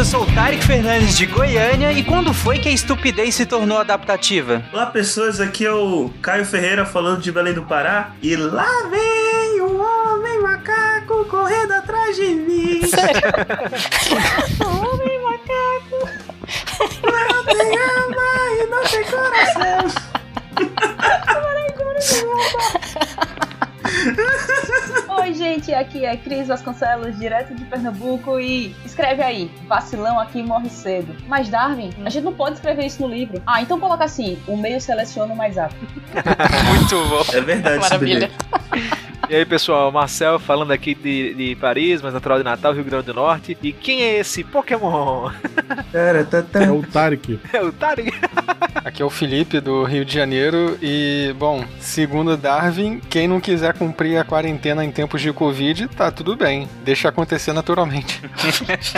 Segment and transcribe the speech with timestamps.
[0.00, 3.76] eu sou o Tarek Fernandes de Goiânia e quando foi que a estupidez se tornou
[3.76, 4.64] adaptativa?
[4.72, 9.60] Olá pessoas, aqui é o Caio Ferreira falando de Belém do Pará e lá vem
[9.60, 12.80] o homem macaco correndo atrás de mim.
[14.64, 16.08] homem macaco
[17.04, 19.86] não tem alma e não tem coração.
[25.20, 30.70] Oi, gente, aqui é Cris Vasconcelos, direto de Pernambuco, e escreve aí: vacilão aqui morre
[30.70, 31.14] cedo.
[31.28, 33.42] Mas, Darwin, a gente não pode escrever isso no livro.
[33.46, 35.76] Ah, então coloca assim: o meio seleciona o mais apto.
[36.70, 37.36] Muito bom.
[37.36, 38.30] É verdade, Maravilha.
[39.30, 43.06] E aí, pessoal, Marcel falando aqui de, de Paris, mas natural de Natal, Rio Grande
[43.06, 43.56] do Norte.
[43.62, 45.30] E quem é esse Pokémon?
[45.92, 46.64] Cara, tá, tá.
[46.64, 47.38] É o Tarek.
[47.52, 48.10] É o Tarek.
[48.84, 53.72] Aqui é o Felipe do Rio de Janeiro e, bom, segundo Darwin, quem não quiser
[53.74, 56.68] cumprir a quarentena em tempos de Covid, tá tudo bem.
[56.82, 58.20] Deixa acontecer naturalmente.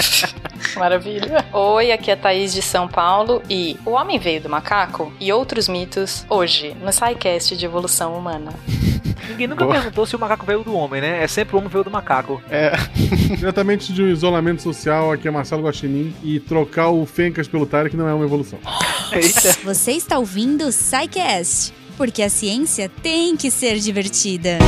[0.78, 1.44] Maravilha.
[1.52, 5.30] Oi, aqui é a Thaís de São Paulo e O Homem Veio do Macaco e
[5.30, 8.54] outros mitos hoje no SciCast de Evolução Humana.
[9.28, 9.76] Ninguém nunca Boa.
[9.76, 11.22] perguntou se o macaco veio do homem, né?
[11.22, 12.42] É sempre o homem veio do macaco.
[12.50, 12.72] É.
[13.36, 16.14] Diretamente de um isolamento social, aqui é Marcelo Guaxinim.
[16.22, 18.58] E trocar o Fencas pelo Tarek não é uma evolução.
[19.64, 24.58] Você está ouvindo o Psycast, porque a ciência tem que ser divertida.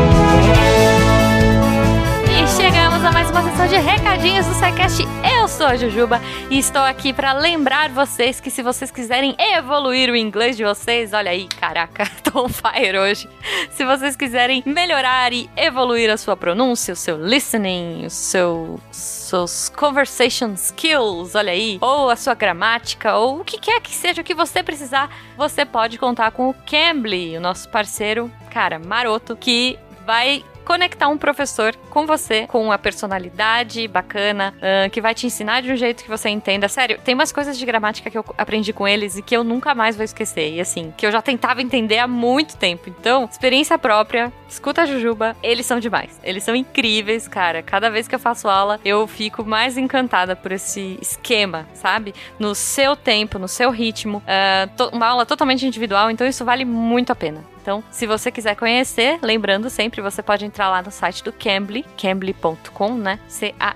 [0.00, 0.03] E
[3.06, 5.02] a mais uma sessão de recadinhos do SciCast.
[5.38, 10.08] Eu sou a Jujuba e estou aqui para lembrar vocês que se vocês quiserem evoluir
[10.08, 13.28] o inglês de vocês, olha aí, caraca, tô on fire hoje.
[13.72, 19.68] Se vocês quiserem melhorar e evoluir a sua pronúncia, o seu listening, o seu seus
[19.68, 24.32] conversation skills, olha aí, ou a sua gramática, ou o que quer que seja que
[24.32, 30.42] você precisar, você pode contar com o Cambly, o nosso parceiro, cara, maroto, que vai
[30.64, 35.70] conectar um professor com você, com uma personalidade bacana, ahn, que vai te ensinar de
[35.72, 36.68] um jeito que você entenda.
[36.68, 39.74] Sério, tem umas coisas de gramática que eu aprendi com eles e que eu nunca
[39.74, 40.54] mais vou esquecer.
[40.54, 42.88] E assim, que eu já tentava entender há muito tempo.
[42.88, 46.18] Então, experiência própria, escuta a Jujuba, eles são demais.
[46.22, 47.62] Eles são incríveis, cara.
[47.62, 52.14] Cada vez que eu faço aula, eu fico mais encantada por esse esquema, sabe?
[52.38, 54.22] No seu tempo, no seu ritmo.
[54.76, 57.44] To- uma aula totalmente individual, então isso vale muito a pena.
[57.64, 61.82] Então, se você quiser conhecer, lembrando sempre, você pode entrar lá no site do Cambly,
[61.96, 63.18] cambly.com, né?
[63.26, 63.66] C-A-M-B-L-Y.com,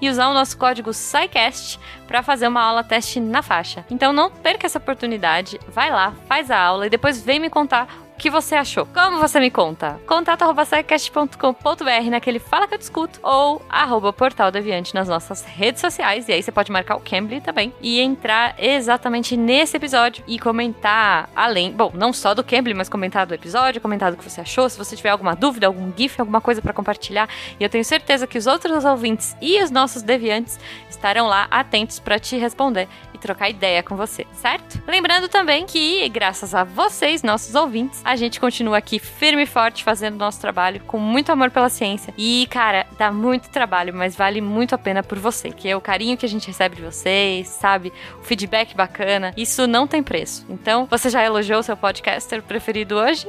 [0.00, 1.78] e usar o nosso código SciCast
[2.08, 3.86] para fazer uma aula teste na faixa.
[3.88, 8.03] Então, não perca essa oportunidade, vai lá, faz a aula e depois vem me contar
[8.24, 8.86] que você achou?
[8.86, 10.00] Como você me conta?
[10.06, 15.82] Contato arroba scicast.com.br naquele Fala que eu discuto ou arroba Portal Deviante nas nossas redes
[15.82, 16.26] sociais.
[16.26, 21.28] E aí você pode marcar o Cambly também e entrar exatamente nesse episódio e comentar
[21.36, 24.70] além, bom, não só do Cambly, mas comentar do episódio, comentar do que você achou.
[24.70, 27.28] Se você tiver alguma dúvida, algum GIF, alguma coisa para compartilhar.
[27.60, 30.58] E eu tenho certeza que os outros ouvintes e os nossos deviantes
[30.88, 32.88] estarão lá atentos para te responder
[33.24, 34.82] trocar ideia com você, certo?
[34.86, 39.82] Lembrando também que, graças a vocês, nossos ouvintes, a gente continua aqui firme e forte
[39.82, 42.12] fazendo nosso trabalho com muito amor pela ciência.
[42.18, 45.80] E, cara, dá muito trabalho, mas vale muito a pena por você, que é o
[45.80, 47.90] carinho que a gente recebe de vocês, sabe?
[48.20, 49.32] O feedback bacana.
[49.38, 50.44] Isso não tem preço.
[50.50, 53.26] Então, você já elogiou seu podcaster preferido hoje?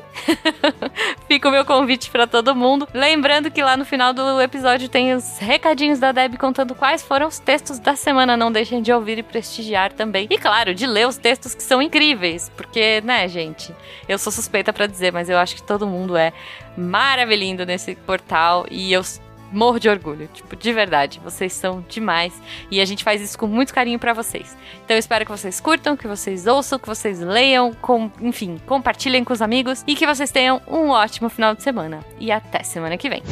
[1.25, 2.85] Fica o meu convite para todo mundo.
[2.93, 7.27] Lembrando que lá no final do episódio tem os recadinhos da Deb contando quais foram
[7.27, 8.35] os textos da semana.
[8.35, 10.27] Não deixem de ouvir e prestigiar também.
[10.29, 12.51] E claro, de ler os textos que são incríveis.
[12.55, 13.73] Porque, né, gente?
[14.07, 16.33] Eu sou suspeita para dizer, mas eu acho que todo mundo é
[16.77, 18.65] maravilhindo nesse portal.
[18.69, 19.03] E eu
[19.51, 20.29] morro de orgulho.
[20.33, 21.19] Tipo, de verdade.
[21.23, 22.33] Vocês são demais.
[22.69, 24.55] E a gente faz isso com muito carinho para vocês.
[24.83, 29.23] Então eu espero que vocês curtam, que vocês ouçam, que vocês leiam, com, enfim, compartilhem
[29.23, 31.99] com os amigos e que vocês tenham um ótimo final de semana.
[32.19, 33.23] E até semana que vem.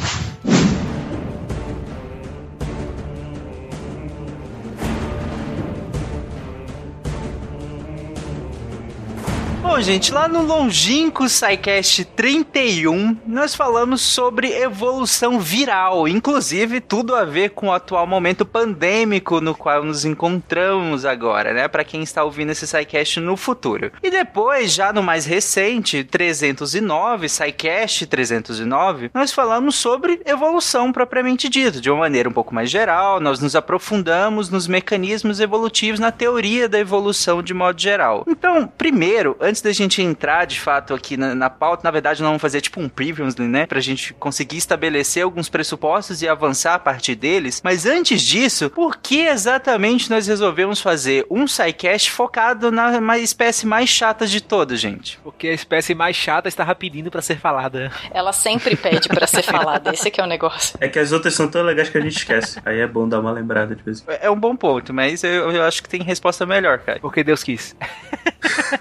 [9.74, 17.24] Bom, gente, lá no longínquo SciCast 31, nós falamos sobre evolução viral, inclusive tudo a
[17.24, 21.66] ver com o atual momento pandêmico no qual nos encontramos agora, né?
[21.66, 23.90] Para quem está ouvindo esse SciCast no futuro.
[24.00, 31.80] E depois, já no mais recente, 309, SciCast 309, nós falamos sobre evolução propriamente dito,
[31.80, 36.68] de uma maneira um pouco mais geral, nós nos aprofundamos nos mecanismos evolutivos, na teoria
[36.68, 38.24] da evolução de modo geral.
[38.28, 42.28] Então, primeiro, antes da gente entrar de fato aqui na, na pauta, na verdade, nós
[42.28, 43.66] vamos fazer tipo um previews, né?
[43.66, 47.60] Pra gente conseguir estabelecer alguns pressupostos e avançar a partir deles.
[47.64, 53.88] Mas antes disso, por que exatamente nós resolvemos fazer um SciCast focado na espécie mais
[53.88, 55.18] chata de todas, gente?
[55.22, 57.90] Porque a espécie mais chata estava pedindo pra ser falada.
[58.10, 59.92] Ela sempre pede pra ser falada.
[59.92, 60.76] Esse que é o negócio.
[60.80, 62.60] É que as outras são tão legais que a gente esquece.
[62.64, 64.18] Aí é bom dar uma lembrada de vez em quando.
[64.20, 67.00] É um bom ponto, mas eu, eu acho que tem resposta melhor, cara.
[67.00, 67.76] Porque Deus quis.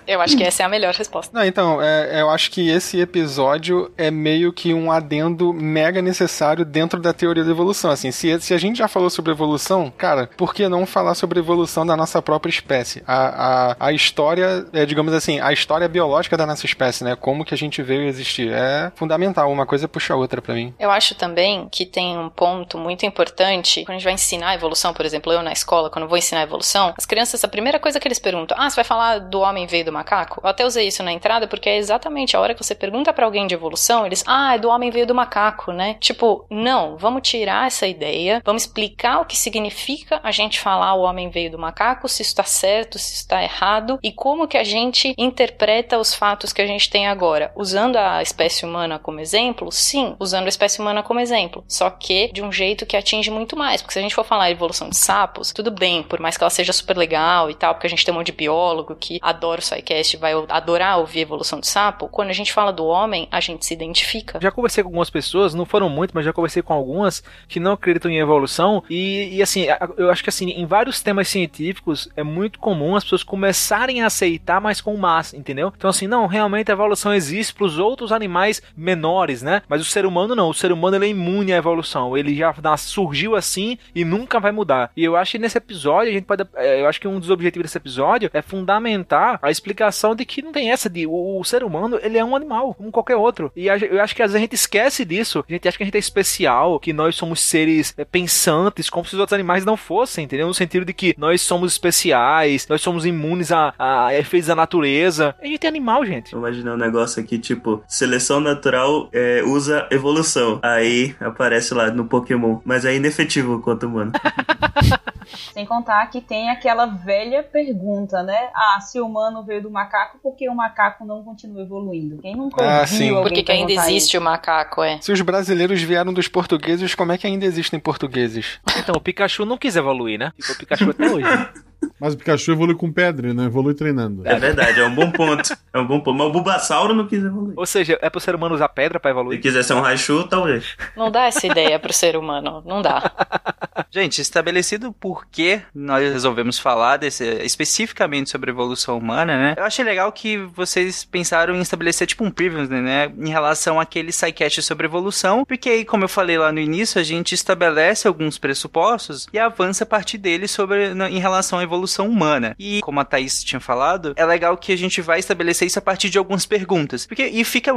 [0.05, 1.37] Eu acho que essa é a melhor resposta.
[1.37, 6.65] Não, então, é, eu acho que esse episódio é meio que um adendo mega necessário
[6.65, 7.91] dentro da teoria da evolução.
[7.91, 11.37] Assim, se, se a gente já falou sobre evolução, cara, por que não falar sobre
[11.37, 13.03] a evolução da nossa própria espécie?
[13.05, 17.15] A, a, a história, é, digamos assim, a história biológica da nossa espécie, né?
[17.15, 18.51] Como que a gente veio existir.
[18.51, 20.73] É fundamental, uma coisa puxa a outra pra mim.
[20.79, 23.85] Eu acho também que tem um ponto muito importante.
[23.85, 26.17] Quando a gente vai ensinar a evolução, por exemplo, eu na escola, quando eu vou
[26.17, 29.19] ensinar a evolução, as crianças, a primeira coisa que eles perguntam: Ah, você vai falar
[29.19, 30.41] do homem veio do macaco?
[30.43, 33.25] Eu até usei isso na entrada porque é exatamente a hora que você pergunta pra
[33.25, 35.95] alguém de evolução, eles, ah, é do homem veio do macaco, né?
[35.99, 41.01] Tipo, não, vamos tirar essa ideia, vamos explicar o que significa a gente falar o
[41.01, 44.57] homem veio do macaco, se isso tá certo, se isso tá errado e como que
[44.57, 47.51] a gente interpreta os fatos que a gente tem agora.
[47.55, 52.31] Usando a espécie humana como exemplo, sim, usando a espécie humana como exemplo, só que
[52.31, 54.97] de um jeito que atinge muito mais, porque se a gente for falar evolução de
[54.97, 58.05] sapos, tudo bem, por mais que ela seja super legal e tal, porque a gente
[58.05, 62.07] tem um monte de biólogo que adora o SciCast, vai adorar ouvir evolução de sapo,
[62.07, 64.39] quando a gente fala do homem, a gente se identifica.
[64.41, 67.73] Já conversei com algumas pessoas, não foram muitas, mas já conversei com algumas que não
[67.73, 68.83] acreditam em evolução.
[68.89, 69.65] E, e, assim,
[69.97, 74.07] eu acho que assim, em vários temas científicos é muito comum as pessoas começarem a
[74.07, 75.73] aceitar, mas com massa, entendeu?
[75.75, 79.63] Então, assim, não, realmente a evolução existe para os outros animais menores, né?
[79.67, 80.49] Mas o ser humano não.
[80.49, 82.15] O ser humano ele é imune à evolução.
[82.15, 84.91] Ele já surgiu assim e nunca vai mudar.
[84.95, 86.45] E eu acho que nesse episódio a gente pode.
[86.55, 90.42] é, Eu acho que um dos objetivos desse episódio é fundamentar a explicação de que
[90.43, 93.51] não tem essa de o, o ser humano ele é um animal, como qualquer outro.
[93.55, 95.43] E a- eu acho que às vezes a gente esquece disso.
[95.47, 99.05] A gente acha que a gente é especial, que nós somos seres é, pensantes, como
[99.05, 100.47] se os outros animais não fossem, entendeu?
[100.47, 105.35] No sentido de que nós somos especiais, nós somos imunes a, a efeitos da natureza.
[105.41, 106.31] A gente é animal, gente.
[106.31, 110.59] Tô imaginando um negócio aqui, tipo, seleção natural é, usa evolução.
[110.61, 112.59] Aí aparece lá no Pokémon.
[112.65, 114.11] Mas é inefetivo quanto humano.
[115.53, 118.49] Sem contar que tem aquela velha pergunta, né?
[118.53, 122.17] Ah, se o humano veio do macaco, por que o macaco não continua evoluindo?
[122.21, 123.13] Quem nunca Ah, ouviu sim.
[123.13, 124.19] Por que, que ainda existe isso?
[124.19, 124.99] o macaco, é?
[125.01, 128.59] Se os brasileiros vieram dos portugueses, como é que ainda existem portugueses?
[128.77, 130.31] Então, o Pikachu não quis evoluir, né?
[130.39, 131.27] Ficou Pikachu até hoje.
[131.99, 134.21] Mas o Pikachu evolui com pedra, ele não evolui treinando.
[134.25, 135.55] É verdade, é um bom ponto.
[135.73, 136.17] É um bom ponto.
[136.17, 137.53] Mas o Bulbasauro não quis evoluir.
[137.57, 139.41] Ou seja, é pro ser humano usar pedra pra Se evoluir.
[139.41, 140.75] quiser ser um Raichu, talvez.
[140.95, 142.63] Não dá essa ideia pro ser humano.
[142.65, 143.11] Não dá.
[143.89, 149.53] Gente, estabelecido por que nós resolvemos falar desse, especificamente sobre a evolução humana, né?
[149.57, 153.11] Eu achei legal que vocês pensaram em estabelecer tipo um preview, né?
[153.17, 157.03] Em relação àquele sidecast sobre evolução, porque aí, como eu falei lá no início, a
[157.03, 161.72] gente estabelece alguns pressupostos e avança a partir deles sobre, na- em relação à evolução
[162.07, 162.55] humana.
[162.59, 165.81] E, como a Thaís tinha falado, é legal que a gente vai estabelecer isso a
[165.81, 167.05] partir de algumas perguntas.
[167.05, 167.71] Porque, e fica,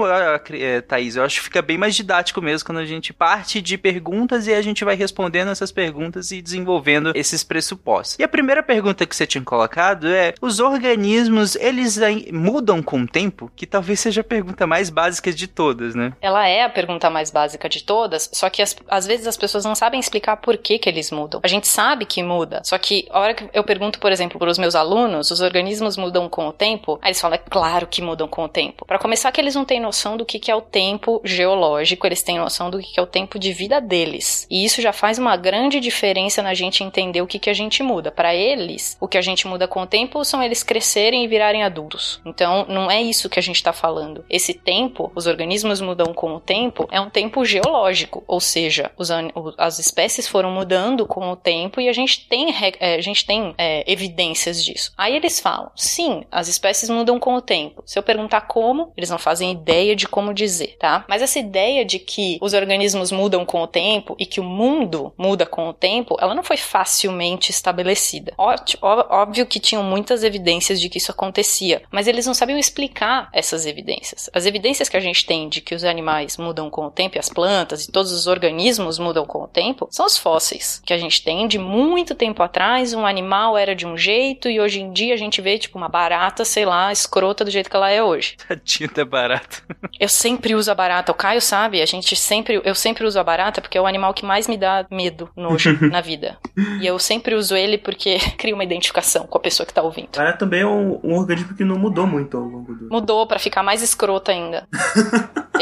[0.53, 3.77] eh, Thaís, eu acho que fica bem mais didático mesmo quando a gente parte de
[3.79, 8.19] perguntas e a gente vai respondendo essas perguntas e desenvolvendo esses pressupostos.
[8.19, 11.99] E a primeira pergunta que você tinha colocado é: os organismos, eles
[12.33, 13.51] mudam com o tempo?
[13.55, 16.13] Que talvez seja a pergunta mais básica de todas, né?
[16.21, 19.65] Ela é a pergunta mais básica de todas, só que as- às vezes as pessoas
[19.65, 21.41] não sabem explicar por que, que eles mudam.
[21.43, 24.51] A gente sabe que muda, só que a hora que eu pergunto, por exemplo, para
[24.51, 26.99] os meus alunos, os organismos mudam com o tempo?
[27.03, 28.85] Aí eles falam, é claro que mudam com o tempo.
[28.87, 32.23] Para começar, que eles não têm noção do que, que é o tempo geológico, eles
[32.23, 34.47] têm noção do que, que é o tempo de vida deles.
[34.51, 37.83] E isso já faz uma grande diferença na gente entender o que, que a gente
[37.83, 38.11] muda.
[38.11, 41.63] Para eles, o que a gente muda com o tempo são eles crescerem e virarem
[41.63, 42.21] adultos.
[42.25, 44.25] Então, não é isso que a gente está falando.
[44.29, 49.11] Esse tempo, os organismos mudam com o tempo, é um tempo geológico, ou seja, os
[49.57, 53.55] as espécies foram mudando com o tempo e a gente tem, é, a gente tem
[53.57, 54.93] é, evidências disso.
[54.97, 57.83] Aí eles falam, sim, as espécies mudam com o tempo.
[57.87, 61.05] Se eu perguntar como, eles não fazem ideia de como dizer, tá?
[61.09, 65.13] Mas essa ideia de que os organismos mudam com o tempo e que o mundo
[65.17, 68.33] muda com o tempo, ela não foi facilmente estabelecida.
[68.81, 73.67] Óbvio que tinham muitas evidências de que isso acontecia, mas eles não sabiam explicar essas
[73.67, 74.31] evidências.
[74.33, 77.19] As evidências que a gente tem de que os animais mudam com o tempo, e
[77.19, 80.99] as plantas e todos os organismos mudam com o tempo, são os fósseis que a
[80.99, 82.95] gente tem de muito tempo atrás.
[82.95, 85.89] Um animal era de um jeito e hoje em dia a gente vê tipo uma
[85.89, 88.37] barata, sei lá, escrota do jeito que ela é hoje.
[88.47, 89.63] Tadinho da barata.
[89.99, 91.13] Eu sempre uso a barata.
[91.13, 94.13] O Caio sabe, a gente sempre, eu sempre uso a barata porque é o animal
[94.15, 95.77] que mais me dá medo, nojo.
[95.91, 96.39] na vida.
[96.81, 100.11] E eu sempre uso ele porque cria uma identificação com a pessoa que tá ouvindo.
[100.17, 102.89] Ela também é um, um organismo que não mudou muito ao longo do.
[102.89, 104.67] Mudou pra ficar mais escrota ainda.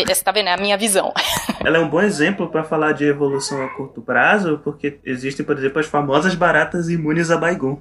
[0.06, 0.48] Você tá vendo?
[0.48, 1.12] É a minha visão.
[1.64, 5.56] Ela é um bom exemplo pra falar de evolução a curto prazo, porque existem, por
[5.56, 7.80] exemplo, as famosas baratas imunes a Baigon.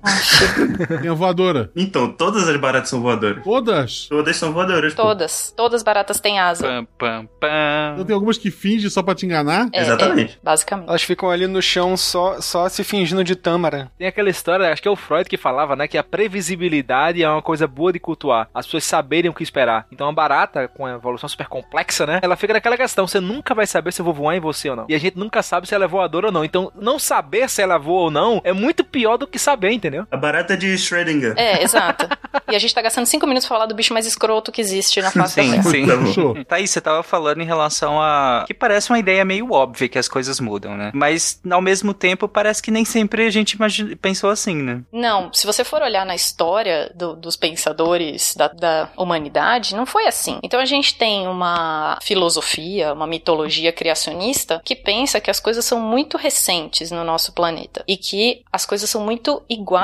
[1.02, 1.72] Tem a voadora.
[1.76, 3.44] Então, todas as baratas são voadoras.
[3.44, 4.08] Todas.
[4.08, 4.94] Todas são voadoras.
[4.94, 5.02] pô.
[5.02, 5.54] Todas.
[5.56, 6.68] Todas baratas têm asa.
[6.68, 7.92] Pam, pam, pam.
[7.94, 9.70] Então tem algumas que fingem só pra te enganar.
[9.72, 10.38] É, Exatamente.
[10.42, 10.90] é, basicamente.
[10.90, 13.92] Elas ficam ali no chão só, só se fingindo de tâmara.
[13.98, 17.30] Tem aquela história, acho que é o Freud que falava, né, que a previsibilidade é
[17.30, 18.50] uma coisa boa de cultuar.
[18.54, 19.86] As pessoas saberem o que esperar.
[19.92, 23.54] Então a barata, com a evolução super complexa, né, ela fica naquela questão, você nunca
[23.56, 24.86] vai saber se eu vou voar em você ou não.
[24.90, 26.44] E a gente nunca sabe se ela é voadora ou não.
[26.44, 29.93] Então não saber se ela voa ou não é muito pior do que saber, entendeu?
[30.12, 31.34] A barata de Schrödinger.
[31.38, 32.08] É, exato.
[32.52, 35.02] E a gente tá gastando cinco minutos pra falar do bicho mais escroto que existe
[35.02, 35.64] na face da Sim, Terra.
[35.64, 36.34] sim.
[36.36, 36.44] Tá.
[36.46, 38.44] Tá aí, você tava falando em relação a.
[38.48, 40.92] Que parece uma ideia meio óbvia que as coisas mudam, né?
[40.94, 43.58] Mas ao mesmo tempo parece que nem sempre a gente
[44.02, 44.82] pensou assim, né?
[44.92, 50.06] Não, se você for olhar na história do- dos pensadores da, da humanidade, não foi
[50.08, 50.40] assim.
[50.44, 55.80] Então a gente tem uma filosofia, uma mitologia criacionista que pensa que as coisas são
[55.80, 59.83] muito recentes no nosso planeta e que as coisas são muito iguais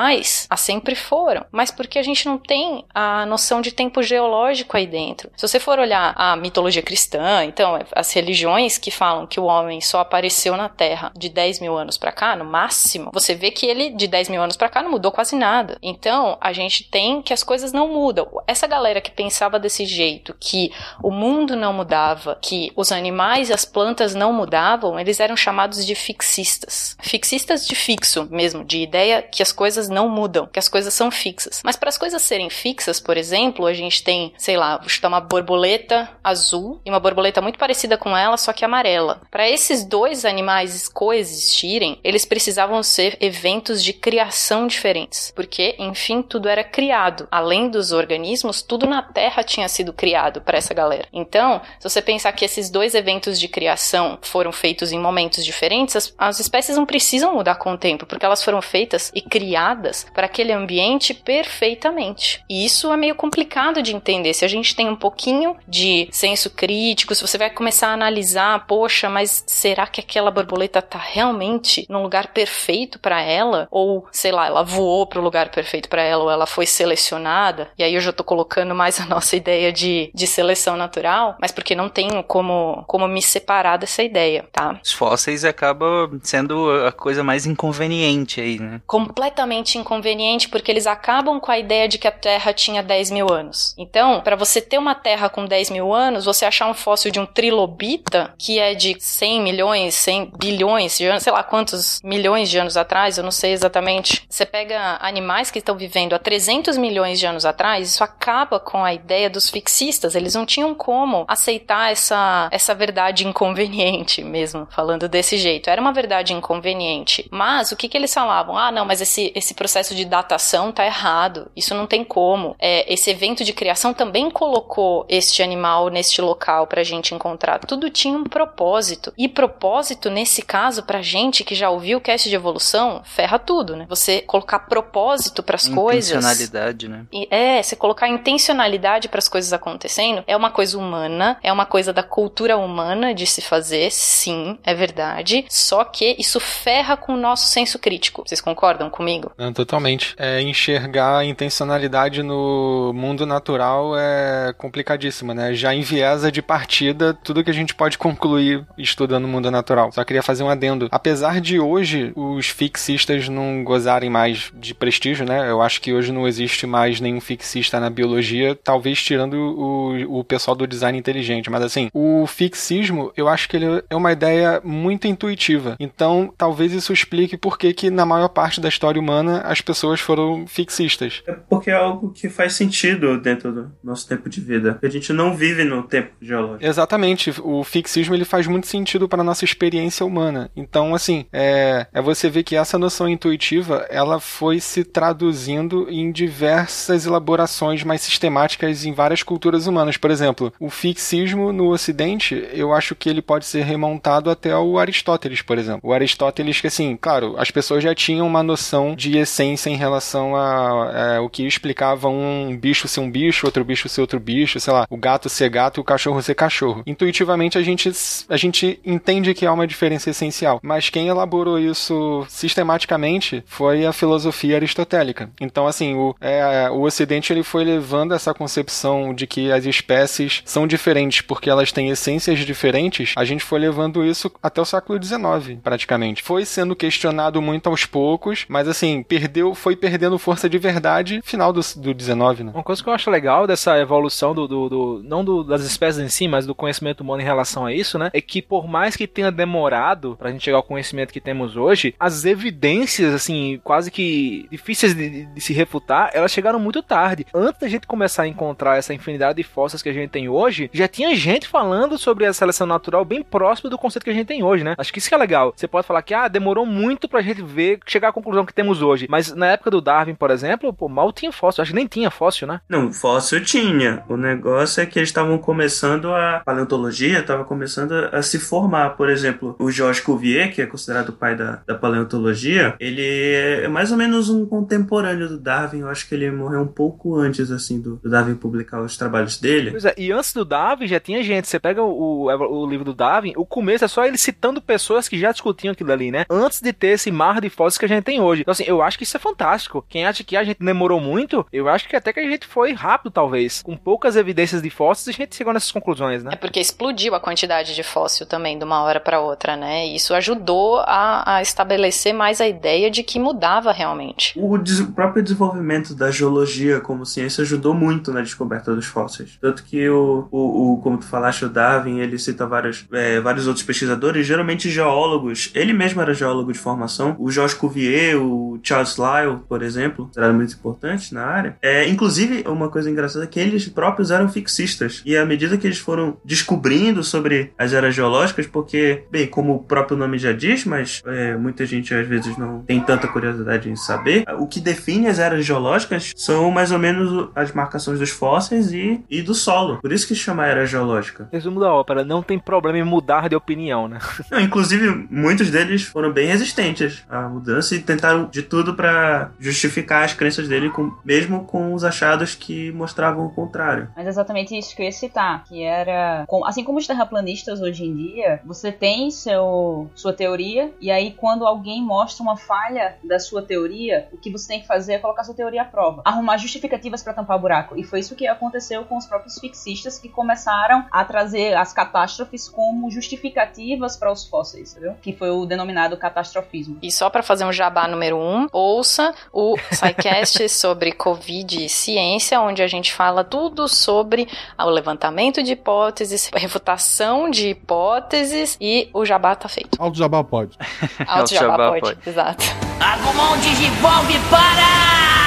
[0.50, 4.88] a sempre foram, mas porque a gente não tem a noção de tempo geológico aí
[4.88, 5.30] dentro.
[5.36, 9.82] Se você for olhar a mitologia cristã, então as religiões que falam que o homem
[9.82, 13.66] só apareceu na Terra de 10 mil anos pra cá, no máximo, você vê que
[13.66, 15.78] ele de 10 mil anos pra cá não mudou quase nada.
[15.82, 18.28] Então a gente tem que as coisas não mudam.
[18.48, 20.72] Essa galera que pensava desse jeito, que
[21.04, 25.86] o mundo não mudava, que os animais e as plantas não mudavam, eles eram chamados
[25.86, 26.96] de fixistas.
[27.02, 31.12] Fixistas de fixo mesmo, de ideia que as coisas não mudam, que as coisas são
[31.12, 31.62] fixas.
[31.64, 35.08] Mas para as coisas serem fixas, por exemplo, a gente tem, sei lá, vou chutar
[35.08, 39.22] uma borboleta azul e uma borboleta muito parecida com ela, só que amarela.
[39.30, 46.50] Para esses dois animais coexistirem, eles precisavam ser eventos de criação diferentes, porque, enfim, tudo
[46.50, 47.28] era criado.
[47.32, 51.08] Além dos organismos, tudo na Terra tinha sido criado para essa galera.
[51.14, 55.96] Então, se você pensar que esses dois eventos de criação foram feitos em momentos diferentes,
[55.96, 59.79] as, as espécies não precisam mudar com o tempo, porque elas foram feitas e criadas
[60.14, 62.44] para aquele ambiente perfeitamente.
[62.50, 64.34] E isso é meio complicado de entender.
[64.34, 68.66] Se a gente tem um pouquinho de senso crítico, se você vai começar a analisar,
[68.68, 73.68] poxa, mas será que aquela borboleta tá realmente num lugar perfeito para ela?
[73.72, 77.70] Ou, sei lá, ela voou pro lugar perfeito para ela, ou ela foi selecionada?
[77.78, 81.52] E aí eu já tô colocando mais a nossa ideia de, de seleção natural, mas
[81.52, 84.80] porque não tenho como, como me separar dessa ideia, tá?
[84.84, 88.82] Os fósseis acabam sendo a coisa mais inconveniente aí, né?
[88.86, 93.32] completamente inconveniente porque eles acabam com a ideia de que a Terra tinha 10 mil
[93.32, 93.74] anos.
[93.78, 97.20] Então, para você ter uma Terra com 10 mil anos, você achar um fóssil de
[97.20, 102.50] um trilobita que é de 100 milhões, 100 bilhões de anos, sei lá quantos milhões
[102.50, 104.26] de anos atrás, eu não sei exatamente.
[104.30, 108.84] Você pega animais que estão vivendo há 300 milhões de anos atrás, isso acaba com
[108.84, 110.16] a ideia dos fixistas.
[110.16, 115.70] Eles não tinham como aceitar essa, essa verdade inconveniente mesmo, falando desse jeito.
[115.70, 117.28] Era uma verdade inconveniente.
[117.32, 118.58] Mas o que, que eles falavam?
[118.58, 121.52] Ah, não, mas esse, esse processo de datação tá errado.
[121.56, 122.56] Isso não tem como.
[122.60, 127.60] É, esse evento de criação também colocou este animal neste local pra gente encontrar.
[127.60, 129.14] Tudo tinha um propósito.
[129.18, 133.76] E propósito, nesse caso, pra gente que já ouviu o cast de evolução, ferra tudo,
[133.76, 133.86] né?
[133.90, 136.12] Você colocar propósito pras coisas.
[136.12, 137.06] Intencionalidade, né?
[137.12, 141.66] E- É, você colocar intencionalidade para as coisas acontecendo é uma coisa humana, é uma
[141.66, 145.46] coisa da cultura humana de se fazer, sim, é verdade.
[145.50, 148.24] Só que isso ferra com o nosso senso crítico.
[148.26, 149.32] Vocês concordam comigo?
[149.40, 150.14] Não, totalmente.
[150.18, 155.54] É, enxergar a intencionalidade no mundo natural é complicadíssimo, né?
[155.54, 159.94] Já enviesa de partida tudo que a gente pode concluir estudando o mundo natural.
[159.94, 160.90] Só queria fazer um adendo.
[160.92, 165.50] Apesar de hoje os fixistas não gozarem mais de prestígio, né?
[165.50, 170.24] Eu acho que hoje não existe mais nenhum fixista na biologia, talvez tirando o, o
[170.26, 171.50] pessoal do design inteligente.
[171.50, 175.78] Mas assim, o fixismo, eu acho que ele é uma ideia muito intuitiva.
[175.80, 180.00] Então, talvez isso explique por que que na maior parte da história humana as pessoas
[180.00, 181.22] foram fixistas.
[181.26, 184.80] É porque é algo que faz sentido dentro do nosso tempo de vida.
[184.82, 186.66] A gente não vive no tempo geológico.
[186.66, 190.50] Exatamente, o fixismo ele faz muito sentido para nossa experiência humana.
[190.56, 196.12] Então, assim, é, é você ver que essa noção intuitiva ela foi se traduzindo em
[196.12, 199.98] diversas elaborações mais sistemáticas em várias culturas humanas.
[199.98, 204.78] Por exemplo, o fixismo no Ocidente, eu acho que ele pode ser remontado até o
[204.78, 205.82] Aristóteles, por exemplo.
[205.84, 210.36] O Aristóteles, que assim, claro, as pessoas já tinham uma noção de essência em relação
[210.36, 214.60] a é, o que explicava um bicho ser um bicho, outro bicho ser outro bicho,
[214.60, 216.84] sei lá, o gato ser gato e o cachorro ser cachorro.
[216.86, 217.92] Intuitivamente a gente,
[218.28, 223.94] a gente entende que há uma diferença essencial, mas quem elaborou isso sistematicamente foi a
[223.94, 225.30] filosofia aristotélica.
[225.40, 230.42] Então, assim, o, é, o Ocidente ele foi levando essa concepção de que as espécies
[230.46, 235.02] são diferentes porque elas têm essências diferentes, a gente foi levando isso até o século
[235.02, 236.24] XIX, praticamente.
[236.24, 241.52] Foi sendo questionado muito aos poucos, mas assim, perdeu, foi perdendo força de verdade final
[241.52, 242.52] do, do XIX, né?
[242.54, 246.00] Uma coisa que eu acho legal dessa evolução do, do, do não do, das espécies
[246.00, 248.12] em si, mas do conhecimento humano em relação a isso, né?
[248.14, 251.96] É que por mais que tenha demorado pra gente chegar ao conhecimento que temos hoje,
[252.00, 257.26] as evidências, assim, quase que difíceis de, de se refutar, elas chegaram muito tarde.
[257.34, 260.70] Antes da gente começar a encontrar essa infinidade de fósseis que a gente tem hoje,
[260.72, 264.28] já tinha gente falando sobre a seleção natural bem próximo do conceito que a gente
[264.28, 264.76] tem hoje, né?
[264.78, 265.54] Acho que isso que é legal.
[265.56, 268.82] Você pode falar que, ah, demorou muito pra gente ver, chegar à conclusão que temos
[268.82, 268.99] hoje.
[269.10, 271.62] Mas na época do Darwin, por exemplo, pô, mal tinha fóssil.
[271.62, 272.62] Acho que nem tinha fóssil, né?
[272.68, 274.04] Não, fóssil tinha.
[274.10, 276.42] O negócio é que eles estavam começando a.
[276.46, 278.92] paleontologia estava começando a se formar.
[278.92, 283.68] Por exemplo, o Georges Cuvier, que é considerado o pai da, da paleontologia, ele é
[283.68, 285.80] mais ou menos um contemporâneo do Darwin.
[285.80, 289.38] Eu acho que ele morreu um pouco antes, assim, do, do Darwin publicar os trabalhos
[289.38, 289.72] dele.
[289.72, 291.48] Pois é, e antes do Darwin já tinha gente.
[291.48, 295.08] Você pega o, o, o livro do Darwin, o começo é só ele citando pessoas
[295.08, 296.26] que já discutiam aquilo ali, né?
[296.30, 298.42] Antes de ter esse mar de fósseis que a gente tem hoje.
[298.42, 299.86] Então, assim, eu acho que isso é fantástico.
[299.88, 302.74] Quem acha que a gente demorou muito, eu acho que até que a gente foi
[302.74, 303.62] rápido, talvez.
[303.62, 306.32] Com poucas evidências de fósseis, a gente chegou nessas conclusões, né?
[306.34, 309.88] É porque explodiu a quantidade de fóssil também de uma hora para outra, né?
[309.88, 314.34] E isso ajudou a, a, estabelecer mais a ideia de que mudava realmente.
[314.38, 319.38] O, des o próprio desenvolvimento da geologia como ciência ajudou muito na descoberta dos fósseis.
[319.42, 323.48] Tanto que o, o, o como tu falaste, o Darwin, ele cita vários, é, vários
[323.48, 325.52] outros pesquisadores, geralmente geólogos.
[325.54, 327.16] Ele mesmo era geólogo de formação.
[327.20, 331.58] O Georges Cuvier, o Charles Lyell, por exemplo, era muito importante na área.
[331.62, 335.02] É, inclusive, uma coisa engraçada é que eles próprios eram fixistas.
[335.06, 339.64] E à medida que eles foram descobrindo sobre as eras geológicas, porque, bem, como o
[339.64, 343.76] próprio nome já diz, mas é, muita gente às vezes não tem tanta curiosidade em
[343.76, 348.72] saber, o que define as eras geológicas são mais ou menos as marcações dos fósseis
[348.72, 349.78] e, e do solo.
[349.82, 351.28] Por isso que se chama era geológica.
[351.32, 354.00] Resumo da ópera, não tem problema em mudar de opinião, né?
[354.32, 360.04] Não, inclusive, muitos deles foram bem resistentes à mudança e tentaram de tudo para justificar
[360.04, 363.90] as crenças dele, com, mesmo com os achados que mostravam o contrário.
[363.96, 367.86] Mas é exatamente isso que eu ia citar, que era, assim como os terraplanistas hoje
[367.86, 373.20] em dia, você tem seu, sua teoria, e aí quando alguém mostra uma falha da
[373.20, 376.38] sua teoria, o que você tem que fazer é colocar sua teoria à prova, arrumar
[376.38, 377.78] justificativas para tampar o buraco.
[377.78, 382.48] E foi isso que aconteceu com os próprios fixistas que começaram a trazer as catástrofes
[382.48, 384.96] como justificativas para os fósseis, entendeu?
[385.02, 386.78] Que foi o denominado catastrofismo.
[386.82, 392.40] E só para fazer um jabá número um, ouça o SciCast sobre Covid e ciência,
[392.40, 399.06] onde a gente fala tudo sobre o levantamento de hipóteses, refutação de hipóteses e o
[399.06, 399.82] jabá tá feito.
[399.82, 400.58] Alto jabá pode.
[401.08, 401.82] Alto jabá, jabá pode.
[401.82, 402.46] pode, exato.
[402.80, 405.19] Agumon Digivolve para!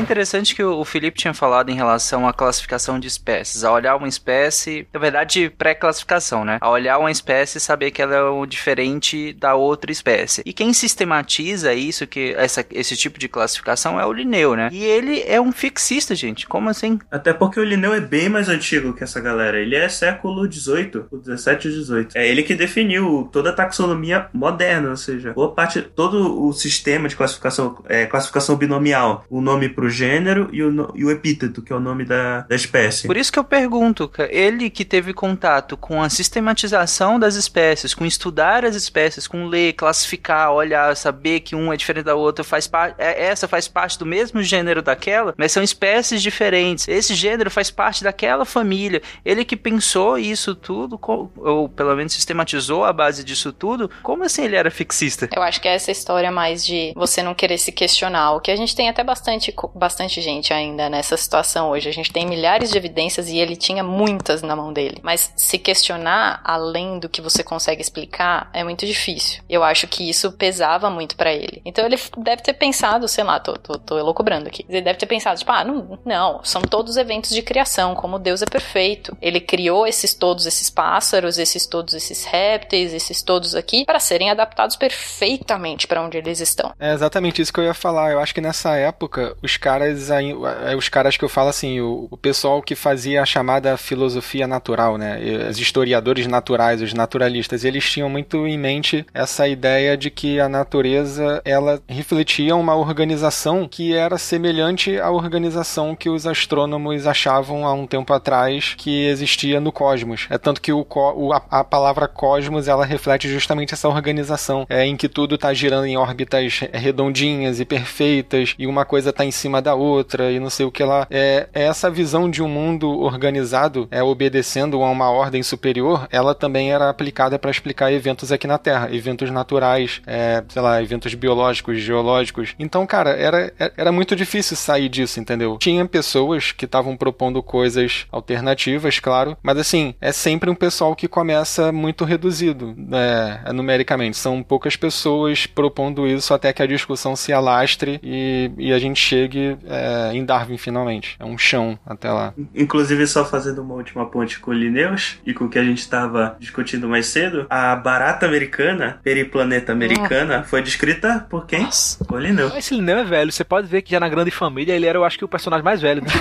[0.00, 3.64] É interessante que o Felipe tinha falado em relação à classificação de espécies.
[3.64, 6.56] A olhar uma espécie, na verdade, pré-classificação, né?
[6.58, 10.40] A olhar uma espécie e saber que ela é diferente da outra espécie.
[10.46, 14.70] E quem sistematiza isso, que essa, esse tipo de classificação, é o Linneu, né?
[14.72, 16.46] E ele é um fixista, gente.
[16.46, 16.98] Como assim?
[17.10, 19.60] Até porque o Linneu é bem mais antigo que essa galera.
[19.60, 22.16] Ele é século XVIII, o 17 e 18.
[22.16, 27.06] É ele que definiu toda a taxonomia moderna, ou seja, boa parte, todo o sistema
[27.06, 31.72] de classificação, é, classificação binomial, o nome pro gênero e o, e o epíteto, que
[31.72, 33.06] é o nome da, da espécie.
[33.06, 38.04] Por isso que eu pergunto, ele que teve contato com a sistematização das espécies, com
[38.04, 42.66] estudar as espécies, com ler, classificar, olhar, saber que um é diferente da outra, faz
[42.66, 46.88] parte, é, essa faz parte do mesmo gênero daquela, mas são espécies diferentes.
[46.88, 49.02] Esse gênero faz parte daquela família.
[49.24, 54.44] Ele que pensou isso tudo, ou pelo menos sistematizou a base disso tudo, como assim
[54.44, 55.28] ele era fixista?
[55.34, 58.50] Eu acho que é essa história mais de você não querer se questionar, o que
[58.50, 61.88] a gente tem até bastante bastante gente ainda nessa situação hoje.
[61.88, 65.00] A gente tem milhares de evidências e ele tinha muitas na mão dele.
[65.02, 69.42] Mas se questionar além do que você consegue explicar é muito difícil.
[69.48, 71.62] Eu acho que isso pesava muito para ele.
[71.64, 74.64] Então ele deve ter pensado, sei lá, tô, tô, tô elocubrando aqui.
[74.68, 78.42] Ele deve ter pensado, tipo, ah, não, não, são todos eventos de criação, como Deus
[78.42, 79.16] é perfeito.
[79.20, 84.30] Ele criou esses todos esses pássaros, esses todos esses répteis, esses todos aqui, para serem
[84.30, 86.72] adaptados perfeitamente para onde eles estão.
[86.78, 88.12] É exatamente isso que eu ia falar.
[88.12, 91.80] Eu acho que nessa época os caras caras, é, os caras que eu falo assim,
[91.80, 95.18] o, o pessoal que fazia a chamada filosofia natural, né?
[95.48, 100.48] Os historiadores naturais, os naturalistas, eles tinham muito em mente essa ideia de que a
[100.48, 107.72] natureza ela refletia uma organização que era semelhante à organização que os astrônomos achavam há
[107.72, 110.26] um tempo atrás que existia no cosmos.
[110.30, 110.84] É tanto que o,
[111.16, 115.52] o- a, a palavra cosmos ela reflete justamente essa organização, é, em que tudo está
[115.54, 120.40] girando em órbitas redondinhas e perfeitas e uma coisa está em cima da outra e
[120.40, 121.06] não sei o que lá.
[121.10, 126.34] É, é essa visão de um mundo organizado, é obedecendo a uma ordem superior, ela
[126.34, 131.14] também era aplicada para explicar eventos aqui na Terra, eventos naturais, é, sei lá, eventos
[131.14, 132.54] biológicos, geológicos.
[132.58, 135.56] Então, cara, era, era muito difícil sair disso, entendeu?
[135.58, 141.08] Tinha pessoas que estavam propondo coisas alternativas, claro, mas assim, é sempre um pessoal que
[141.08, 144.16] começa muito reduzido, né, numericamente.
[144.16, 149.00] São poucas pessoas propondo isso até que a discussão se alastre e, e a gente
[149.00, 151.16] chegue é, em Darwin finalmente.
[151.18, 152.34] É um chão até lá.
[152.54, 155.78] Inclusive, só fazendo uma última ponte com o Linneus e com o que a gente
[155.78, 161.68] estava discutindo mais cedo, a barata americana, periplaneta americana, foi descrita por quem?
[162.06, 162.54] Por Linneus.
[162.56, 165.04] Esse Linneu é velho, você pode ver que já na grande família ele era, eu
[165.04, 166.02] acho que, o personagem mais velho.
[166.02, 166.08] Né?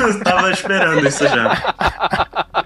[0.00, 2.54] Eu tava esperando isso já.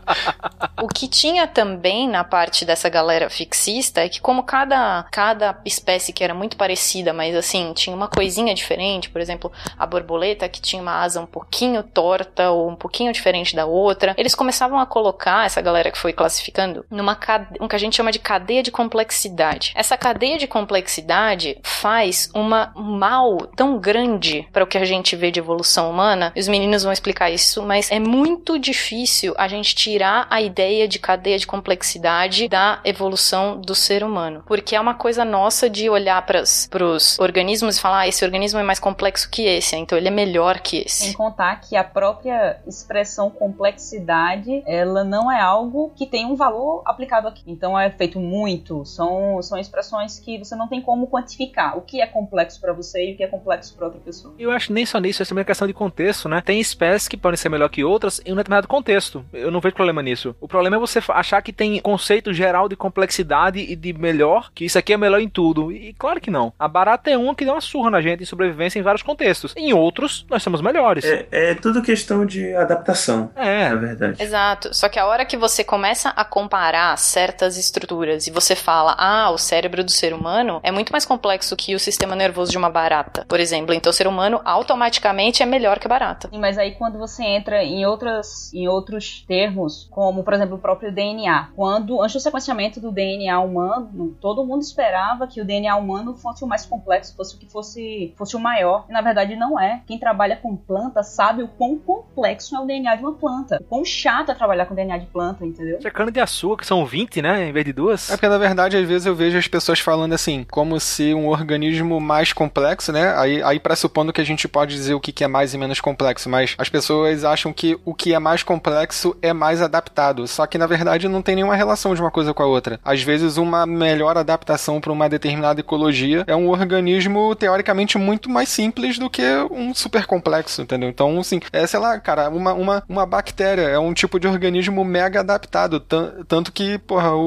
[0.80, 6.12] O que tinha também na parte dessa galera fixista é que como cada, cada espécie
[6.12, 10.60] que era muito parecida, mas assim, tinha uma coisinha diferente, por exemplo, a borboleta que
[10.60, 14.86] tinha uma asa um pouquinho torta ou um pouquinho diferente da outra, eles começavam a
[14.86, 17.58] colocar essa galera que foi classificando numa cade...
[17.60, 19.72] um que a gente chama de cadeia de complexidade.
[19.74, 25.16] Essa cadeia de complexidade faz uma um mal tão grande para o que a gente
[25.16, 26.32] vê de evolução humana.
[26.34, 30.65] e Os meninos vão explicar isso, mas é muito difícil a gente tirar a ideia
[30.88, 35.88] de cadeia de complexidade da evolução do ser humano, porque é uma coisa nossa de
[35.88, 39.96] olhar para os organismos e falar, ah, esse organismo é mais complexo que esse, então
[39.96, 41.16] ele é melhor que Sem esse.
[41.16, 47.28] contar que a própria expressão complexidade, ela não é algo que tem um valor aplicado
[47.28, 47.42] aqui.
[47.46, 52.00] Então é feito muito, são, são expressões que você não tem como quantificar o que
[52.00, 54.34] é complexo para você e o que é complexo para outra pessoa.
[54.38, 56.40] Eu acho que nem só nisso, é também uma questão de contexto, né?
[56.40, 59.24] Tem espécies que podem ser melhor que outras em um determinado contexto.
[59.32, 60.34] Eu não vejo problema nisso.
[60.40, 64.64] O problema é você achar que tem conceito geral de complexidade e de melhor, que
[64.64, 65.70] isso aqui é melhor em tudo.
[65.70, 66.52] E claro que não.
[66.58, 69.52] A barata é uma que deu uma surra na gente em sobrevivência em vários contextos.
[69.56, 71.04] Em outros, nós somos melhores.
[71.04, 73.68] É, é tudo questão de adaptação, É.
[73.68, 74.22] na verdade.
[74.22, 74.72] Exato.
[74.74, 79.30] Só que a hora que você começa a comparar certas estruturas e você fala, ah,
[79.30, 82.70] o cérebro do ser humano é muito mais complexo que o sistema nervoso de uma
[82.70, 83.74] barata, por exemplo.
[83.74, 86.28] Então o ser humano automaticamente é melhor que a barata.
[86.30, 90.58] Sim, Mas aí quando você entra em outras em outros termos, como por exemplo o
[90.58, 95.76] próprio DNA, quando antes do sequenciamento do DNA humano, todo mundo esperava que o DNA
[95.76, 98.84] humano fosse o mais complexo, fosse o que fosse fosse o maior.
[98.88, 99.82] E na verdade não é.
[99.86, 103.58] Quem trabalha com planta sabe o quão complexo é o DNA de uma planta.
[103.60, 105.78] O quão chato é trabalhar com DNA de planta, entendeu?
[105.78, 107.48] Isso é cana de açúcar, que são 20, né?
[107.48, 108.10] Em vez de duas.
[108.10, 111.28] É porque, na verdade, às vezes eu vejo as pessoas falando assim, como se um
[111.28, 113.14] organismo mais complexo, né?
[113.16, 115.80] Aí, aí pressupondo que a gente pode dizer o que que é mais e menos
[115.80, 120.26] complexo, mas as pessoas acham que o que é mais complexo é mais adaptado.
[120.36, 122.78] Só que, na verdade, não tem nenhuma relação de uma coisa com a outra.
[122.84, 128.50] Às vezes, uma melhor adaptação para uma determinada ecologia é um organismo, teoricamente, muito mais
[128.50, 130.90] simples do que um super complexo, entendeu?
[130.90, 134.84] Então, assim, é, sei lá, cara, uma, uma, uma bactéria é um tipo de organismo
[134.84, 135.80] mega adaptado.
[135.80, 137.18] tan- Tanto que, porra, o,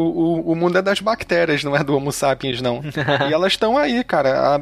[0.46, 2.82] o, o mundo é das bactérias, não é do Homo sapiens, não.
[3.28, 4.60] e elas estão aí, cara,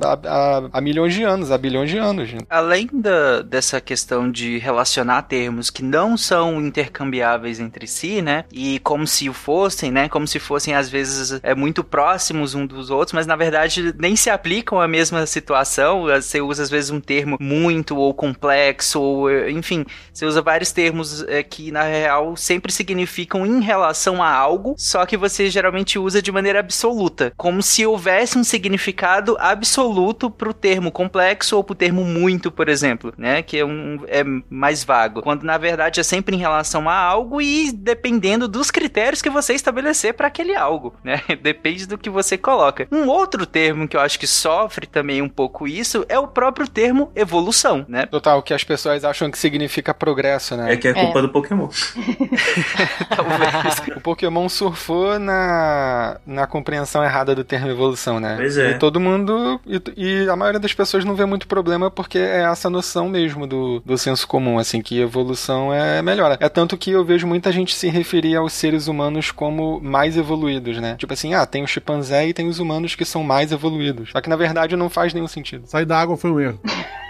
[0.72, 2.30] há milhões de anos, há bilhões de anos.
[2.50, 8.37] Além da, dessa questão de relacionar termos que não são intercambiáveis entre si, né?
[8.52, 10.10] E como se o fossem, né?
[10.10, 14.16] Como se fossem, às vezes, é, muito próximos um dos outros, mas na verdade nem
[14.16, 16.04] se aplicam à mesma situação.
[16.04, 21.24] Você usa, às vezes, um termo muito ou complexo, ou enfim, você usa vários termos
[21.24, 26.22] eh, que, na real, sempre significam em relação a algo, só que você geralmente usa
[26.22, 27.34] de maneira absoluta.
[27.38, 33.14] Como se houvesse um significado absoluto pro termo complexo ou pro termo muito, por exemplo,
[33.18, 33.42] né?
[33.42, 35.22] Que é, um, é mais vago.
[35.22, 37.72] Quando na verdade é sempre em relação a algo e
[38.18, 41.22] dependendo dos critérios que você estabelecer para aquele algo, né?
[41.42, 42.88] Depende do que você coloca.
[42.92, 46.68] Um outro termo que eu acho que sofre também um pouco isso é o próprio
[46.68, 48.06] termo evolução, né?
[48.08, 50.74] Total, que as pessoas acham que significa progresso, né?
[50.74, 51.22] É que é culpa É.
[51.22, 51.70] do Pokémon.
[53.96, 58.36] O Pokémon surfou na, na compreensão errada do termo evolução, né?
[58.38, 58.72] Pois é.
[58.72, 59.60] E todo mundo.
[59.66, 59.82] E,
[60.26, 63.82] e a maioria das pessoas não vê muito problema porque é essa noção mesmo do,
[63.86, 66.38] do senso comum, assim, que evolução é melhor.
[66.40, 70.80] É tanto que eu vejo muita gente se referir aos seres humanos como mais evoluídos,
[70.80, 70.96] né?
[70.98, 74.12] Tipo assim, ah, tem o chimpanzé e tem os humanos que são mais evoluídos.
[74.12, 75.68] Só que na verdade não faz nenhum sentido.
[75.68, 76.60] Sair da água foi um erro.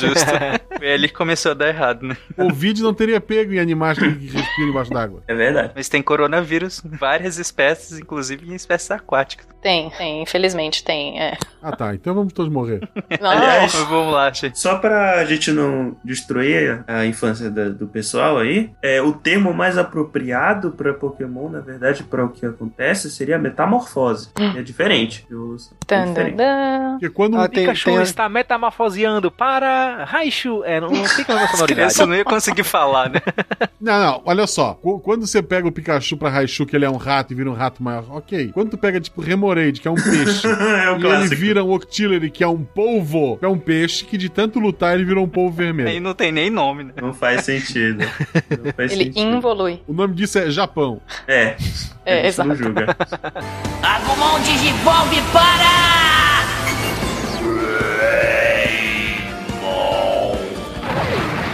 [0.00, 0.78] Justo.
[0.78, 2.16] Foi ali que começou a dar errado, né?
[2.36, 5.22] O vídeo não teria pego em animais que respiram embaixo d'água.
[5.26, 5.72] É verdade.
[5.74, 9.46] Mas tem coronavírus em várias espécies, inclusive em espécies aquáticas.
[9.60, 11.20] Tem, tem, infelizmente tem.
[11.20, 11.36] É.
[11.60, 12.88] Ah tá, então vamos todos morrer.
[13.20, 14.56] Não, Aliás, Mas vamos lá, gente.
[14.58, 19.76] Só pra gente não destruir a infância da- do pessoal aí, é, o termo mais
[19.76, 24.30] apropriado pra Pokémon, na verdade, pra o que acontece, seria metamorfose.
[24.34, 25.26] que É diferente.
[25.28, 25.56] Eu-
[25.90, 26.36] é diferente.
[26.92, 28.28] Porque quando Ah, um tem- Pikachu tem está
[28.88, 30.62] metamorfoseando para Raichu.
[30.64, 31.74] É, não, não fica na sonoridade.
[31.74, 33.20] Criança não ia conseguir falar, né?
[33.80, 34.74] Não, não, olha só.
[34.74, 37.48] Qu- Quando você pega o Pikachu pra Raichu, que ele é um rato e vira
[37.48, 38.50] um rato maior, ok.
[38.52, 42.28] Quando tu pega, tipo, Remoraid, que é um peixe, é e ele vira um Octillery,
[42.28, 45.28] que é um polvo, que é um peixe que de tanto lutar ele virou um
[45.28, 46.00] polvo Aí vermelho.
[46.00, 46.92] não tem nem nome, né?
[47.00, 47.98] Não faz sentido.
[48.64, 49.20] Não faz Ele sentido.
[49.36, 49.80] involui.
[49.86, 51.00] O nome disso é Japão.
[51.28, 51.54] É.
[52.04, 52.56] É, gente não exato.
[52.56, 52.96] julga.
[53.80, 56.27] Agumon Digivolve para!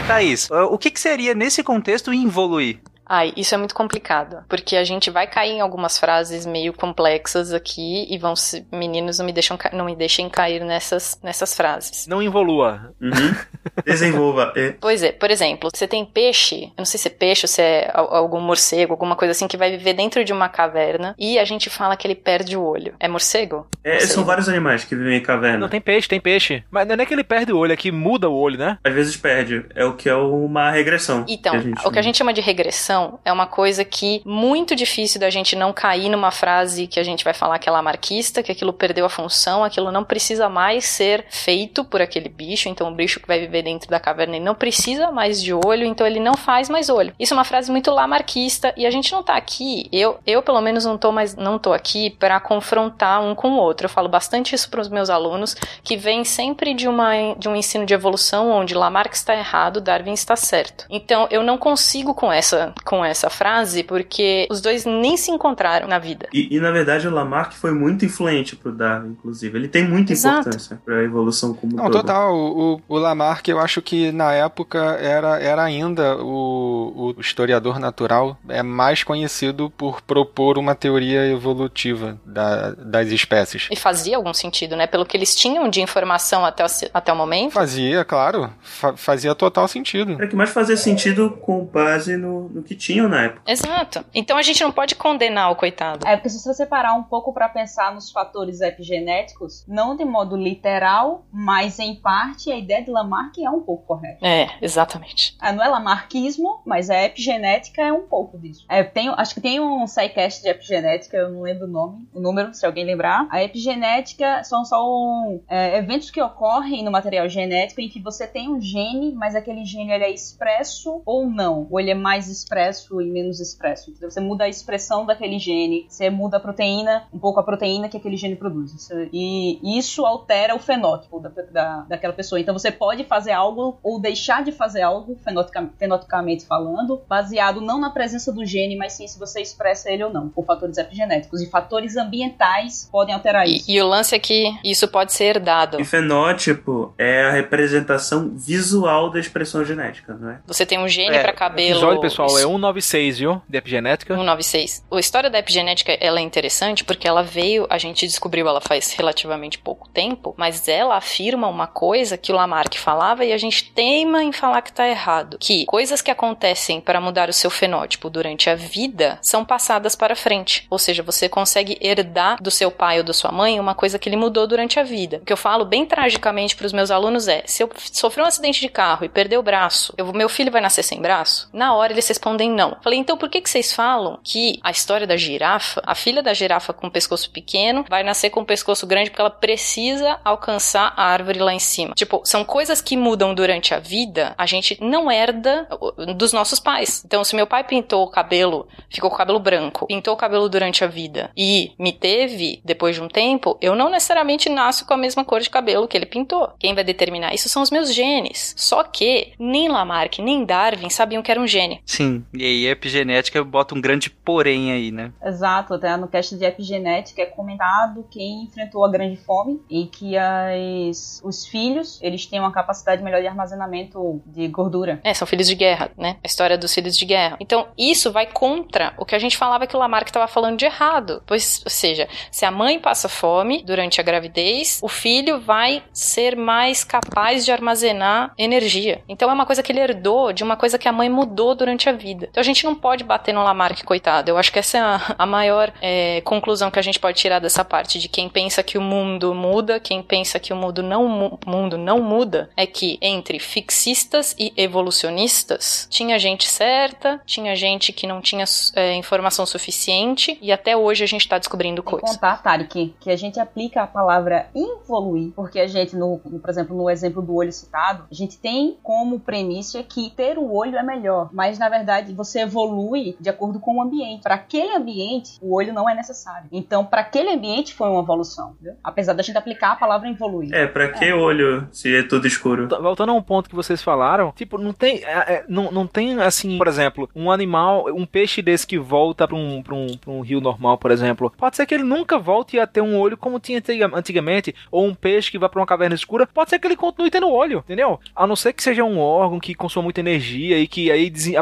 [0.06, 2.78] Thaís, o que, que seria nesse contexto involuir?
[3.06, 7.52] Ai, isso é muito complicado, porque a gente vai cair em algumas frases meio complexas
[7.52, 11.54] aqui e vão se, meninos não me deixam ca- não me deixem cair nessas nessas
[11.54, 12.06] frases.
[12.06, 12.92] Não involua.
[13.00, 13.10] Uhum.
[13.84, 14.52] Desenvolva.
[14.56, 14.74] É.
[14.80, 17.60] Pois é, por exemplo, você tem peixe, eu não sei se é peixe ou se
[17.62, 21.38] é al- algum morcego, alguma coisa assim que vai viver dentro de uma caverna e
[21.38, 22.94] a gente fala que ele perde o olho.
[23.00, 23.66] É morcego?
[23.82, 25.58] É, são vários animais que vivem em caverna.
[25.58, 26.62] Não tem peixe, tem peixe.
[26.70, 28.78] Mas não é que ele perde o olho, é que muda o olho, né?
[28.84, 29.64] Às vezes perde.
[29.74, 31.24] É o que é uma regressão.
[31.28, 32.93] Então, que o que a gente chama de regressão
[33.24, 37.24] é uma coisa que muito difícil da gente não cair numa frase que a gente
[37.24, 41.24] vai falar que é lamarquista, que aquilo perdeu a função, aquilo não precisa mais ser
[41.30, 44.54] feito por aquele bicho, então o bicho que vai viver dentro da caverna ele não
[44.54, 47.14] precisa mais de olho, então ele não faz mais olho.
[47.18, 50.60] Isso é uma frase muito lamarquista e a gente não tá aqui, eu, eu pelo
[50.60, 53.86] menos não tô mais não tô aqui para confrontar um com o outro.
[53.86, 57.56] Eu falo bastante isso para os meus alunos que vêm sempre de uma de um
[57.56, 60.86] ensino de evolução onde Lamarck está errado, Darwin está certo.
[60.90, 65.88] Então eu não consigo com essa com essa frase porque os dois nem se encontraram
[65.88, 66.28] na vida.
[66.32, 69.56] E, e, na verdade o Lamarck foi muito influente pro Darwin, inclusive.
[69.58, 70.40] Ele tem muita Exato.
[70.40, 71.92] importância pra evolução como Não, todo.
[72.00, 72.34] total.
[72.34, 78.36] O, o, Lamarck, eu acho que na época era, era ainda o, o historiador natural
[78.48, 83.68] é mais conhecido por propor uma teoria evolutiva da- das espécies.
[83.70, 84.86] E fazia algum sentido, né?
[84.86, 87.52] Pelo que eles tinham de informação até o, até o momento.
[87.52, 90.12] Fazia, claro, fa- fazia total sentido.
[90.12, 93.42] Era que mais fazia sentido com base no, no que tinham na época.
[93.46, 94.04] Exato.
[94.14, 96.06] Então a gente não pode condenar o coitado.
[96.06, 100.36] É porque se você parar um pouco pra pensar nos fatores epigenéticos, não de modo
[100.36, 104.18] literal, mas em parte a ideia de Lamarck é um pouco correta.
[104.26, 105.36] É, exatamente.
[105.40, 108.64] Ah, não é lamarquismo, mas a epigenética é um pouco disso.
[108.68, 112.20] É, tem, acho que tem um sidecast de epigenética, eu não lembro o nome, o
[112.20, 113.26] número, se alguém lembrar.
[113.30, 118.26] A epigenética são só um, é, eventos que ocorrem no material genético em que você
[118.26, 122.28] tem um gene, mas aquele gene ele é expresso ou não, ou ele é mais
[122.28, 122.63] expresso
[123.00, 123.90] e menos expresso.
[123.90, 127.88] Então você muda a expressão daquele gene, você muda a proteína, um pouco a proteína
[127.88, 128.72] que aquele gene produz.
[129.12, 132.40] E isso altera o fenótipo da, da, daquela pessoa.
[132.40, 137.78] Então você pode fazer algo ou deixar de fazer algo, fenotica- fenotipicamente falando, baseado não
[137.80, 141.40] na presença do gene, mas sim se você expressa ele ou não, por fatores epigenéticos.
[141.40, 143.70] E fatores ambientais podem alterar isso.
[143.70, 145.80] E, e o lance é que isso pode ser herdado.
[145.80, 150.38] E fenótipo é a representação visual da expressão genética, não é?
[150.46, 151.70] Você tem um gene É, pra O cabelo.
[151.70, 153.42] episódio, pessoal, é 196, viu?
[153.48, 154.14] De epigenética.
[154.14, 154.84] 196.
[154.90, 158.92] A história da epigenética ela é interessante porque ela veio, a gente descobriu ela faz
[158.92, 163.70] relativamente pouco tempo, mas ela afirma uma coisa que o Lamarck falava e a gente
[163.72, 168.08] teima em falar que tá errado, que coisas que acontecem para mudar o seu fenótipo
[168.10, 170.66] durante a vida são passadas para frente.
[170.70, 174.08] Ou seja, você consegue herdar do seu pai ou da sua mãe uma coisa que
[174.08, 175.18] ele mudou durante a vida.
[175.18, 178.26] O que eu falo bem tragicamente para os meus alunos é: se eu sofrer um
[178.26, 181.48] acidente de carro e perder o braço, eu- meu filho vai nascer sem braço?
[181.52, 182.76] Na hora eles respondem não.
[182.82, 186.34] Falei, então por que, que vocês falam que a história da girafa, a filha da
[186.34, 190.92] girafa com o pescoço pequeno, vai nascer com o pescoço grande porque ela precisa alcançar
[190.96, 191.94] a árvore lá em cima?
[191.94, 195.68] Tipo, são coisas que mudam durante a vida, a gente não herda
[196.16, 197.02] dos nossos pais.
[197.04, 200.48] Então, se meu pai pintou o cabelo, ficou com o cabelo branco, pintou o cabelo
[200.48, 204.94] durante a vida e me teve depois de um tempo, eu não necessariamente nasço com
[204.94, 206.50] a mesma cor de cabelo que ele pintou.
[206.58, 208.54] Quem vai determinar isso são os meus genes.
[208.56, 211.80] Só que nem Lamarck nem Darwin sabiam que era um gene.
[211.84, 212.24] Sim.
[212.36, 215.12] E aí a epigenética bota um grande porém aí, né?
[215.22, 220.16] Exato, até no cast de epigenética é comentado quem enfrentou a grande fome e que
[220.16, 225.00] as, os filhos, eles têm uma capacidade melhor de armazenamento de gordura.
[225.04, 226.16] É, são filhos de guerra, né?
[226.22, 227.36] A história dos filhos de guerra.
[227.38, 230.64] Então, isso vai contra o que a gente falava que o Lamarck estava falando de
[230.64, 231.22] errado.
[231.26, 236.36] Pois, ou seja, se a mãe passa fome durante a gravidez, o filho vai ser
[236.36, 239.02] mais capaz de armazenar energia.
[239.08, 241.88] Então, é uma coisa que ele herdou de uma coisa que a mãe mudou durante
[241.88, 242.23] a vida.
[242.30, 244.30] Então, a gente não pode bater no Lamarck, coitado.
[244.30, 247.38] Eu acho que essa é a, a maior é, conclusão que a gente pode tirar
[247.38, 251.08] dessa parte de quem pensa que o mundo muda, quem pensa que o mundo não,
[251.08, 257.92] mu mundo não muda, é que entre fixistas e evolucionistas tinha gente certa, tinha gente
[257.92, 262.10] que não tinha é, informação suficiente e até hoje a gente está descobrindo coisas.
[262.10, 266.76] contar, Tarek, que a gente aplica a palavra evoluir, porque a gente, no- por exemplo,
[266.76, 270.82] no exemplo do olho citado, a gente tem como premissa que ter o olho é
[270.82, 274.22] melhor, mas na verdade você evolui de acordo com o ambiente.
[274.22, 276.48] Para aquele ambiente, o olho não é necessário.
[276.52, 278.74] Então, para aquele ambiente foi uma evolução, entendeu?
[278.82, 280.52] apesar da gente aplicar a palavra evoluir.
[280.54, 282.68] É, pra que olho se é tudo escuro?
[282.68, 285.86] Volta- Voltando a um ponto que vocês falaram, tipo, não tem, é, é, não, não
[285.86, 289.96] tem assim, por exemplo, um animal, um peixe desse que volta pra um, pra, um,
[289.96, 292.98] pra um rio normal, por exemplo, pode ser que ele nunca volte a ter um
[292.98, 296.50] olho como tinha antiga- antigamente, ou um peixe que vai pra uma caverna escura, pode
[296.50, 297.98] ser que ele continue tendo olho, entendeu?
[298.14, 301.36] A não ser que seja um órgão que consuma muita energia e que aí desen-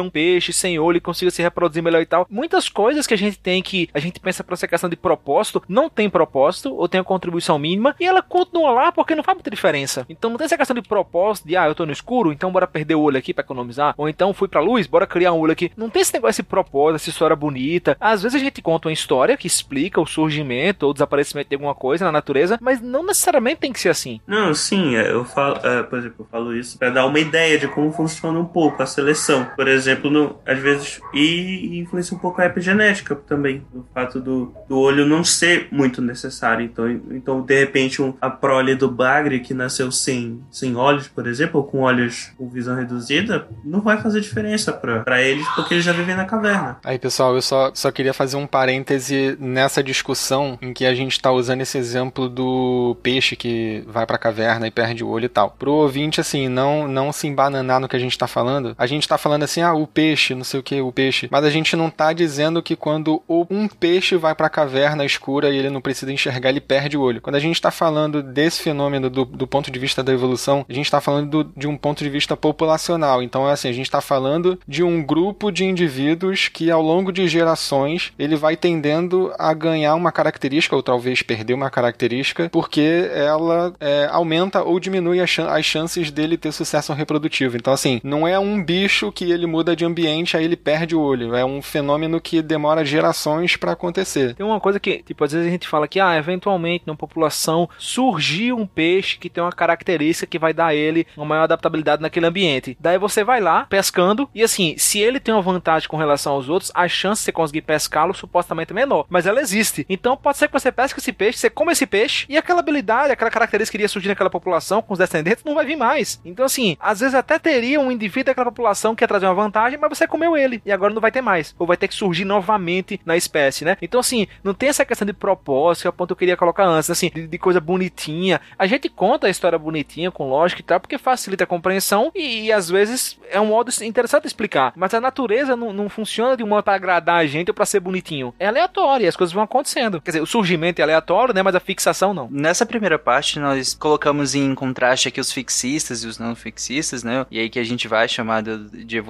[0.00, 2.26] um peixe sem olho e consiga se reproduzir melhor e tal.
[2.30, 5.62] Muitas coisas que a gente tem que a gente pensa pra essa questão de propósito,
[5.68, 9.36] não tem propósito, ou tem uma contribuição mínima, e ela continua lá porque não faz
[9.36, 10.06] muita diferença.
[10.08, 12.66] Então não tem essa questão de propósito, de ah, eu tô no escuro, então bora
[12.66, 15.52] perder o olho aqui pra economizar, ou então fui pra luz, bora criar um olho
[15.52, 15.70] aqui.
[15.76, 17.96] Não tem esse negócio, esse propósito, essa história bonita.
[18.00, 21.74] Às vezes a gente conta uma história que explica o surgimento ou desaparecimento de alguma
[21.74, 24.20] coisa na natureza, mas não necessariamente tem que ser assim.
[24.26, 27.58] Não, sim, é, eu falo, é, por exemplo, eu falo isso pra dar uma ideia
[27.58, 29.44] de como funciona um pouco a seleção.
[29.56, 29.79] Por exemplo,
[30.10, 35.06] no, às vezes, e influencia um pouco a epigenética também, o fato do, do olho
[35.06, 36.64] não ser muito necessário.
[36.64, 41.26] Então, então de repente, um, a prole do bagre que nasceu sem, sem olhos, por
[41.26, 45.84] exemplo, ou com olhos com visão reduzida, não vai fazer diferença pra eles, porque eles
[45.84, 46.78] já vivem na caverna.
[46.84, 51.12] Aí, pessoal, eu só, só queria fazer um parêntese nessa discussão em que a gente
[51.12, 55.28] está usando esse exemplo do peixe que vai pra caverna e perde o olho e
[55.28, 55.50] tal.
[55.50, 58.74] Pro ouvinte, assim, não, não se embananar no que a gente tá falando.
[58.78, 61.28] A gente tá falando assim, ah, o peixe, não sei o que, o peixe.
[61.30, 65.56] Mas a gente não tá dizendo que quando um peixe vai pra caverna escura e
[65.56, 67.20] ele não precisa enxergar, ele perde o olho.
[67.20, 70.72] Quando a gente tá falando desse fenômeno do, do ponto de vista da evolução, a
[70.72, 73.22] gente tá falando do- de um ponto de vista populacional.
[73.22, 77.12] Então, é assim, a gente tá falando de um grupo de indivíduos que ao longo
[77.12, 83.08] de gerações ele vai tendendo a ganhar uma característica ou talvez perder uma característica porque
[83.12, 87.56] ela é, aumenta ou diminui as, as chances dele ter sucesso reprodutivo.
[87.56, 91.00] Então, assim, não é um bicho que ele muda de ambiente aí ele perde o
[91.00, 91.34] olho.
[91.34, 94.34] É um fenômeno que demora gerações pra acontecer.
[94.34, 97.68] Tem uma coisa que, tipo, às vezes a gente fala que, ah, eventualmente numa população
[97.78, 102.26] surgiu um peixe que tem uma característica que vai dar ele uma maior adaptabilidade naquele
[102.26, 102.76] ambiente.
[102.80, 106.48] Daí você vai lá pescando e assim, se ele tem uma vantagem com relação aos
[106.48, 109.86] outros, a chance de você conseguir pescá-lo supostamente é menor, mas ela existe.
[109.88, 113.12] Então pode ser que você pesque esse peixe, você come esse peixe e aquela habilidade,
[113.12, 116.20] aquela característica que iria surgir naquela população com os descendentes não vai vir mais.
[116.24, 119.49] Então assim, às vezes até teria um indivíduo daquela população que ia trazer uma vantagem,
[119.78, 122.24] mas você comeu ele e agora não vai ter mais, ou vai ter que surgir
[122.24, 123.76] novamente na espécie, né?
[123.80, 126.36] Então assim, não tem essa questão de propósito, que é o ponto que eu queria
[126.36, 128.40] colocar antes, assim, de, de coisa bonitinha.
[128.58, 132.46] A gente conta a história bonitinha, com lógica e tal, porque facilita a compreensão e,
[132.46, 134.72] e, às vezes é um modo interessante de explicar.
[134.76, 137.66] Mas a natureza não, não funciona de um modo para agradar a gente ou para
[137.66, 138.34] ser bonitinho.
[138.38, 140.00] É aleatório, e as coisas vão acontecendo.
[140.00, 141.42] Quer dizer, o surgimento é aleatório, né?
[141.42, 142.28] Mas a fixação não.
[142.30, 147.26] Nessa primeira parte, nós colocamos em contraste aqui os fixistas e os não fixistas, né?
[147.30, 148.50] E aí que a gente vai chamar de
[148.84, 149.00] de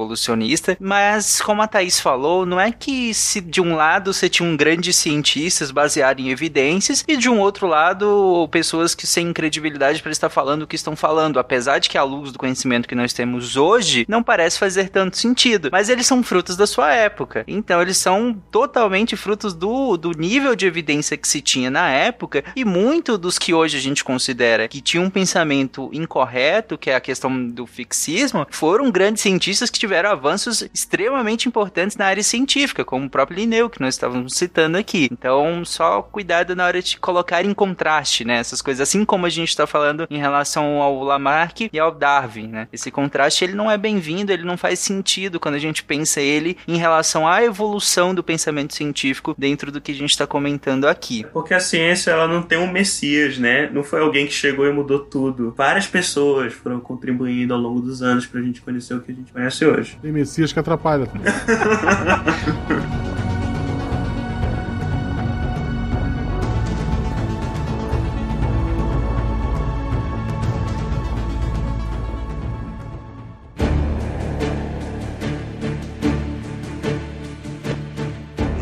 [0.81, 4.57] Mas, como a Thaís falou, não é que se de um lado você tinha um
[4.57, 10.12] grande cientistas baseado em evidências e de um outro lado pessoas que sem credibilidade para
[10.12, 11.38] estar falando o que estão falando.
[11.38, 15.16] Apesar de que a luz do conhecimento que nós temos hoje não parece fazer tanto
[15.16, 15.69] sentido.
[15.73, 17.45] Mas eles são frutos da sua época.
[17.47, 22.45] Então eles são totalmente frutos do, do nível de evidência que se tinha na época
[22.55, 26.95] e muito dos que hoje a gente considera que tinham um pensamento incorreto, que é
[26.95, 32.85] a questão do fixismo, foram grandes cientistas que tiveram avanços extremamente importantes na área científica,
[32.85, 35.09] como o próprio Linneu, que nós estávamos citando aqui.
[35.11, 39.30] Então, só cuidado na hora de colocar em contraste, né, essas coisas, assim como a
[39.30, 42.68] gente está falando em relação ao Lamarck e ao Darwin, né?
[42.70, 46.59] Esse contraste ele não é bem-vindo, ele não faz sentido quando a gente pensa ele
[46.68, 51.24] em relação à evolução do pensamento científico dentro do que a gente está comentando aqui.
[51.33, 53.70] Porque a ciência ela não tem um messias, né?
[53.72, 55.54] Não foi alguém que chegou e mudou tudo.
[55.56, 59.33] Várias pessoas foram contribuindo ao longo dos anos pra gente conhecer o que a gente
[59.33, 59.98] conhece hoje.
[60.11, 61.07] Tem Messias que atrapalha.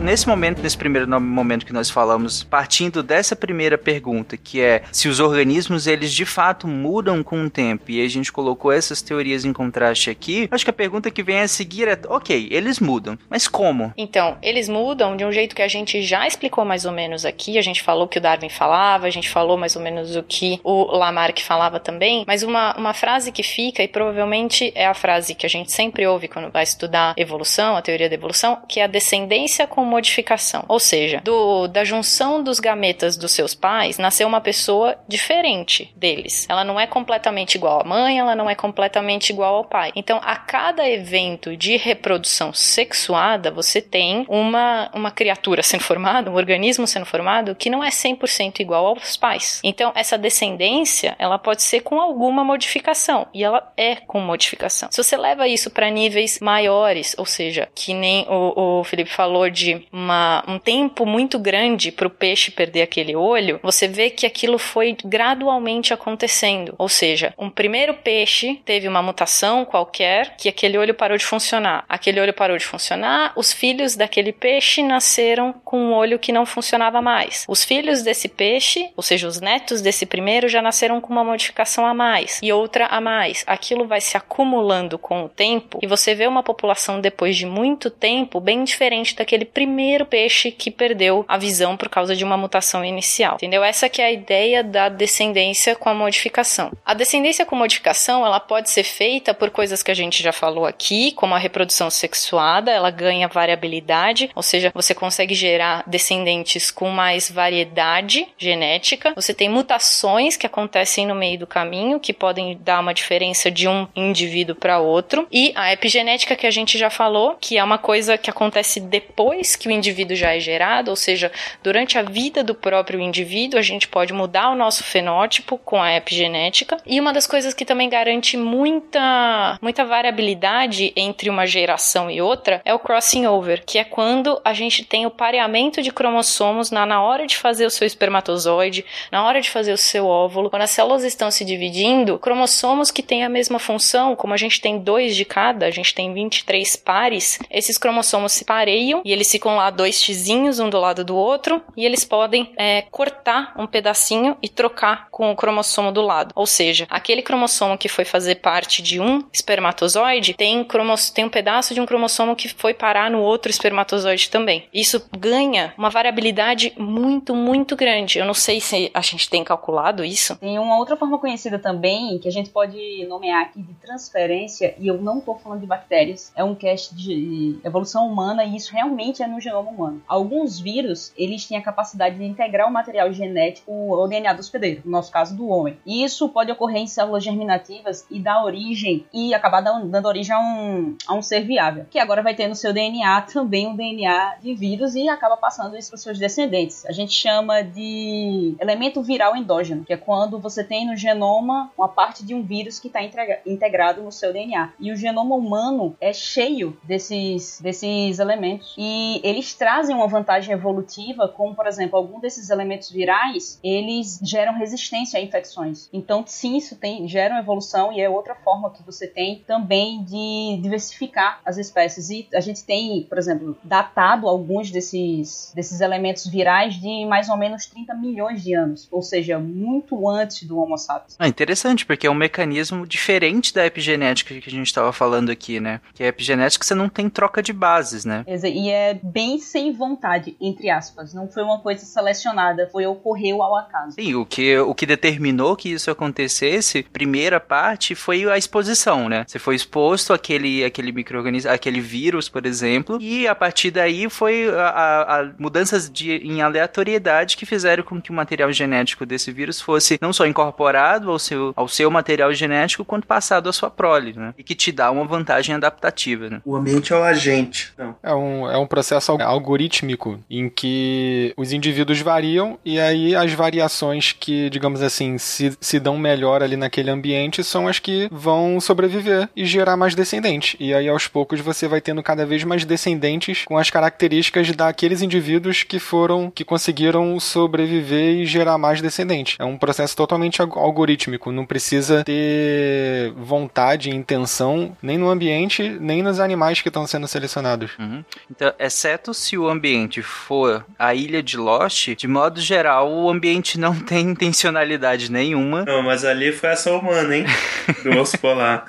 [0.08, 5.06] Nesse momento, nesse primeiro momento que nós falamos, partindo dessa primeira pergunta, que é se
[5.06, 9.44] os organismos eles de fato mudam com o tempo, e a gente colocou essas teorias
[9.44, 13.18] em contraste aqui, acho que a pergunta que vem a seguir é: ok, eles mudam,
[13.28, 13.92] mas como?
[13.98, 17.58] Então, eles mudam de um jeito que a gente já explicou mais ou menos aqui.
[17.58, 20.22] A gente falou o que o Darwin falava, a gente falou mais ou menos o
[20.22, 22.24] que o Lamarck falava também.
[22.26, 26.06] Mas uma, uma frase que fica, e provavelmente é a frase que a gente sempre
[26.06, 30.64] ouve quando vai estudar evolução, a teoria da evolução, que é a descendência com modificação.
[30.68, 36.46] Ou seja, do, da junção dos gametas dos seus pais, nasceu uma pessoa diferente deles.
[36.48, 39.92] Ela não é completamente igual à mãe, ela não é completamente igual ao pai.
[39.96, 46.36] Então, a cada evento de reprodução sexuada, você tem uma, uma criatura sendo formada, um
[46.36, 49.60] organismo sendo formado, que não é 100% igual aos pais.
[49.64, 54.88] Então, essa descendência, ela pode ser com alguma modificação, e ela é com modificação.
[54.92, 59.48] Se você leva isso para níveis maiores, ou seja, que nem o, o Felipe falou
[59.50, 64.26] de uma, um tempo muito grande para o peixe perder aquele olho, você vê que
[64.26, 66.74] aquilo foi gradualmente acontecendo.
[66.78, 71.84] Ou seja, um primeiro peixe teve uma mutação qualquer que aquele olho parou de funcionar.
[71.88, 76.44] Aquele olho parou de funcionar, os filhos daquele peixe nasceram com um olho que não
[76.44, 77.44] funcionava mais.
[77.48, 81.86] Os filhos desse peixe, ou seja, os netos desse primeiro, já nasceram com uma modificação
[81.86, 83.44] a mais e outra a mais.
[83.46, 87.90] Aquilo vai se acumulando com o tempo e você vê uma população depois de muito
[87.90, 92.84] tempo bem diferente daquele primeiro peixe que perdeu a visão por causa de uma mutação
[92.84, 93.36] inicial.
[93.36, 93.62] Entendeu?
[93.62, 96.72] Essa que é a ideia da descendência com a modificação.
[96.84, 100.66] A descendência com modificação, ela pode ser feita por coisas que a gente já falou
[100.66, 106.90] aqui, como a reprodução sexuada, ela ganha variabilidade, ou seja, você consegue gerar descendentes com
[106.90, 109.12] mais variedade genética.
[109.14, 113.68] Você tem mutações que acontecem no meio do caminho, que podem dar uma diferença de
[113.68, 115.26] um indivíduo para outro.
[115.30, 119.54] E a epigenética que a gente já falou, que é uma coisa que acontece depois
[119.56, 121.30] que o indivíduo já é gerado, ou seja,
[121.62, 125.94] durante a vida do próprio indivíduo, a gente pode mudar o nosso fenótipo com a
[125.94, 126.76] epigenética.
[126.86, 132.60] E uma das coisas que também garante muita, muita variabilidade entre uma geração e outra
[132.64, 136.86] é o crossing over, que é quando a gente tem o pareamento de cromossomos na,
[136.86, 140.50] na hora de fazer o seu espermatozoide, na hora de fazer o seu óvulo.
[140.50, 144.60] Quando as células estão se dividindo, cromossomos que têm a mesma função, como a gente
[144.60, 149.30] tem dois de cada, a gente tem 23 pares, esses cromossomos se pareiam e eles
[149.30, 153.66] ficam lá dois xizinhos um do lado do outro e eles podem é, cortar um
[153.66, 156.32] pedacinho e trocar com o cromossomo do lado.
[156.34, 160.66] Ou seja, aquele cromossomo que foi fazer parte de um espermatozoide tem,
[161.14, 164.66] tem um pedaço de um cromossomo que foi parar no outro espermatozoide também.
[164.72, 168.18] Isso ganha uma variabilidade muito, muito grande.
[168.18, 170.36] Eu não sei se a gente tem calculado isso.
[170.36, 174.86] Tem uma outra forma conhecida também, que a gente pode nomear aqui de transferência, e
[174.86, 179.22] eu não estou falando de bactérias, é um cast de evolução humana, e isso realmente
[179.22, 180.02] é no genoma humano.
[180.06, 184.82] Alguns vírus, eles têm a capacidade de integrar o material genético ou DNA do hospedeiro,
[184.84, 185.78] no nosso caso do homem.
[185.86, 190.40] E isso pode ocorrer em células germinativas e dar origem, e acabar dando, origem a
[190.40, 194.36] um, a um ser viável, que agora vai ter no seu DNA também um DNA
[194.42, 196.84] de vírus e acaba passando isso para os seus descendentes.
[196.86, 201.88] A gente chama de elemento viral endógeno, que é quando você tem no genoma uma
[201.88, 203.00] parte de um vírus que está
[203.46, 204.72] integrado no seu DNA.
[204.78, 208.74] E o genoma humano é cheio desses, desses elementos.
[208.76, 214.58] E eles trazem uma vantagem evolutiva, como por exemplo, algum desses elementos virais, eles geram
[214.58, 215.88] resistência a infecções.
[215.92, 220.02] Então, sim, isso tem, gera uma evolução e é outra forma que você tem também
[220.02, 222.10] de diversificar as espécies.
[222.10, 227.36] E a gente tem, por exemplo, datado alguns desses, desses elementos virais de mais ou
[227.36, 231.16] menos 30 milhões de anos, ou seja, muito antes do Homo sapiens.
[231.18, 235.60] Ah, interessante, porque é um mecanismo diferente da epigenética que a gente estava falando aqui,
[235.60, 235.80] né?
[235.94, 238.24] Que a epigenética você não tem troca de bases, né?
[238.26, 241.12] E é bem sem vontade, entre aspas.
[241.12, 243.96] Não foi uma coisa selecionada, foi ocorreu ao acaso.
[243.96, 249.24] Sim, o que, o que determinou que isso acontecesse, primeira parte, foi a exposição, né?
[249.26, 254.48] Você foi exposto àquele, àquele microorganismo, aquele vírus, por exemplo, e a partir daí foi
[254.48, 259.32] a, a, a mudanças de, em aleatoriedade que fizeram com que o material genético desse
[259.32, 263.70] vírus fosse não só incorporado ao seu, ao seu material genético, quanto passado à sua
[263.70, 264.34] prole, né?
[264.38, 266.40] E que te dá uma vantagem adaptativa, né?
[266.44, 267.72] O ambiente é o agente.
[267.76, 267.96] Não.
[268.02, 274.12] É um, é um processo algorítmico em que os indivíduos variam e aí as variações
[274.12, 279.28] que, digamos assim, se, se dão melhor ali naquele ambiente são as que vão sobreviver
[279.36, 280.56] e gerar mais descendentes.
[280.58, 285.02] E aí aos poucos você vai tendo cada vez mais descendentes com as características daqueles
[285.02, 289.36] indivíduos que foram, que conseguiram sobreviver e gerar mais descendentes.
[289.38, 295.76] É um processo totalmente alg- algorítmico, não precisa ter vontade e intenção nem no ambiente,
[295.80, 297.72] nem nos animais que estão sendo selecionados.
[297.78, 298.04] Uhum.
[298.30, 303.58] Então, exceto se o ambiente for a ilha de Lost, de modo geral, o ambiente
[303.58, 305.64] não tem intencionalidade nenhuma.
[305.64, 307.24] Não, mas ali foi ação humana, hein?
[307.82, 308.64] Do osso polar.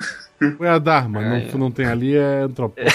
[0.56, 2.90] Foi a Dharma, não, não tem ali, é antropólogo.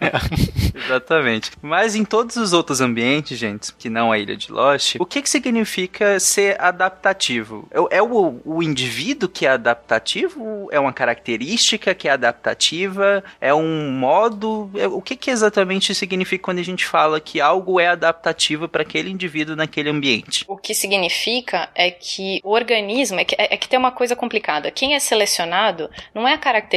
[0.74, 1.50] Exatamente.
[1.60, 5.20] Mas em todos os outros ambientes, gente, que não a ilha de Lost, o que,
[5.20, 7.68] que significa ser adaptativo?
[7.70, 10.68] É, é o, o indivíduo que é adaptativo?
[10.72, 13.22] É uma característica que é adaptativa?
[13.38, 14.70] É um modo?
[14.74, 18.80] É- o que, que exatamente significa quando a gente fala que algo é adaptativo para
[18.80, 20.46] aquele indivíduo naquele ambiente?
[20.48, 24.70] O que significa é que o organismo, é que, é que tem uma coisa complicada.
[24.70, 26.69] Quem é selecionado não é a característica.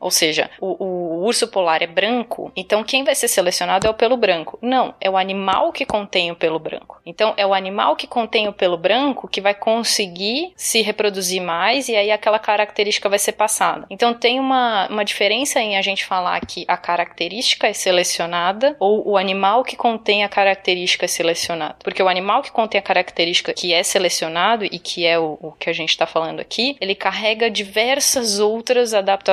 [0.00, 3.94] Ou seja, o, o urso polar é branco, então quem vai ser selecionado é o
[3.94, 4.58] pelo branco.
[4.62, 7.00] Não, é o animal que contém o pelo branco.
[7.04, 11.88] Então é o animal que contém o pelo branco que vai conseguir se reproduzir mais
[11.88, 13.86] e aí aquela característica vai ser passada.
[13.90, 19.08] Então tem uma, uma diferença em a gente falar que a característica é selecionada ou
[19.08, 21.76] o animal que contém a característica é selecionado.
[21.82, 25.52] Porque o animal que contém a característica que é selecionado e que é o, o
[25.52, 29.31] que a gente está falando aqui, ele carrega diversas outras adaptações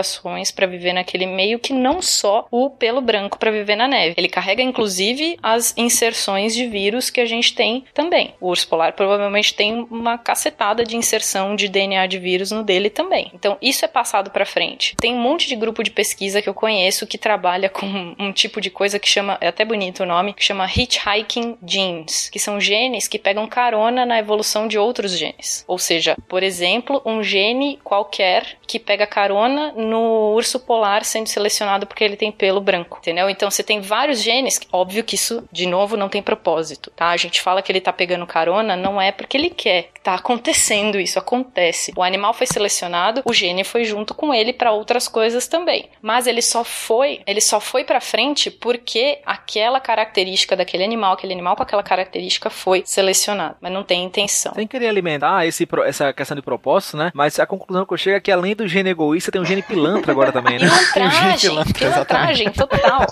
[0.53, 4.15] para viver naquele meio que não só o pelo branco para viver na neve.
[4.17, 8.33] Ele carrega inclusive as inserções de vírus que a gente tem também.
[8.39, 12.89] O urso polar provavelmente tem uma cacetada de inserção de DNA de vírus no dele
[12.89, 13.31] também.
[13.33, 14.95] Então isso é passado para frente.
[14.95, 18.61] Tem um monte de grupo de pesquisa que eu conheço que trabalha com um tipo
[18.61, 22.59] de coisa que chama, é até bonito o nome, que chama hitchhiking genes, que são
[22.59, 25.63] genes que pegam carona na evolução de outros genes.
[25.67, 31.85] Ou seja, por exemplo, um gene qualquer que pega carona no urso polar sendo selecionado
[31.85, 33.29] porque ele tem pelo branco, entendeu?
[33.29, 37.09] Então você tem vários genes, óbvio que isso, de novo, não tem propósito, tá?
[37.09, 40.99] A gente fala que ele tá pegando carona, não é porque ele quer, tá acontecendo
[40.99, 41.91] isso, acontece.
[41.95, 45.89] O animal foi selecionado, o gene foi junto com ele para outras coisas também.
[46.01, 51.33] Mas ele só foi, ele só foi para frente porque aquela característica daquele animal, aquele
[51.33, 54.53] animal com aquela característica foi selecionado, mas não tem intenção.
[54.53, 57.11] Sem querer alimentar esse, essa questão de propósito, né?
[57.13, 59.61] Mas a conclusão que eu chego é que além do gene egoísta, tem um gene
[59.69, 60.67] pilantra agora também, né?
[60.93, 63.05] Pilantragem, pilantragem total.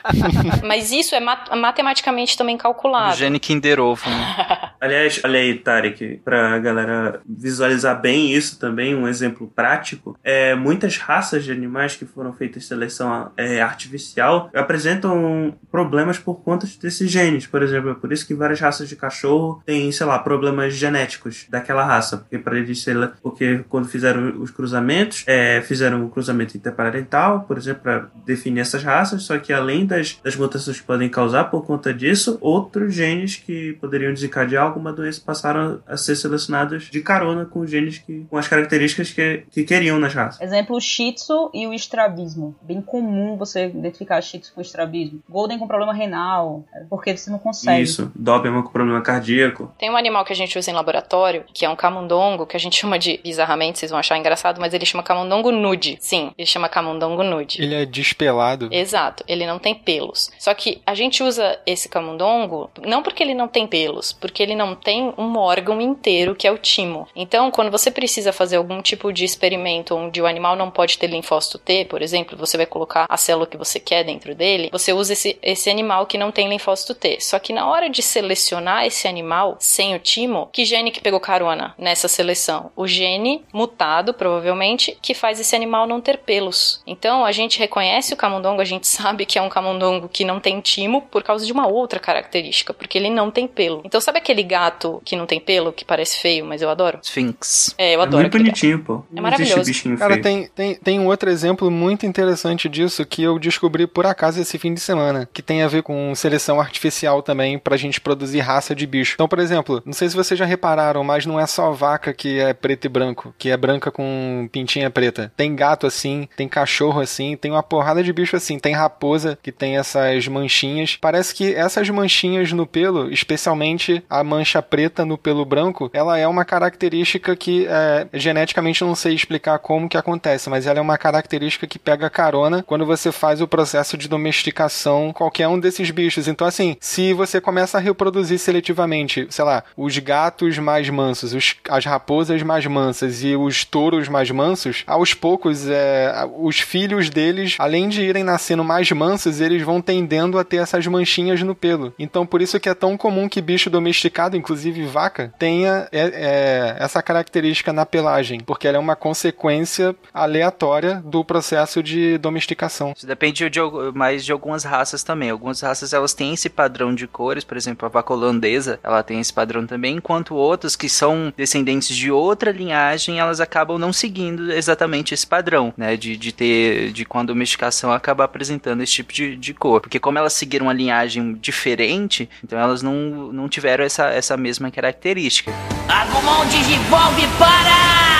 [0.66, 3.16] Mas isso é mat- matematicamente também calculado.
[3.16, 4.08] gene Kinder Ovo.
[4.08, 4.70] né?
[4.80, 10.96] Aliás, olha aí, Tarek, pra galera visualizar bem isso também, um exemplo prático, é, muitas
[10.96, 17.46] raças de animais que foram feitas seleção é, artificial apresentam problemas por conta desses genes.
[17.46, 21.46] Por exemplo, é por isso que várias raças de cachorro têm, sei lá, problemas genéticos
[21.50, 22.16] daquela raça.
[22.18, 27.56] Porque para eles ser, porque quando fizeram os cruzamentos, é, fizeram o cruzamento interparental, por
[27.56, 31.64] exemplo, para definir essas raças, só que além das, das mutações que podem causar por
[31.64, 37.44] conta disso, outros genes que poderiam desencadear alguma doença passaram a ser selecionados de carona
[37.44, 40.40] com genes que, com as características que, que queriam nas raças.
[40.40, 42.54] Exemplo, o Shih Tzu e o estrabismo.
[42.62, 45.22] Bem comum você identificar Shih Tzu com estrabismo.
[45.28, 47.82] Golden com problema renal, é porque você não consegue.
[47.82, 49.72] Isso, Doberman com problema cardíaco.
[49.78, 52.60] Tem um animal que a gente usa em laboratório, que é um camundongo, que a
[52.60, 55.79] gente chama de, bizarramente, vocês vão achar engraçado, mas ele chama camundongo nude.
[56.00, 57.62] Sim, ele chama camundongo nude.
[57.62, 58.68] Ele é despelado.
[58.70, 60.30] Exato, ele não tem pelos.
[60.38, 64.54] Só que a gente usa esse camundongo não porque ele não tem pelos, porque ele
[64.54, 67.08] não tem um órgão inteiro que é o timo.
[67.14, 71.06] Então, quando você precisa fazer algum tipo de experimento onde o animal não pode ter
[71.06, 74.92] linfócito T, por exemplo, você vai colocar a célula que você quer dentro dele, você
[74.92, 77.18] usa esse, esse animal que não tem linfócito T.
[77.20, 81.20] Só que na hora de selecionar esse animal sem o timo, que gene que pegou
[81.20, 82.70] carona nessa seleção?
[82.76, 86.80] O gene mutado, provavelmente, que faz esse animal não ter pelos.
[86.86, 90.40] Então, a gente reconhece o camundongo, a gente sabe que é um camundongo que não
[90.40, 93.82] tem timo por causa de uma outra característica, porque ele não tem pelo.
[93.84, 96.98] Então, sabe aquele gato que não tem pelo, que parece feio, mas eu adoro?
[97.02, 97.74] Sphinx.
[97.78, 98.94] É, eu É adoro muito aquele bonitinho, pô.
[98.94, 99.64] Não existe maravilhoso.
[99.64, 100.22] bichinho Cara, feio.
[100.22, 104.58] tem, tem, tem um outro exemplo muito interessante disso que eu descobri por acaso esse
[104.58, 108.74] fim de semana, que tem a ver com seleção artificial também pra gente produzir raça
[108.74, 109.14] de bicho.
[109.14, 112.38] Então, por exemplo, não sei se vocês já repararam, mas não é só vaca que
[112.38, 115.32] é preto e branco, que é branca com pintinha preta.
[115.36, 119.52] Tem gato assim, tem cachorro assim, tem uma porrada de bicho assim, tem raposa que
[119.52, 120.96] tem essas manchinhas.
[120.98, 126.26] Parece que essas manchinhas no pelo, especialmente a mancha preta no pelo branco, ela é
[126.26, 130.82] uma característica que é, geneticamente eu não sei explicar como que acontece, mas ela é
[130.82, 135.90] uma característica que pega carona quando você faz o processo de domesticação qualquer um desses
[135.90, 136.26] bichos.
[136.26, 141.54] Então, assim, se você começa a reproduzir seletivamente, sei lá, os gatos mais mansos, os,
[141.68, 147.56] as raposas mais mansas e os touros mais mansos, aos poucos, é, os filhos deles,
[147.58, 151.92] além de irem nascendo mais mansos, eles vão tendendo a ter essas manchinhas no pelo.
[151.98, 156.76] Então, por isso que é tão comum que bicho domesticado, inclusive vaca, tenha é, é,
[156.78, 162.92] essa característica na pelagem, porque ela é uma consequência aleatória do processo de domesticação.
[162.96, 163.60] Isso depende de,
[163.94, 165.30] mais de algumas raças também.
[165.30, 169.20] Algumas raças elas têm esse padrão de cores, por exemplo, a vaca holandesa, ela tem
[169.20, 174.52] esse padrão também, enquanto outras que são descendentes de outra linhagem, elas acabam não seguindo
[174.52, 175.39] exatamente esse padrão,
[175.76, 179.80] né, de, de ter, de com a domesticação acabar apresentando esse tipo de, de cor.
[179.80, 184.70] Porque como elas seguiram uma linhagem diferente, então elas não, não tiveram essa, essa mesma
[184.70, 185.52] característica.
[185.88, 188.19] Agumon Digivolve para!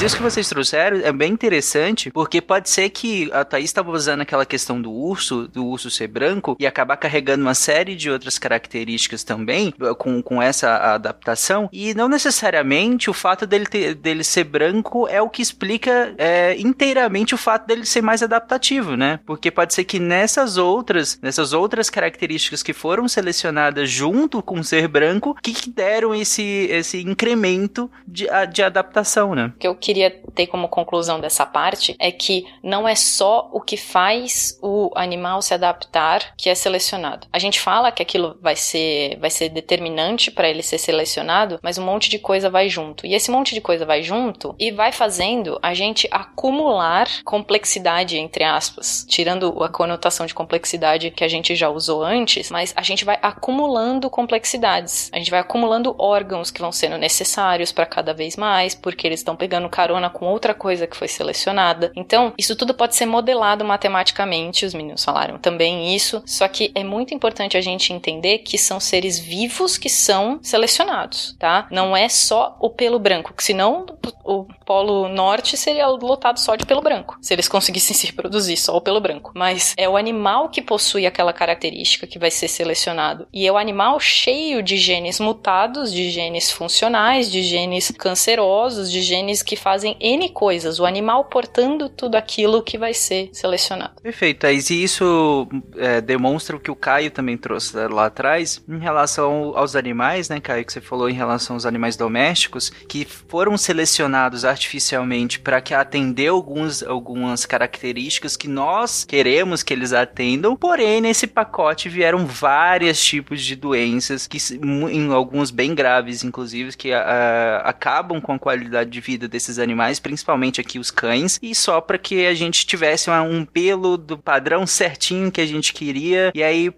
[0.00, 3.90] Mas isso que vocês trouxeram é bem interessante, porque pode ser que a Thaís estava
[3.90, 8.10] usando aquela questão do urso, do urso ser branco, e acabar carregando uma série de
[8.10, 14.24] outras características também, com, com essa adaptação, e não necessariamente o fato dele, ter, dele
[14.24, 19.20] ser branco é o que explica é, inteiramente o fato dele ser mais adaptativo, né?
[19.26, 24.88] Porque pode ser que nessas outras, nessas outras características que foram selecionadas junto com ser
[24.88, 29.52] branco, que, que deram esse, esse incremento de, de adaptação, né?
[29.58, 34.56] Que queria ter como conclusão dessa parte é que não é só o que faz
[34.62, 37.26] o animal se adaptar que é selecionado.
[37.32, 41.76] A gente fala que aquilo vai ser, vai ser determinante para ele ser selecionado, mas
[41.76, 43.04] um monte de coisa vai junto.
[43.04, 48.44] E esse monte de coisa vai junto e vai fazendo a gente acumular complexidade, entre
[48.44, 53.04] aspas, tirando a conotação de complexidade que a gente já usou antes, mas a gente
[53.04, 55.10] vai acumulando complexidades.
[55.12, 59.18] A gente vai acumulando órgãos que vão sendo necessários para cada vez mais, porque eles
[59.18, 61.90] estão pegando carona com outra coisa que foi selecionada.
[61.96, 66.84] Então, isso tudo pode ser modelado matematicamente, os meninos falaram também isso, só que é
[66.84, 71.66] muito importante a gente entender que são seres vivos que são selecionados, tá?
[71.70, 73.86] Não é só o pelo branco, que senão
[74.22, 78.76] o polo norte seria lotado só de pelo branco, se eles conseguissem se reproduzir só
[78.76, 79.32] o pelo branco.
[79.34, 83.26] Mas é o animal que possui aquela característica que vai ser selecionado.
[83.32, 89.02] E é o animal cheio de genes mutados, de genes funcionais, de genes cancerosos, de
[89.02, 90.78] genes que fazem N coisas.
[90.78, 94.00] O animal portando tudo aquilo que vai ser selecionado.
[94.02, 94.46] Perfeito.
[94.46, 99.76] E isso é, demonstra o que o Caio também trouxe lá atrás em relação aos
[99.76, 100.64] animais, né, Caio?
[100.64, 106.28] Que você falou em relação aos animais domésticos, que foram selecionados artificialmente para que atender
[106.28, 110.56] alguns, algumas características que nós queremos que eles atendam.
[110.56, 116.92] Porém, nesse pacote vieram vários tipos de doenças, que em alguns bem graves, inclusive, que
[116.92, 121.80] ah, acabam com a qualidade de vida desses animais, principalmente aqui os cães, e só
[121.80, 126.30] para que a gente tivesse um pelo do padrão certinho que a gente queria.
[126.34, 126.72] E aí,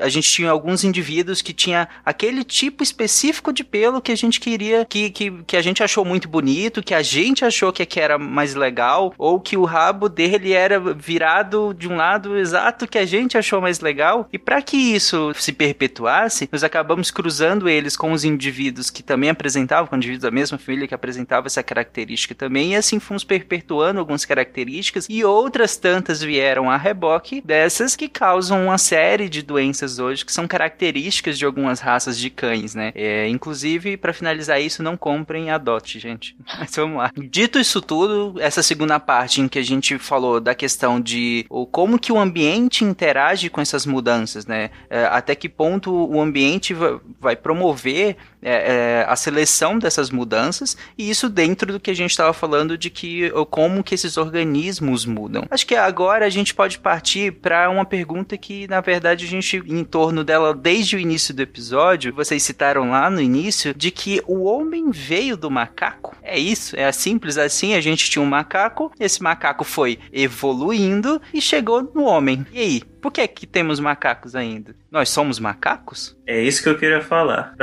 [0.00, 4.40] a gente tinha alguns indivíduos que tinha aquele tipo específico de pelo que a gente
[4.40, 8.00] queria, que, que, que a gente achou muito bonito, que a gente achou que, que
[8.00, 12.98] era mais legal, ou que o rabo dele era virado de um lado exato que
[12.98, 14.28] a gente achou mais legal.
[14.32, 19.30] E para que isso se perpetuasse, nós acabamos cruzando eles com os indivíduos que também
[19.30, 23.98] apresentavam, com indivíduos da mesma família que apresentavam essa característica também, e assim fomos perpetuando
[23.98, 29.98] algumas características, e outras tantas vieram a reboque dessas que causam uma série de doenças
[29.98, 32.92] hoje que são características de algumas raças de cães, né?
[32.94, 36.36] É, inclusive, para finalizar isso, não comprem adote, gente.
[36.58, 37.10] Mas vamos lá.
[37.16, 41.66] Dito isso tudo, essa segunda parte em que a gente falou da questão de o,
[41.66, 44.70] como que o ambiente interage com essas mudanças, né?
[44.88, 50.76] É, até que ponto o ambiente va- vai promover é, é, a seleção dessas mudanças
[50.96, 55.04] e isso dentro do que a gente estava falando de que como que esses organismos
[55.04, 55.44] mudam.
[55.50, 59.62] Acho que agora a gente pode partir para uma pergunta que na verdade a gente
[59.66, 64.22] em torno dela desde o início do episódio, vocês citaram lá no início de que
[64.26, 66.14] o homem veio do macaco.
[66.22, 71.40] É isso, é simples assim, a gente tinha um macaco, esse macaco foi evoluindo e
[71.40, 72.46] chegou no homem.
[72.52, 74.74] E aí, por que que temos macacos ainda?
[74.90, 76.16] Nós somos macacos?
[76.26, 77.54] É isso que eu queria falar.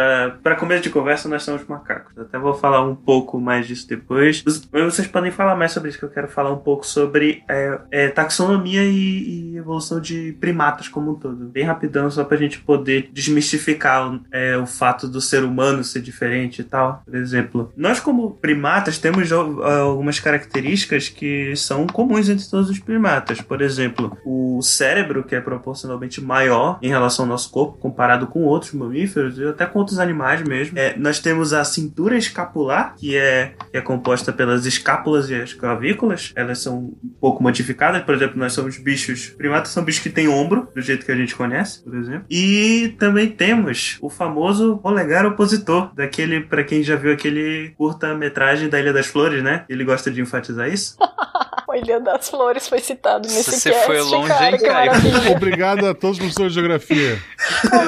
[0.42, 2.18] Pra começo de conversa, nós somos macacos.
[2.18, 4.42] Até vou falar um pouco mais disso depois.
[4.72, 8.08] Vocês podem falar mais sobre isso, que eu quero falar um pouco sobre é, é,
[8.08, 11.46] taxonomia e, e evolução de primatas como um todo.
[11.50, 16.60] Bem rapidão, só pra gente poder desmistificar é, o fato do ser humano ser diferente
[16.62, 17.02] e tal.
[17.04, 22.80] Por exemplo, nós como primatas, temos al- algumas características que são comuns entre todos os
[22.80, 23.42] primatas.
[23.42, 28.44] Por exemplo, o cérebro, que é proporcionalmente maior em relação ao nosso corpo, comparado com
[28.44, 30.78] outros mamíferos e até com outros animais mesmo.
[30.78, 35.52] É, nós temos a cintura escapular, que é, que é composta pelas escápulas e as
[35.52, 36.32] clavículas.
[36.36, 38.04] Elas são um pouco modificadas.
[38.04, 39.30] Por exemplo, nós somos bichos.
[39.30, 42.26] Primatas são bichos que têm ombro, do jeito que a gente conhece, por exemplo.
[42.30, 48.80] E também temos o famoso polegar opositor, daquele, para quem já viu aquele curta-metragem da
[48.80, 49.66] Ilha das Flores, né?
[49.68, 50.96] Ele gosta de enfatizar isso.
[51.74, 54.92] A Ilha das Flores foi citado nesse Você cast, foi longe, cara, hein, Caio?
[55.36, 57.20] Obrigado a todos por sua geografia.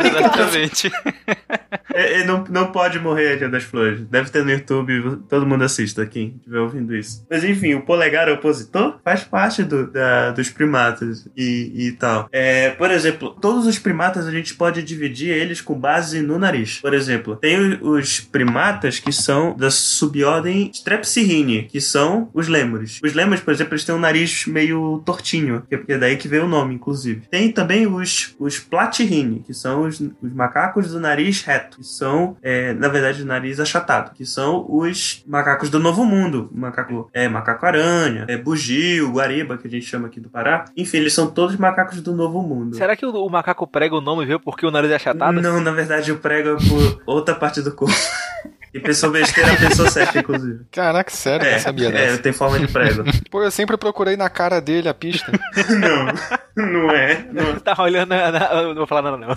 [0.03, 0.91] Exatamente.
[1.93, 4.01] É, é, não, não pode morrer a Ilha das Flores.
[4.09, 7.25] Deve ter no YouTube, todo mundo assista quem estiver ouvindo isso.
[7.29, 12.27] Mas enfim, o polegar opositor faz parte do- da- dos primatas e, e tal.
[12.33, 16.79] É, por exemplo, todos os primatas a gente pode dividir eles com base no nariz.
[16.81, 22.99] Por exemplo, tem os primatas que são da subordem Strepsirrhini, que são os lêmures.
[23.01, 26.27] Os lêmures, por exemplo, eles têm um nariz meio tortinho, que é é daí que
[26.27, 27.21] veio o nome, inclusive.
[27.31, 32.37] Tem também os, os Platyrrhini, que são os, os macacos do nariz reto, que são,
[32.41, 36.49] é, na verdade, o nariz achatado, que são os macacos do Novo Mundo.
[36.53, 40.65] Macaco, é, macaco-aranha, é, bugio, guariba, que a gente chama aqui do Pará.
[40.75, 42.75] Enfim, eles são todos macacos do Novo Mundo.
[42.75, 44.39] Será que o, o macaco prega o nome, viu?
[44.39, 45.41] Porque o nariz é achatado?
[45.41, 47.95] Não, na verdade, o prego é por outra parte do corpo.
[48.73, 50.65] E pensou besteira, pensou certo, inclusive.
[50.69, 52.17] Caraca, sério, É, não sabia é, dessa.
[52.17, 53.05] tem forma de prego.
[53.31, 55.31] Pô, eu sempre procurei na cara dele a pista.
[55.79, 56.07] não,
[56.55, 57.25] não é.
[57.31, 57.55] Não.
[57.65, 58.09] Tá olhando.
[58.09, 59.29] Na, na- eu não vou falar nada, não.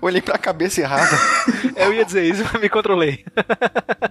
[0.00, 1.16] Olhei pra cabeça errada.
[1.76, 3.24] Eu ia dizer isso, mas me controlei.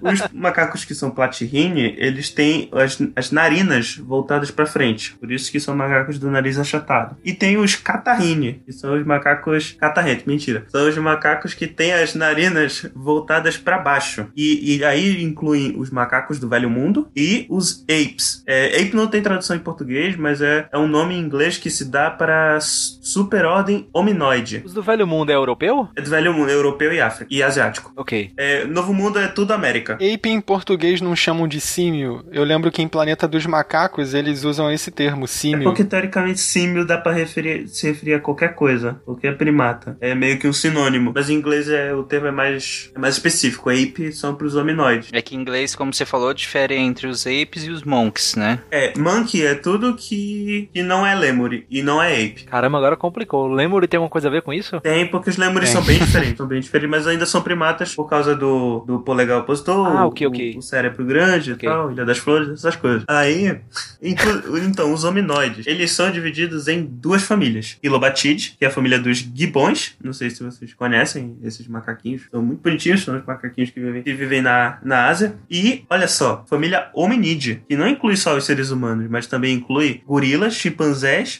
[0.01, 5.13] Os macacos que são platyrrhini, eles têm as, as narinas voltadas pra frente.
[5.15, 7.15] Por isso que são macacos do nariz achatado.
[7.23, 10.65] E tem os catarrhini, que são os macacos catarrento, mentira.
[10.67, 14.27] São os macacos que têm as narinas voltadas pra baixo.
[14.35, 18.43] E, e aí incluem os macacos do Velho Mundo e os apes.
[18.47, 21.69] É, ape não tem tradução em português, mas é, é um nome em inglês que
[21.69, 24.61] se dá para superordem hominoide.
[24.65, 25.87] Os do Velho Mundo é europeu?
[25.95, 27.27] É do Velho Mundo, europeu e África.
[27.33, 27.91] E asiático.
[27.95, 28.31] Ok.
[28.37, 29.93] É, Novo Mundo é tudo América.
[29.95, 32.23] Ape em português não chamam de símio.
[32.31, 35.63] Eu lembro que em Planeta dos Macacos eles usam esse termo, É símio.
[35.63, 39.97] porque teoricamente símio dá pra referir, se referir a qualquer coisa, qualquer primata.
[40.01, 41.11] É meio que um sinônimo.
[41.15, 43.69] Mas em inglês é, o termo é mais, é mais específico.
[43.69, 45.09] Ape são pros hominoides.
[45.11, 48.59] É que em inglês, como você falou, difere entre os apes e os monks, né?
[48.71, 52.43] É, monkey é tudo que, que não é lemur e não é ape.
[52.43, 53.45] Caramba, agora complicou.
[53.49, 54.81] O Lemur tem alguma coisa a ver com isso?
[54.81, 55.77] Tem, porque os lemures Tem.
[55.77, 59.39] são bem diferentes, são bem diferentes, mas ainda são primatas por causa do, do polegar
[59.39, 60.55] opositor, Ah, ok, o, ok.
[60.57, 61.67] o cérebro grande Ok.
[61.69, 63.03] e tal, Ilha das Flores, essas coisas.
[63.07, 63.59] Aí,
[64.01, 67.77] inclu- então, os hominoides, eles são divididos em duas famílias.
[67.83, 72.41] Ilobatidae, que é a família dos gibbons, não sei se vocês conhecem esses macaquinhos, são
[72.41, 75.35] muito bonitinhos, são os macaquinhos que vivem, que vivem na, na Ásia.
[75.49, 80.01] E, olha só, família hominídea, que não inclui só os seres humanos, mas também inclui
[80.07, 80.78] gorilas, chimpanzés,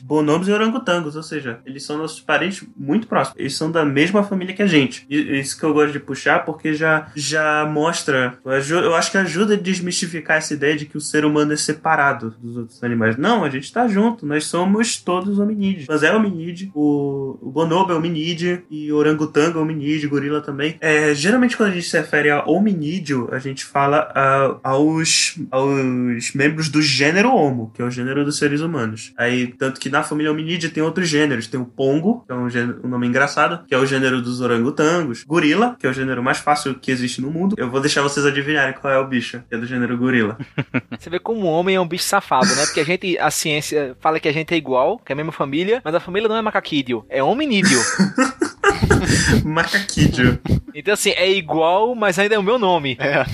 [0.03, 3.39] bonobos e orangotangos, ou seja, eles são nossos parentes muito próximos.
[3.39, 5.05] Eles são da mesma família que a gente.
[5.09, 9.57] Isso que eu gosto de puxar, porque já, já mostra, eu acho que ajuda a
[9.57, 13.17] desmistificar essa ideia de que o ser humano é separado dos outros animais.
[13.17, 15.87] Não, a gente tá junto, nós somos todos hominídeos.
[15.87, 20.77] Mas é hominídeo, o, o bonobo é hominídeo, e o orangotango é hominídeo, gorila também.
[20.79, 26.33] É, geralmente quando a gente se refere a hominídeo, a gente fala ah, aos, aos
[26.33, 29.13] membros do gênero Homo, que é o gênero dos seres humanos.
[29.17, 31.47] Aí, tanto que na família hominídea tem outros gêneros.
[31.47, 34.41] Tem o pongo, que é um, gênero- um nome engraçado, que é o gênero dos
[34.41, 35.23] orangotangos.
[35.23, 37.55] Gorila, que é o gênero mais fácil que existe no mundo.
[37.57, 40.37] Eu vou deixar vocês adivinharem qual é o bicho, que é do gênero gorila.
[40.99, 42.65] Você vê como o homem é um bicho safado, né?
[42.65, 45.31] Porque a gente, a ciência fala que a gente é igual, que é a mesma
[45.31, 47.79] família, mas a família não é macaquídeo, é hominídeo.
[49.45, 50.39] Macaquídeo.
[50.73, 52.97] Então, assim, é igual, mas ainda é o meu nome.
[52.99, 53.25] É.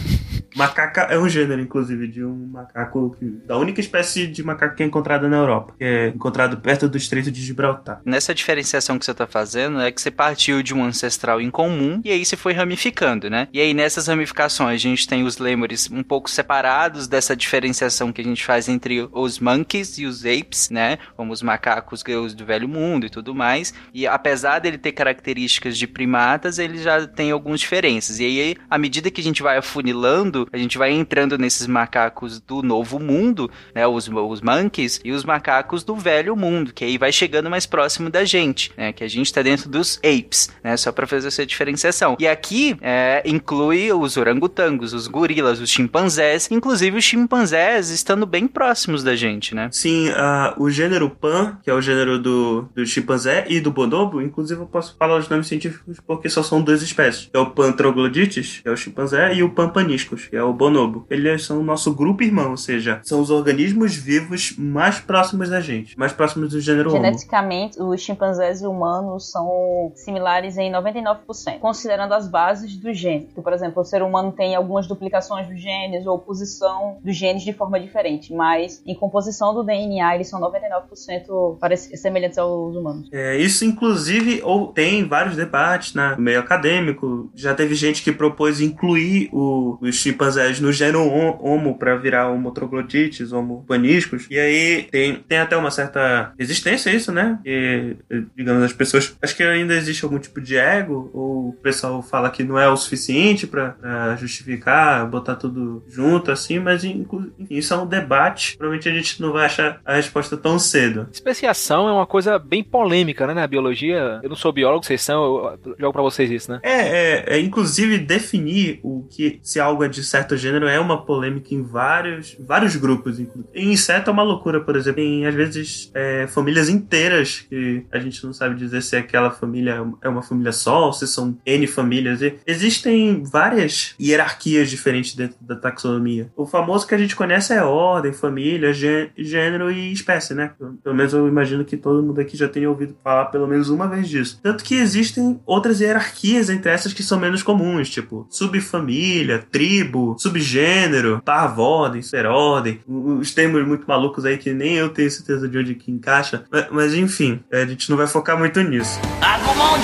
[0.55, 4.83] Macaca é um gênero, inclusive, de um macaco que, da única espécie de macaco que
[4.83, 8.01] é encontrada na Europa, que é encontrado perto do Estreito de Gibraltar.
[8.05, 12.01] Nessa diferenciação que você tá fazendo, é que você partiu de um ancestral em comum
[12.05, 13.49] e aí você foi ramificando, né?
[13.51, 18.21] E aí nessas ramificações a gente tem os lêmures um pouco separados dessa diferenciação que
[18.21, 20.97] a gente faz entre os monkeys e os apes, né?
[21.17, 23.73] Como os macacos os do velho mundo e tudo mais.
[23.93, 28.19] E apesar dele ter características de primatas, ele já tem algumas diferenças.
[28.19, 32.39] E aí, à medida que a gente vai afunilando, a gente vai entrando nesses macacos
[32.39, 33.85] do novo mundo, né?
[33.87, 38.09] Os, os monkeys e os macacos do velho mundo, que aí vai chegando mais próximo
[38.09, 38.93] da gente, né?
[38.93, 40.75] Que a gente tá dentro dos apes, né?
[40.77, 42.15] Só pra fazer essa diferenciação.
[42.19, 48.47] E aqui é, inclui os orangotangos, os gorilas, os chimpanzés, inclusive os chimpanzés estando bem
[48.47, 49.69] próximos da gente, né?
[49.71, 54.21] Sim, ah, o gênero Pan, que é o gênero do, do chimpanzé e do bonobo,
[54.21, 57.29] inclusive eu posso falar os nomes científicos porque só são duas espécies.
[57.33, 60.51] É o Pan troglodytes, que é o chimpanzé, e o Pan paniscus, que é o
[60.51, 61.05] bonobo.
[61.09, 65.61] Eles são o nosso grupo irmão, ou seja, são os organismos vivos mais próximos da
[65.61, 66.97] gente, mais próximos do gênero Homo.
[67.01, 73.29] Geneticamente, os chimpanzés e humanos são similares em 99%, considerando as bases do gene.
[73.31, 77.43] Então, por exemplo, o ser humano tem algumas duplicações dos genes ou posição dos genes
[77.43, 83.07] de forma diferente, mas em composição do DNA eles são 99% parece- semelhantes aos humanos.
[83.13, 87.29] É, isso, inclusive, ou tem vários debates né, no meio acadêmico.
[87.33, 90.24] Já teve gente que propôs incluir o- os chimpanzés
[90.61, 94.25] no gênero hom- Homo para virar homo troglodytes, homo paniscos.
[94.29, 97.39] E aí tem, tem até uma certa resistência a isso, né?
[97.45, 97.95] E,
[98.35, 99.15] digamos, as pessoas.
[99.21, 102.67] Acho que ainda existe algum tipo de ego, ou o pessoal fala que não é
[102.69, 108.57] o suficiente para justificar, botar tudo junto assim, mas inclu- isso é um debate.
[108.57, 111.07] Provavelmente a gente não vai achar a resposta tão cedo.
[111.11, 114.19] Especiação é uma coisa bem polêmica, né, na biologia.
[114.23, 115.23] Eu não sou biólogo, vocês são,
[115.65, 116.59] eu jogo pra vocês isso, né?
[116.63, 121.03] É, é, é, inclusive definir o que se algo é de certo gênero é uma
[121.05, 123.19] polêmica em vários, vários grupos.
[123.19, 123.27] Em
[123.73, 124.95] inseto é uma loucura, por exemplo.
[125.01, 129.83] Tem às vezes é, famílias inteiras que a gente não sabe dizer se aquela família
[130.01, 132.21] é uma família só ou se são N famílias.
[132.21, 136.31] E existem várias hierarquias diferentes dentro da taxonomia.
[136.35, 140.51] O famoso que a gente conhece é ordem, família, gê- gênero e espécie, né?
[140.83, 143.87] Pelo menos eu imagino que todo mundo aqui já tenha ouvido falar pelo menos uma
[143.87, 144.39] vez disso.
[144.41, 151.21] Tanto que existem outras hierarquias entre essas que são menos comuns, tipo subfamília, tribo, subgênero,
[151.23, 155.91] parvordem, superordem, os termos muito malucos aí que nem eu tenho certeza de onde que
[155.91, 156.43] encaixa.
[156.51, 158.99] Mas, mas, enfim, a gente não vai focar muito nisso.
[159.21, 159.77] Agumon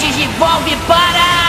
[0.87, 1.40] para!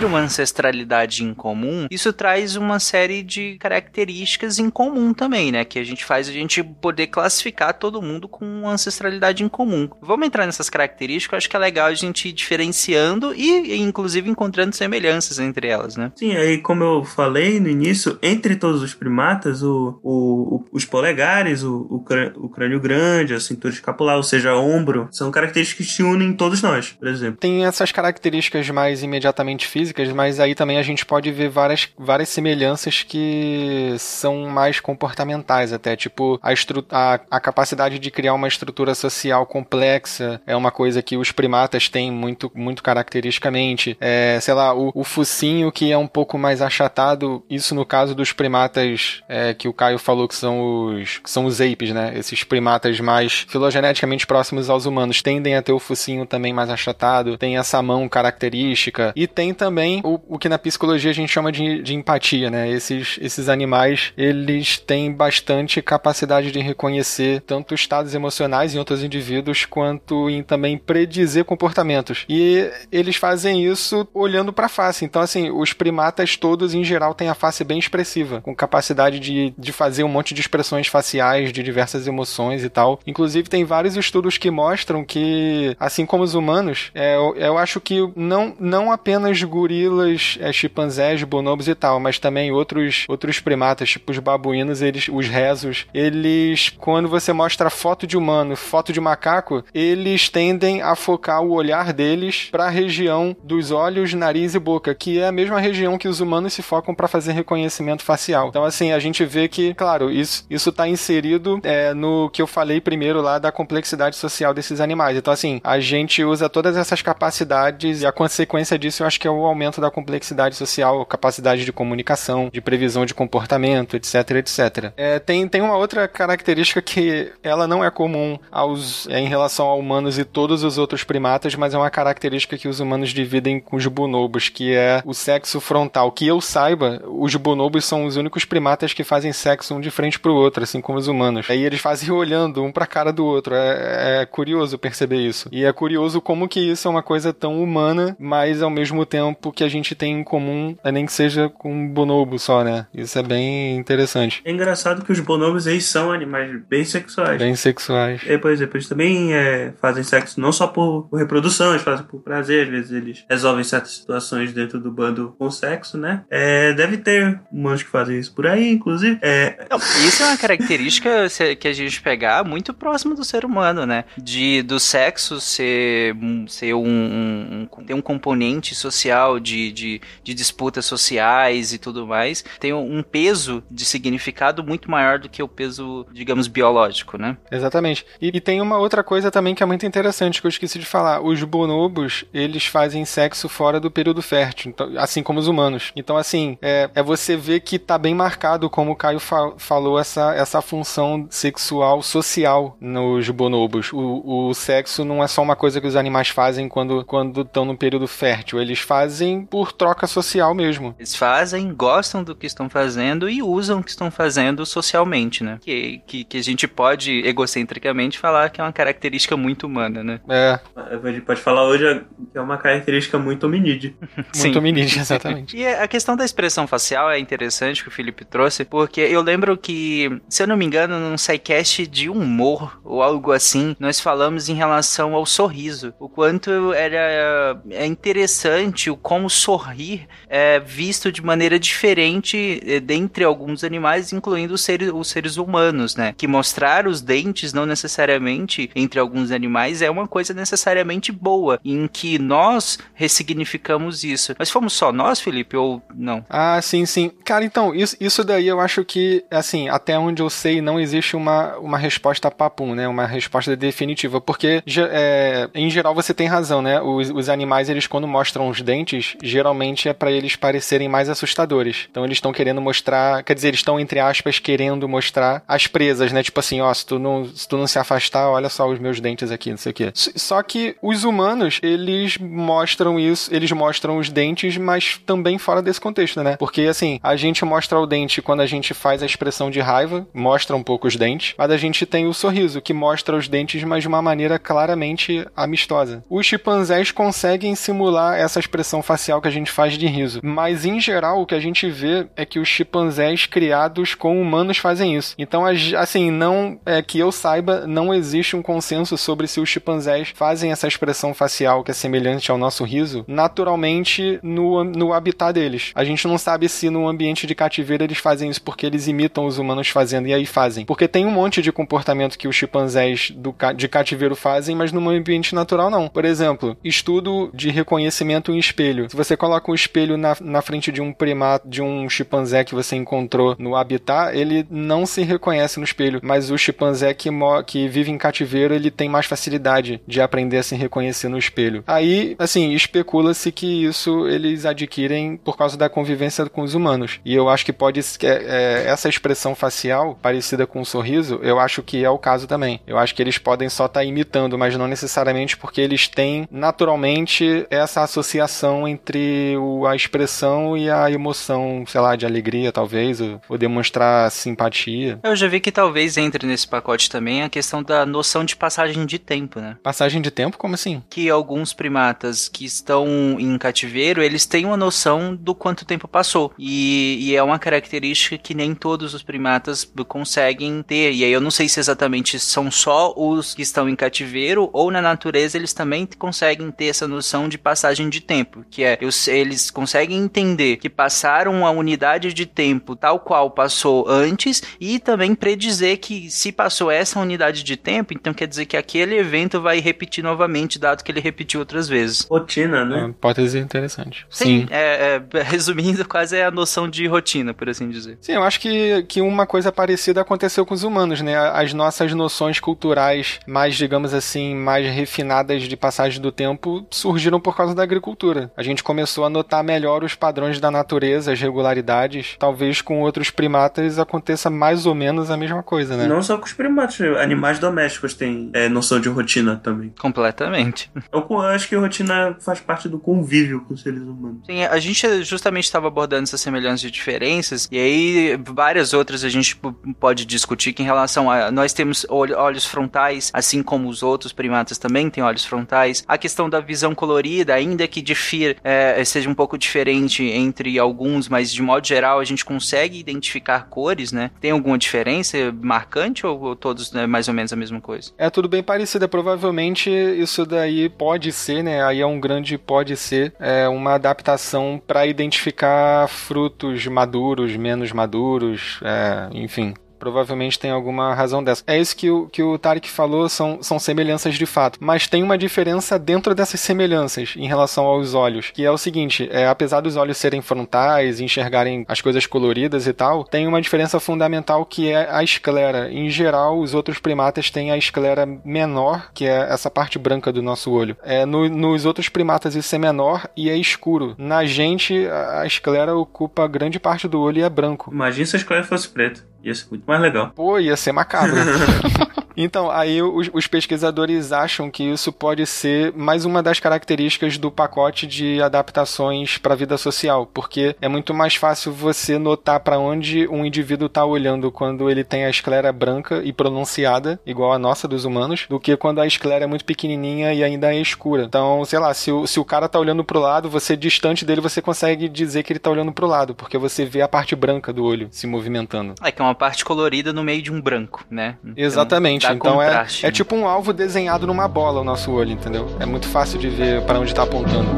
[0.00, 5.64] Ter uma ancestralidade em comum, isso traz uma série de características em comum também, né?
[5.64, 9.88] Que a gente faz a gente poder classificar todo mundo com uma ancestralidade em comum.
[10.00, 14.30] Vamos entrar nessas características, eu acho que é legal a gente ir diferenciando e, inclusive,
[14.30, 16.12] encontrando semelhanças entre elas, né?
[16.16, 20.84] Sim, aí como eu falei no início, entre todos os primatas, o, o- o- os
[20.84, 25.94] polegares, o, o, crân- o crânio grande, a cintura escapular, ou seja, ombro, são características
[25.94, 27.36] que unem todos nós, por exemplo.
[27.38, 32.28] Tem essas características mais imediatamente físicas, mas aí também a gente pode ver várias, várias
[32.28, 36.52] semelhanças que são mais comportamentais até, tipo a,
[36.90, 41.88] a, a capacidade de criar uma estrutura social complexa é uma coisa que os primatas
[41.88, 43.96] têm muito, muito caracteristicamente.
[44.00, 48.14] É, sei lá, o, o focinho que é um pouco mais achatado, isso no caso
[48.14, 52.12] dos primatas é, que o Caio falou que são os, que são os apes, né?
[52.16, 57.38] Esses primatas mais filogeneticamente próximos aos humanos tendem a ter o focinho também mais achatado,
[57.38, 59.69] tem essa mão característica e tem também
[60.04, 62.70] o, o que na psicologia a gente chama de, de empatia, né?
[62.70, 69.64] Esses, esses animais, eles têm bastante capacidade de reconhecer tanto estados emocionais em outros indivíduos
[69.64, 72.24] quanto em também predizer comportamentos.
[72.28, 75.04] E eles fazem isso olhando para a face.
[75.04, 79.54] Então, assim, os primatas todos, em geral, têm a face bem expressiva, com capacidade de,
[79.56, 83.00] de fazer um monte de expressões faciais de diversas emoções e tal.
[83.06, 87.80] Inclusive, tem vários estudos que mostram que, assim como os humanos, é, eu, eu acho
[87.80, 93.90] que não, não apenas gorilas, é, chimpanzés, bonobos e tal, mas também outros, outros primatas,
[93.90, 99.00] tipo os babuínos, eles, os rezos, eles, quando você mostra foto de humano, foto de
[99.00, 104.58] macaco, eles tendem a focar o olhar deles para a região dos olhos, nariz e
[104.58, 108.48] boca, que é a mesma região que os humanos se focam para fazer reconhecimento facial.
[108.48, 112.46] Então, assim, a gente vê que, claro, isso isso está inserido é, no que eu
[112.46, 115.16] falei primeiro lá da complexidade social desses animais.
[115.16, 119.26] Então, assim, a gente usa todas essas capacidades e a consequência disso eu acho que
[119.26, 124.92] é o aumento da complexidade social, capacidade de comunicação, de previsão de comportamento, etc, etc.
[124.96, 129.68] É, tem, tem uma outra característica que ela não é comum aos, é, em relação
[129.68, 133.60] a humanos e todos os outros primatas, mas é uma característica que os humanos dividem
[133.60, 136.12] com os bonobos, que é o sexo frontal.
[136.12, 140.18] Que eu saiba, os bonobos são os únicos primatas que fazem sexo um de frente
[140.18, 141.46] pro outro, assim como os humanos.
[141.48, 143.54] Aí eles fazem olhando um pra cara do outro.
[143.54, 145.48] É, é curioso perceber isso.
[145.52, 149.39] E é curioso como que isso é uma coisa tão humana, mas ao mesmo tempo
[149.52, 152.86] que a gente tem em comum, é nem que seja com um bonobo só, né?
[152.92, 154.42] Isso é bem interessante.
[154.44, 157.38] É engraçado que os bonobos eles são animais bem sexuais.
[157.38, 158.20] Bem sexuais.
[158.26, 162.04] É, por exemplo, eles também é, fazem sexo não só por, por reprodução, eles fazem
[162.04, 166.22] por prazer, às vezes eles resolvem certas situações dentro do bando com sexo, né?
[166.28, 169.18] É, deve ter humanos que fazem isso por aí, inclusive.
[169.22, 171.10] É, Não, isso é uma característica
[171.58, 174.04] que a gente pegar muito próximo do ser humano, né?
[174.18, 176.14] De do sexo ser,
[176.48, 181.78] ser um, um- um- ter um componente social social, de, de, de disputas sociais e
[181.78, 187.18] tudo mais, tem um peso de significado muito maior do que o peso, digamos, biológico,
[187.18, 187.36] né?
[187.50, 188.04] Exatamente.
[188.20, 190.86] E, e tem uma outra coisa também que é muito interessante que eu esqueci de
[190.86, 191.20] falar.
[191.20, 195.92] Os bonobos, eles fazem sexo fora do período fértil, então, assim como os humanos.
[195.94, 199.98] Então, assim, é, é você ver que tá bem marcado, como o Caio fa falou,
[199.98, 203.92] essa, essa função sexual social nos bonobos.
[203.92, 207.00] O, o sexo não é só uma coisa que os animais fazem quando
[207.40, 208.60] estão no período fértil.
[208.60, 209.19] Eles fazem
[209.50, 210.94] por troca social mesmo.
[210.98, 215.58] Eles fazem, gostam do que estão fazendo e usam o que estão fazendo socialmente, né?
[215.60, 220.20] Que, que, que a gente pode, egocentricamente, falar que é uma característica muito humana, né?
[220.28, 220.58] É.
[220.76, 222.02] A gente pode falar hoje
[222.32, 223.94] que é uma característica muito hominídea.
[224.40, 225.56] Muito hominídea, exatamente.
[225.60, 229.56] E a questão da expressão facial é interessante que o Felipe trouxe, porque eu lembro
[229.56, 234.48] que, se eu não me engano, num sidecast de humor ou algo assim, nós falamos
[234.48, 235.92] em relação ao sorriso.
[235.98, 243.24] O quanto era é interessante o como sorrir é visto de maneira diferente é, dentre
[243.24, 246.14] alguns animais, incluindo os seres, os seres humanos, né?
[246.16, 251.88] Que mostrar os dentes não necessariamente entre alguns animais é uma coisa necessariamente boa, em
[251.88, 254.32] que nós ressignificamos isso.
[254.38, 256.24] Mas fomos só nós, Felipe, ou não?
[256.30, 257.10] Ah, sim, sim.
[257.24, 261.16] Cara, então, isso, isso daí eu acho que, assim, até onde eu sei, não existe
[261.16, 262.86] uma, uma resposta papum, né?
[262.86, 266.80] Uma resposta definitiva, porque é, em geral você tem razão, né?
[266.80, 271.88] Os, os animais, eles quando mostram os dentes, geralmente é para eles parecerem mais assustadores.
[271.90, 276.12] Então eles estão querendo mostrar, quer dizer, eles estão entre aspas querendo mostrar as presas,
[276.12, 276.22] né?
[276.22, 279.00] Tipo assim, ó, se tu não, se tu não se afastar, olha só os meus
[279.00, 279.92] dentes aqui, não sei o quê.
[279.94, 285.80] Só que os humanos, eles mostram isso, eles mostram os dentes, mas também fora desse
[285.80, 286.36] contexto, né?
[286.36, 290.06] Porque assim, a gente mostra o dente quando a gente faz a expressão de raiva,
[290.12, 293.62] mostra um pouco os dentes, mas a gente tem o sorriso, que mostra os dentes,
[293.64, 296.04] mas de uma maneira claramente amistosa.
[296.08, 300.80] Os chimpanzés conseguem simular essa expressão facial que a gente faz de riso, mas em
[300.80, 305.14] geral o que a gente vê é que os chimpanzés criados com humanos fazem isso.
[305.18, 305.44] Então,
[305.78, 310.52] assim, não é que eu saiba, não existe um consenso sobre se os chimpanzés fazem
[310.52, 315.72] essa expressão facial que é semelhante ao nosso riso naturalmente no, no habitat deles.
[315.74, 319.26] A gente não sabe se no ambiente de cativeiro eles fazem isso porque eles imitam
[319.26, 320.64] os humanos fazendo e aí fazem.
[320.64, 324.88] Porque tem um monte de comportamento que os chimpanzés do, de cativeiro fazem, mas no
[324.88, 325.88] ambiente natural não.
[325.88, 328.69] Por exemplo, estudo de reconhecimento em espelho.
[328.88, 332.54] Se você coloca um espelho na, na frente de um primata, de um chimpanzé que
[332.54, 336.00] você encontrou no habitat, ele não se reconhece no espelho.
[336.02, 337.08] Mas o chimpanzé que,
[337.46, 341.64] que vive em cativeiro, ele tem mais facilidade de aprender a se reconhecer no espelho.
[341.66, 347.00] Aí, assim, especula-se que isso eles adquirem por causa da convivência com os humanos.
[347.04, 347.80] E eu acho que pode.
[347.80, 352.26] É, é, essa expressão facial, parecida com um sorriso, eu acho que é o caso
[352.26, 352.60] também.
[352.66, 356.28] Eu acho que eles podem só estar tá imitando, mas não necessariamente porque eles têm
[356.30, 363.00] naturalmente essa associação entre o, a expressão e a emoção, sei lá, de alegria, talvez,
[363.00, 364.98] ou, ou demonstrar simpatia.
[365.02, 368.86] Eu já vi que talvez entre nesse pacote também a questão da noção de passagem
[368.86, 369.56] de tempo, né?
[369.62, 370.38] Passagem de tempo?
[370.38, 370.82] Como assim?
[370.88, 376.32] Que alguns primatas que estão em cativeiro, eles têm uma noção do quanto tempo passou.
[376.38, 380.92] E, e é uma característica que nem todos os primatas conseguem ter.
[380.92, 384.70] E aí eu não sei se exatamente são só os que estão em cativeiro ou
[384.70, 389.50] na natureza eles também conseguem ter essa noção de passagem de tempo, que é eles
[389.50, 395.78] conseguem entender que passaram a unidade de tempo tal qual passou antes e também predizer
[395.78, 400.02] que se passou essa unidade de tempo, então quer dizer que aquele evento vai repetir
[400.02, 402.06] novamente, dado que ele repetiu outras vezes.
[402.10, 402.78] Rotina, né?
[402.78, 404.06] É uma hipótese interessante.
[404.10, 404.46] Sim, Sim.
[404.50, 407.98] É, é, resumindo, quase é a noção de rotina, por assim dizer.
[408.00, 411.16] Sim, eu acho que, que uma coisa parecida aconteceu com os humanos, né?
[411.16, 417.36] As nossas noções culturais mais, digamos assim, mais refinadas de passagem do tempo surgiram por
[417.36, 418.30] causa da agricultura.
[418.40, 422.16] A gente começou a notar melhor os padrões da natureza, as regularidades.
[422.18, 425.86] Talvez com outros primatas aconteça mais ou menos a mesma coisa, né?
[425.86, 429.74] Não só com os primatas, animais domésticos têm é, noção de rotina também.
[429.78, 430.70] Completamente.
[430.90, 434.24] Eu, eu acho que a rotina faz parte do convívio com os seres humanos.
[434.24, 439.08] Sim, a gente justamente estava abordando essas semelhanças e diferenças, e aí várias outras a
[439.08, 439.36] gente
[439.78, 444.58] pode discutir que em relação a nós temos olhos frontais, assim como os outros primatas
[444.58, 445.84] também têm olhos frontais.
[445.86, 451.08] A questão da visão colorida, ainda que difira, é, seja um pouco diferente entre alguns,
[451.08, 454.10] mas de modo geral a gente consegue identificar cores, né?
[454.20, 457.92] Tem alguma diferença marcante ou, ou todos né, mais ou menos a mesma coisa?
[457.98, 458.84] É tudo bem parecido.
[458.84, 461.64] É, provavelmente isso daí pode ser, né?
[461.64, 468.60] Aí é um grande pode ser é, uma adaptação para identificar frutos maduros, menos maduros,
[468.62, 471.42] é, enfim Provavelmente tem alguma razão dessa.
[471.46, 474.58] É isso que o, que o Tarek falou, são, são semelhanças de fato.
[474.60, 479.08] Mas tem uma diferença dentro dessas semelhanças em relação aos olhos, que é o seguinte,
[479.10, 483.80] é, apesar dos olhos serem frontais, enxergarem as coisas coloridas e tal, tem uma diferença
[483.80, 485.72] fundamental que é a esclera.
[485.72, 490.22] Em geral, os outros primatas têm a esclera menor, que é essa parte branca do
[490.22, 490.76] nosso olho.
[490.82, 493.94] É, no, nos outros primatas isso é menor e é escuro.
[493.96, 497.70] Na gente, a esclera ocupa grande parte do olho e é branco.
[497.72, 499.09] Imagina se a esclera fosse preta.
[499.22, 500.10] Ia ser muito mais legal.
[500.14, 501.14] Pô, ia ser macabro.
[502.22, 507.30] Então, aí os, os, pesquisadores acham que isso pode ser mais uma das características do
[507.30, 512.58] pacote de adaptações para a vida social, porque é muito mais fácil você notar para
[512.58, 517.38] onde um indivíduo está olhando quando ele tem a esclera branca e pronunciada, igual a
[517.38, 521.04] nossa dos humanos, do que quando a esclera é muito pequenininha e ainda é escura.
[521.04, 524.20] Então, sei lá, se o, se o cara tá olhando pro lado, você distante dele,
[524.20, 527.50] você consegue dizer que ele tá olhando pro lado, porque você vê a parte branca
[527.50, 528.74] do olho se movimentando.
[528.82, 531.16] É que é uma parte colorida no meio de um branco, né?
[531.24, 532.09] Então, Exatamente.
[532.14, 532.90] Então é, é né?
[532.90, 535.48] tipo um alvo desenhado numa bola o nosso olho, entendeu?
[535.58, 537.48] É muito fácil de ver para onde tá apontando.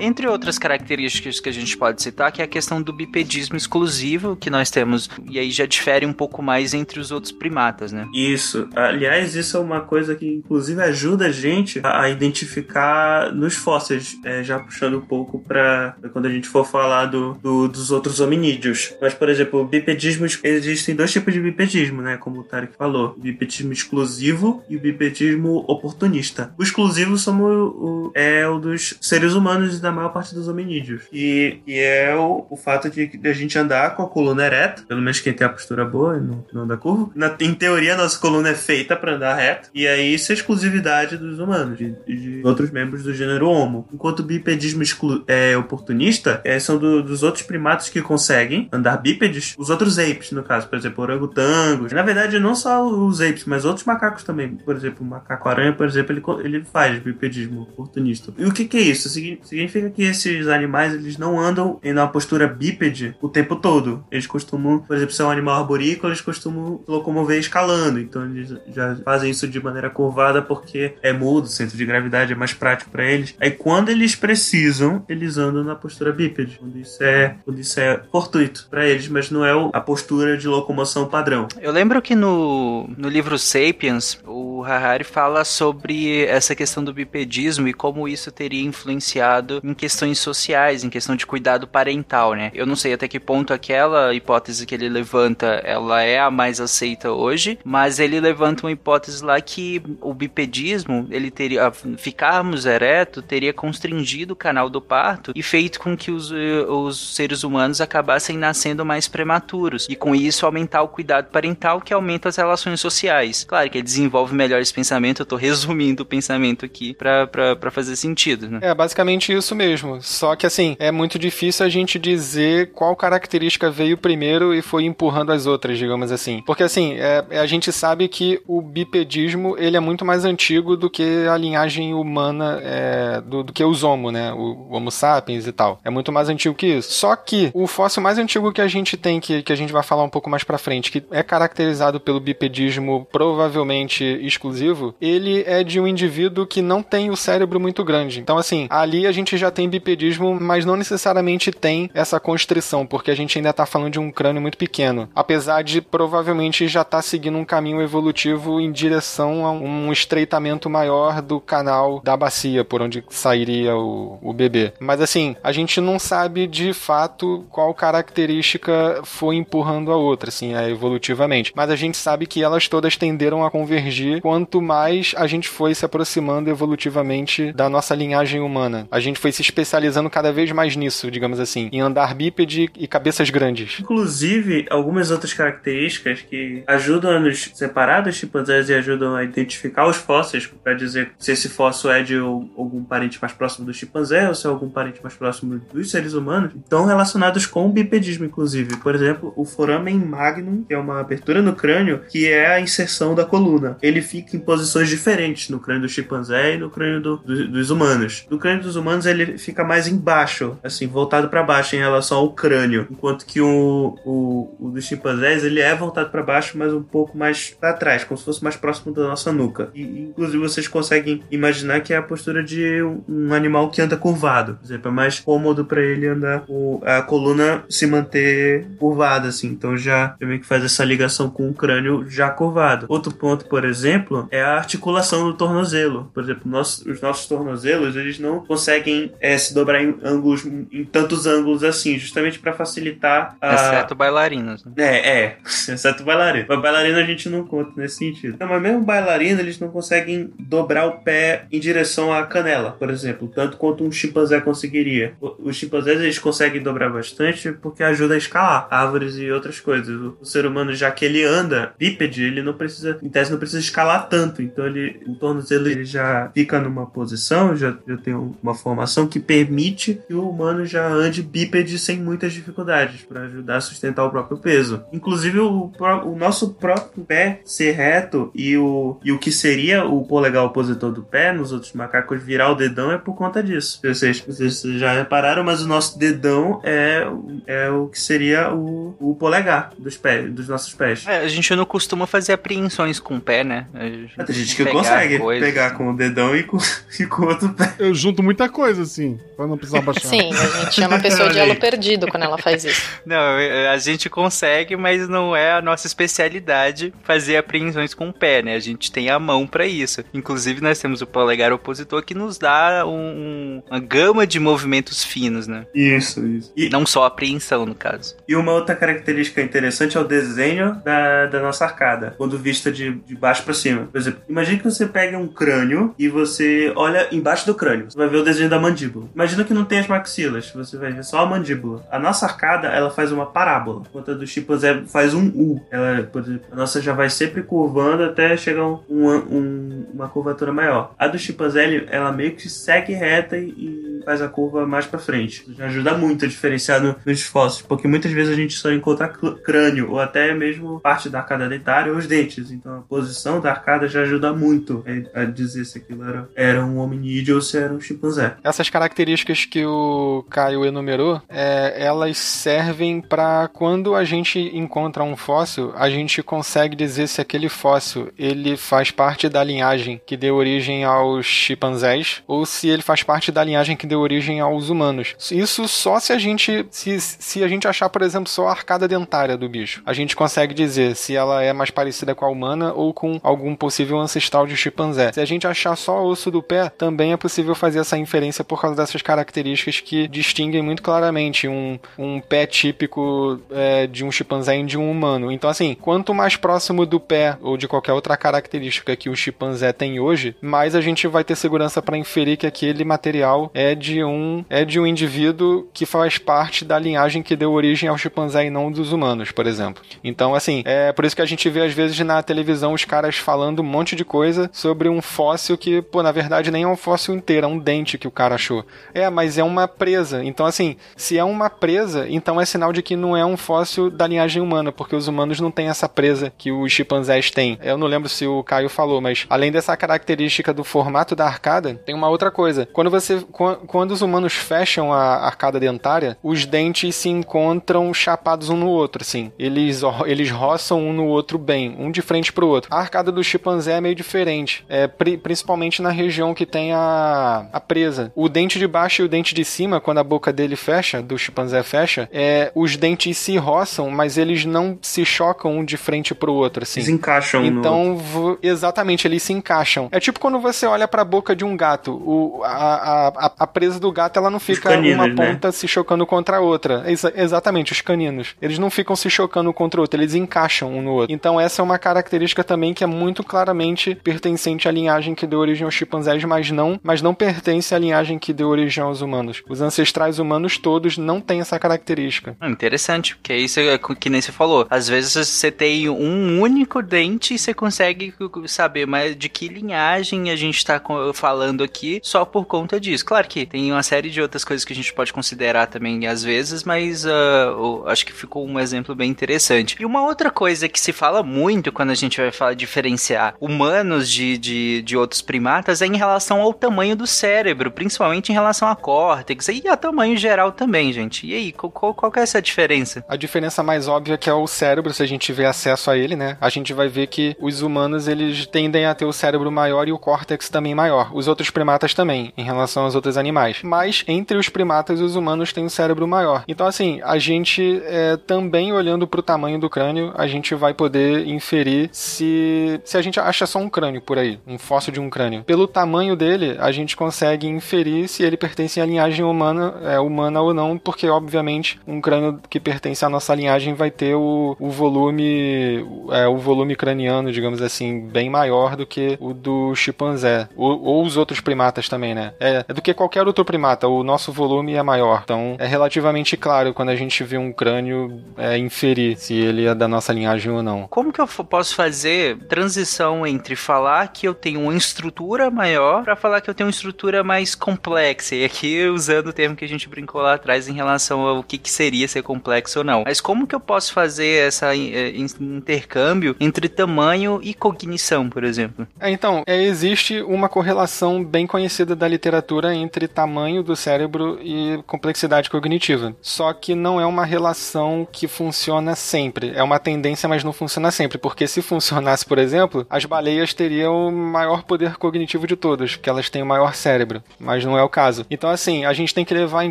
[0.00, 4.36] Entre outras características que a gente pode citar, que é a questão do bipedismo exclusivo
[4.36, 8.06] que nós temos, e aí já difere um pouco mais entre os outros primatas, né?
[8.14, 8.68] Isso.
[8.74, 14.42] Aliás, isso é uma coisa que inclusive ajuda a gente a identificar nos fósseis, é,
[14.42, 18.94] já puxando um pouco para quando a gente for falar do, do, dos outros hominídeos.
[19.00, 22.16] Mas, por exemplo, o bipedismo, existem dois tipos de bipedismo, né?
[22.16, 26.52] Como o Tarek falou: o bipedismo exclusivo e o bipedismo oportunista.
[26.58, 31.02] O exclusivo somos o, é o dos seres humanos e da maior parte dos hominídeos.
[31.12, 34.82] E, e é o, o fato de, de, a gente andar com a coluna ereta,
[34.86, 37.10] pelo menos quem tem a postura boa e não, não anda curva.
[37.14, 39.70] Na, em teoria, nossa coluna é feita para andar reto.
[39.74, 43.88] E aí isso é exclusividade dos humanos, de, de outros membros do gênero Homo.
[43.92, 48.96] Enquanto o bipedismo exclu, é oportunista, é, são do, dos outros primatas que conseguem andar
[48.98, 51.92] bípedes, os outros apes, no caso, por exemplo, orangotangos.
[51.92, 54.56] Na verdade, não só os apes, mas outros macacos também.
[54.56, 58.32] Por exemplo, o macaco-aranha, por exemplo, ele, ele faz bipedismo oportunista.
[58.38, 59.08] E o que, que é isso?
[59.08, 64.04] Significa significa que esses animais eles não andam em uma postura bípede o tempo todo.
[64.10, 68.00] Eles costumam, por exemplo, se é um animal arborícola, eles costumam locomover escalando.
[68.00, 72.32] Então eles já fazem isso de maneira curvada porque é mudo, o centro de gravidade
[72.32, 73.34] é mais prático para eles.
[73.40, 78.00] Aí quando eles precisam, eles andam na postura bípede, quando isso é, quando isso é
[78.10, 81.48] fortuito para eles, mas não é a postura de locomoção padrão.
[81.60, 87.68] Eu lembro que no, no livro Sapiens, o Harari fala sobre essa questão do bipedismo
[87.68, 92.50] e como isso teria influenciado em questões sociais, em questão de cuidado parental, né?
[92.54, 96.60] Eu não sei até que ponto aquela hipótese que ele levanta, ela é a mais
[96.60, 103.22] aceita hoje, mas ele levanta uma hipótese lá que o bipedismo, ele teria ficarmos ereto,
[103.22, 108.36] teria constringido o canal do parto e feito com que os, os seres humanos acabassem
[108.36, 113.44] nascendo mais prematuros e com isso aumentar o cuidado parental que aumenta as relações sociais.
[113.44, 117.96] Claro que ele desenvolve melhor esse pensamento, eu tô resumindo o pensamento aqui para fazer
[117.96, 118.60] sentido, né?
[118.62, 120.00] É, basicamente isso mesmo.
[120.00, 124.84] Só que assim, é muito difícil a gente dizer qual característica veio primeiro e foi
[124.84, 126.42] empurrando as outras, digamos assim.
[126.46, 130.76] Porque assim, é, é, a gente sabe que o bipedismo ele é muito mais antigo
[130.76, 134.32] do que a linhagem humana é, do, do, que os Homo, né?
[134.32, 135.80] O, o Homo sapiens e tal.
[135.84, 136.92] É muito mais antigo que isso.
[136.92, 139.82] Só que o fóssil mais antigo que a gente tem, que, que a gente vai
[139.82, 145.64] falar um pouco mais pra frente, que é caracterizado pelo bipedismo provavelmente exclusivo, ele é
[145.64, 148.20] de um indivíduo que não tem o cérebro muito grande.
[148.20, 152.86] Então, assim, ali a gente já já tem bipedismo, mas não necessariamente tem essa constrição,
[152.86, 155.08] porque a gente ainda está falando de um crânio muito pequeno.
[155.14, 160.68] Apesar de provavelmente já estar tá seguindo um caminho evolutivo em direção a um estreitamento
[160.68, 164.72] maior do canal da bacia, por onde sairia o, o bebê.
[164.78, 170.54] Mas assim, a gente não sabe de fato qual característica foi empurrando a outra, assim,
[170.54, 171.52] é, evolutivamente.
[171.54, 175.74] Mas a gente sabe que elas todas tenderam a convergir quanto mais a gente foi
[175.74, 178.86] se aproximando evolutivamente da nossa linhagem humana.
[178.90, 182.88] A gente foi se especializando cada vez mais nisso, digamos assim, em andar bípede e
[182.88, 183.78] cabeças grandes.
[183.80, 189.86] Inclusive, algumas outras características que ajudam a nos separar dos chimpanzés e ajudam a identificar
[189.86, 194.28] os fósseis para dizer se esse fóssil é de algum parente mais próximo do chimpanzé
[194.28, 198.24] ou se é algum parente mais próximo dos seres humanos, estão relacionados com o bipedismo,
[198.24, 198.76] inclusive.
[198.78, 203.14] Por exemplo, o foramen magnum, que é uma abertura no crânio, que é a inserção
[203.14, 203.76] da coluna.
[203.82, 207.70] Ele fica em posições diferentes no crânio do chimpanzé e no crânio do- do- dos
[207.70, 208.26] humanos.
[208.30, 212.32] No crânio dos humanos ele fica mais embaixo, assim, voltado para baixo em relação ao
[212.32, 216.82] crânio, enquanto que o, o, o dos chimpanzés ele é voltado para baixo, mas um
[216.82, 219.70] pouco mais para trás, como se fosse mais próximo da nossa nuca.
[219.74, 224.54] E inclusive vocês conseguem imaginar que é a postura de um, animal que anda curvado,
[224.54, 229.48] por exemplo, é mais cômodo para ele andar o, a coluna se manter curvada, assim.
[229.48, 232.86] Então já já meio que faz essa ligação com o crânio já curvado.
[232.88, 236.10] Outro ponto, por exemplo, é a articulação do tornozelo.
[236.14, 241.26] Por exemplo, os nossos tornozelos eles não conseguem eh, se dobrar em ângulos em tantos
[241.26, 244.64] ângulos assim, justamente para facilitar a Exceto bailarinos.
[244.64, 244.72] né?
[244.78, 246.46] é, é, exceto bailarino.
[246.48, 248.36] Mas bailarino a gente não conta nesse sentido.
[248.38, 252.90] Não, mas mesmo bailarino, eles não conseguem dobrar o pé em direção à canela, por
[252.90, 255.14] exemplo, tanto quanto um chimpanzé conseguiria.
[255.20, 259.94] Os chimpanzés eles conseguem dobrar bastante porque ajuda a escalar árvores e outras coisas.
[259.94, 263.38] O, o ser humano, já que ele anda bípede, ele não precisa, em tese, não
[263.38, 264.42] precisa escalar tanto.
[264.42, 269.20] Então ele, o tornozelo ele já fica numa posição, já, já tem uma formação que
[269.20, 274.10] permite que o humano já ande bípede sem muitas dificuldades para ajudar a sustentar o
[274.10, 274.82] próprio peso.
[274.92, 275.70] Inclusive o,
[276.04, 280.92] o nosso próprio pé ser reto e o, e o que seria o polegar opositor
[280.92, 283.80] do pé nos outros macacos virar o dedão é por conta disso.
[283.82, 287.06] Vocês, vocês já repararam, mas o nosso dedão é,
[287.46, 291.04] é o que seria o, o polegar dos pés, dos nossos pés.
[291.06, 293.66] É, a gente não costuma fazer apreensões com o pé, né?
[293.74, 295.46] A gente Tem gente que consegue coisas.
[295.46, 296.58] pegar com o dedão e com,
[296.98, 297.74] e com o outro pé.
[297.78, 300.08] Eu junto muita coisa, assim, pra não precisar baixar.
[300.08, 302.82] Sim, a gente chama a pessoa de elo perdido quando ela faz isso.
[303.06, 303.36] Não,
[303.72, 308.54] a gente consegue, mas não é a nossa especialidade fazer apreensões com o pé, né?
[308.54, 310.04] A gente tem a mão pra isso.
[310.12, 315.04] Inclusive, nós temos o polegar opositor que nos dá um- um- uma gama de movimentos
[315.04, 315.64] finos, né?
[315.74, 316.52] Isso, isso.
[316.56, 318.16] E, Não só apreensão, no caso.
[318.28, 322.92] E uma outra característica interessante é o desenho da, da nossa arcada, quando vista de,
[322.92, 323.88] de baixo pra cima.
[323.90, 327.90] Por exemplo, imagine que você pega um crânio e você olha embaixo do crânio.
[327.90, 328.77] Você vai ver o desenho da mandíbula.
[329.14, 331.84] Imagina que não tem as maxilas, você vai ver só a mandíbula.
[331.90, 335.60] A nossa arcada, ela faz uma parábola, a do chimpanzé faz um U.
[335.70, 340.08] Ela, por exemplo, a nossa já vai sempre curvando até chegar um, um- um- uma
[340.08, 340.94] curvatura maior.
[340.98, 345.42] A do chimpanzé, ela meio que segue reta e, faz a curva mais pra frente.
[345.42, 348.72] Isso já ajuda muito a diferenciar no- nos fósseis, porque muitas vezes a gente só
[348.72, 352.50] encontra crânio ou até mesmo parte da arcada dentária ou os dentes.
[352.50, 354.84] Então a posição da arcada já ajuda muito
[355.14, 358.34] a, a dizer se aquilo era, era um hominídeo ou se era um chimpanzé.
[358.42, 365.16] Essas características que o Caio enumerou, é, elas servem para quando a gente encontra um
[365.16, 370.36] fóssil, a gente consegue dizer se aquele fóssil ele faz parte da linhagem que deu
[370.36, 375.14] origem aos chimpanzés ou se ele faz parte da linhagem que deu origem aos humanos.
[375.30, 378.88] Isso só se a gente se, se a gente achar, por exemplo, só a arcada
[378.88, 379.82] dentária do bicho.
[379.84, 383.54] A gente consegue dizer se ela é mais parecida com a humana ou com algum
[383.54, 385.12] possível ancestral de chimpanzé.
[385.12, 388.44] Se a gente achar só o osso do pé, também é possível fazer essa inferência
[388.44, 394.10] por causa dessas características que distinguem muito claramente um, um pé típico é, de um
[394.10, 395.30] chimpanzé e de um humano.
[395.30, 399.72] Então, assim, quanto mais próximo do pé ou de qualquer outra característica que o chimpanzé
[399.72, 404.02] tem hoje, mais a gente vai ter segurança para inferir que aquele material é de
[404.02, 408.46] um é de um indivíduo que faz parte da linhagem que deu origem ao chimpanzé
[408.46, 409.82] e não dos humanos, por exemplo.
[410.02, 413.16] Então, assim, é por isso que a gente vê às vezes na televisão os caras
[413.16, 416.76] falando um monte de coisa sobre um fóssil que, pô, na verdade nem é um
[416.76, 418.47] fóssil inteiro, é um dente que o cara achou.
[418.94, 420.24] É, mas é uma presa.
[420.24, 423.90] Então, assim, se é uma presa, então é sinal de que não é um fóssil
[423.90, 427.58] da linhagem humana, porque os humanos não têm essa presa que os chimpanzés têm.
[427.62, 431.74] Eu não lembro se o Caio falou, mas além dessa característica do formato da arcada,
[431.84, 432.66] tem uma outra coisa.
[432.72, 438.48] Quando você quan- quando os humanos fecham a arcada dentária, os dentes se encontram chapados
[438.48, 439.30] um no outro, assim.
[439.38, 442.68] Eles eles roçam um no outro bem, um de frente pro outro.
[442.72, 447.46] A arcada do chimpanzé é meio diferente, é pri- principalmente na região que tem a,
[447.52, 448.12] a presa.
[448.14, 451.18] O dente de baixo e o dente de cima, quando a boca dele fecha, do
[451.18, 456.14] chimpanzé fecha, é, os dentes se roçam, mas eles não se chocam um de frente
[456.14, 456.78] pro outro, assim.
[456.80, 459.88] Eles encaixam no Então, vo- exatamente, eles se encaixam.
[459.90, 461.92] É tipo quando você olha pra boca de um gato.
[462.04, 465.14] O, a, a, a- presa do gato, ela não fica caninos, uma né?
[465.32, 466.84] ponta se chocando contra a outra.
[466.86, 468.36] Exa- exatamente, os caninos.
[468.40, 471.12] Eles não ficam se chocando contra o outro, eles encaixam um no outro.
[471.14, 475.38] Então, essa é uma característica também que é muito claramente pertencente à linhagem que deu
[475.40, 479.42] origem aos chimpanzés, mas não, mas não pertence à linhagem que deu origem aos humanos.
[479.48, 482.36] Os ancestrais humanos todos não têm essa característica.
[482.40, 484.66] Ah, Interessante, porque isso é que nem você falou.
[484.70, 488.12] Às vezes você tem um único dente e você consegue
[488.46, 493.04] saber mais de que linhagem a gente tá co- falando aqui só por conta disso.
[493.04, 496.22] Claro que tem uma série de outras coisas que a gente pode considerar também às
[496.22, 499.76] vezes, mas uh, acho que ficou um exemplo bem interessante.
[499.78, 504.10] E uma outra coisa que se fala muito quando a gente vai falar diferenciar humanos
[504.10, 508.68] de, de, de outros primatas é em relação ao tamanho do cérebro, principalmente em relação
[508.68, 511.26] a córtex e a tamanho geral também, gente.
[511.26, 513.04] E aí, qual, qual é essa diferença?
[513.08, 515.96] A diferença mais óbvia é que é o cérebro, se a gente tiver acesso a
[515.96, 516.36] ele, né?
[516.40, 519.92] A gente vai ver que os humanos eles tendem a ter o cérebro maior e
[519.92, 521.10] o córtex também maior.
[521.14, 523.60] Os outros primatas também, em relação aos outros animais.
[523.62, 526.44] Mas entre os primatas, os humanos têm um cérebro maior.
[526.48, 530.74] Então, assim, a gente é, também olhando para o tamanho do crânio, a gente vai
[530.74, 535.00] poder inferir se, se a gente acha só um crânio por aí, um fóssil de
[535.00, 535.42] um crânio.
[535.44, 540.40] Pelo tamanho dele, a gente consegue inferir se ele pertence à linhagem humana, é, humana
[540.40, 544.70] ou não, porque, obviamente, um crânio que pertence à nossa linhagem vai ter o, o
[544.70, 550.48] volume é, o volume craniano, digamos assim, bem maior do que o do chimpanzé.
[550.56, 552.32] Ou, ou os outros primatas também, né?
[552.38, 553.88] É, é do que qualquer outro primata.
[553.88, 555.22] O nosso volume é maior.
[555.24, 559.74] Então, é relativamente claro quando a gente vê um crânio é, inferir se ele é
[559.74, 560.86] da nossa linhagem ou não.
[560.88, 566.16] Como que eu posso fazer transição entre falar que eu tenho uma estrutura maior para
[566.16, 567.87] falar que eu tenho uma estrutura mais complexa?
[568.34, 571.58] E aqui usando o termo que a gente brincou lá atrás em relação ao que,
[571.58, 573.04] que seria ser complexo ou não.
[573.04, 578.86] Mas como que eu posso fazer essa é, intercâmbio entre tamanho e cognição, por exemplo?
[579.00, 584.82] É, então, é, existe uma correlação bem conhecida da literatura entre tamanho do cérebro e
[584.86, 586.14] complexidade cognitiva.
[586.20, 589.52] Só que não é uma relação que funciona sempre.
[589.54, 591.18] É uma tendência, mas não funciona sempre.
[591.18, 596.10] Porque se funcionasse, por exemplo, as baleias teriam o maior poder cognitivo de todos, porque
[596.10, 597.22] elas têm o maior cérebro.
[597.38, 598.26] Mas não é o caso.
[598.30, 599.70] Então, assim, a gente tem que levar em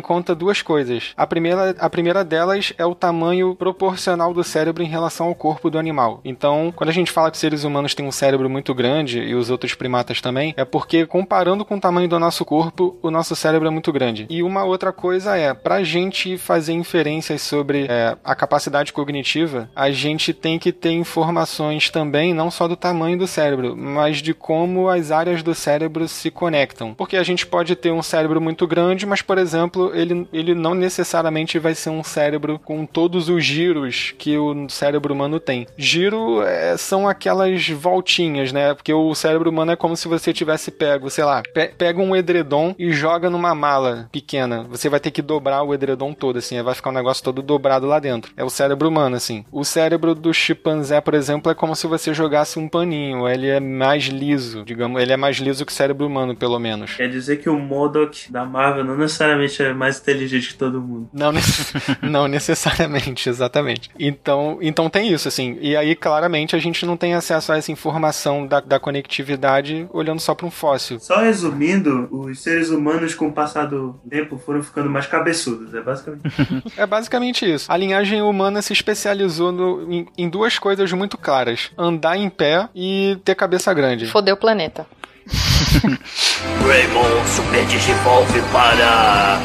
[0.00, 1.12] conta duas coisas.
[1.16, 5.70] A primeira, a primeira delas é o tamanho proporcional do cérebro em relação ao corpo
[5.70, 6.20] do animal.
[6.24, 9.50] Então, quando a gente fala que seres humanos têm um cérebro muito grande e os
[9.50, 13.68] outros primatas também, é porque comparando com o tamanho do nosso corpo, o nosso cérebro
[13.68, 14.26] é muito grande.
[14.28, 19.90] E uma outra coisa é, pra gente fazer inferências sobre é, a capacidade cognitiva, a
[19.90, 24.88] gente tem que ter informações também, não só do tamanho do cérebro, mas de como
[24.88, 26.94] as áreas do cérebro se conectam.
[26.94, 30.74] Porque a gente pode ter um cérebro muito grande, mas, por exemplo, ele, ele não
[30.74, 35.66] necessariamente vai ser um cérebro com todos os giros que o cérebro humano tem.
[35.76, 38.74] Giro é, são aquelas voltinhas, né?
[38.74, 42.16] Porque o cérebro humano é como se você tivesse pego, sei lá, pe pega um
[42.16, 44.66] edredom e joga numa mala pequena.
[44.70, 47.86] Você vai ter que dobrar o edredom todo, assim, vai ficar um negócio todo dobrado
[47.86, 48.32] lá dentro.
[48.36, 49.44] É o cérebro humano, assim.
[49.52, 53.28] O cérebro do chimpanzé, por exemplo, é como se você jogasse um paninho.
[53.28, 55.00] Ele é mais liso, digamos.
[55.00, 56.94] Ele é mais liso que o cérebro humano, pelo menos.
[56.94, 57.58] Quer dizer que o
[57.88, 61.08] Modok da Marvel não necessariamente é mais inteligente que todo mundo.
[61.12, 61.32] Não,
[62.02, 63.90] não necessariamente, exatamente.
[63.98, 65.58] Então, então tem isso, assim.
[65.60, 70.20] E aí, claramente, a gente não tem acesso a essa informação da, da conectividade olhando
[70.20, 71.00] só para um fóssil.
[71.00, 75.74] Só resumindo, os seres humanos, com o passar do tempo, foram ficando mais cabeçudos.
[75.74, 76.22] É basicamente
[76.76, 77.70] É basicamente isso.
[77.70, 82.68] A linhagem humana se especializou no, em, em duas coisas muito claras: andar em pé
[82.74, 84.06] e ter cabeça grande.
[84.06, 84.86] Fodeu o planeta.
[86.66, 89.38] Raymond Super Digivolve para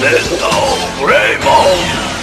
[0.00, 2.13] Metal Raymond.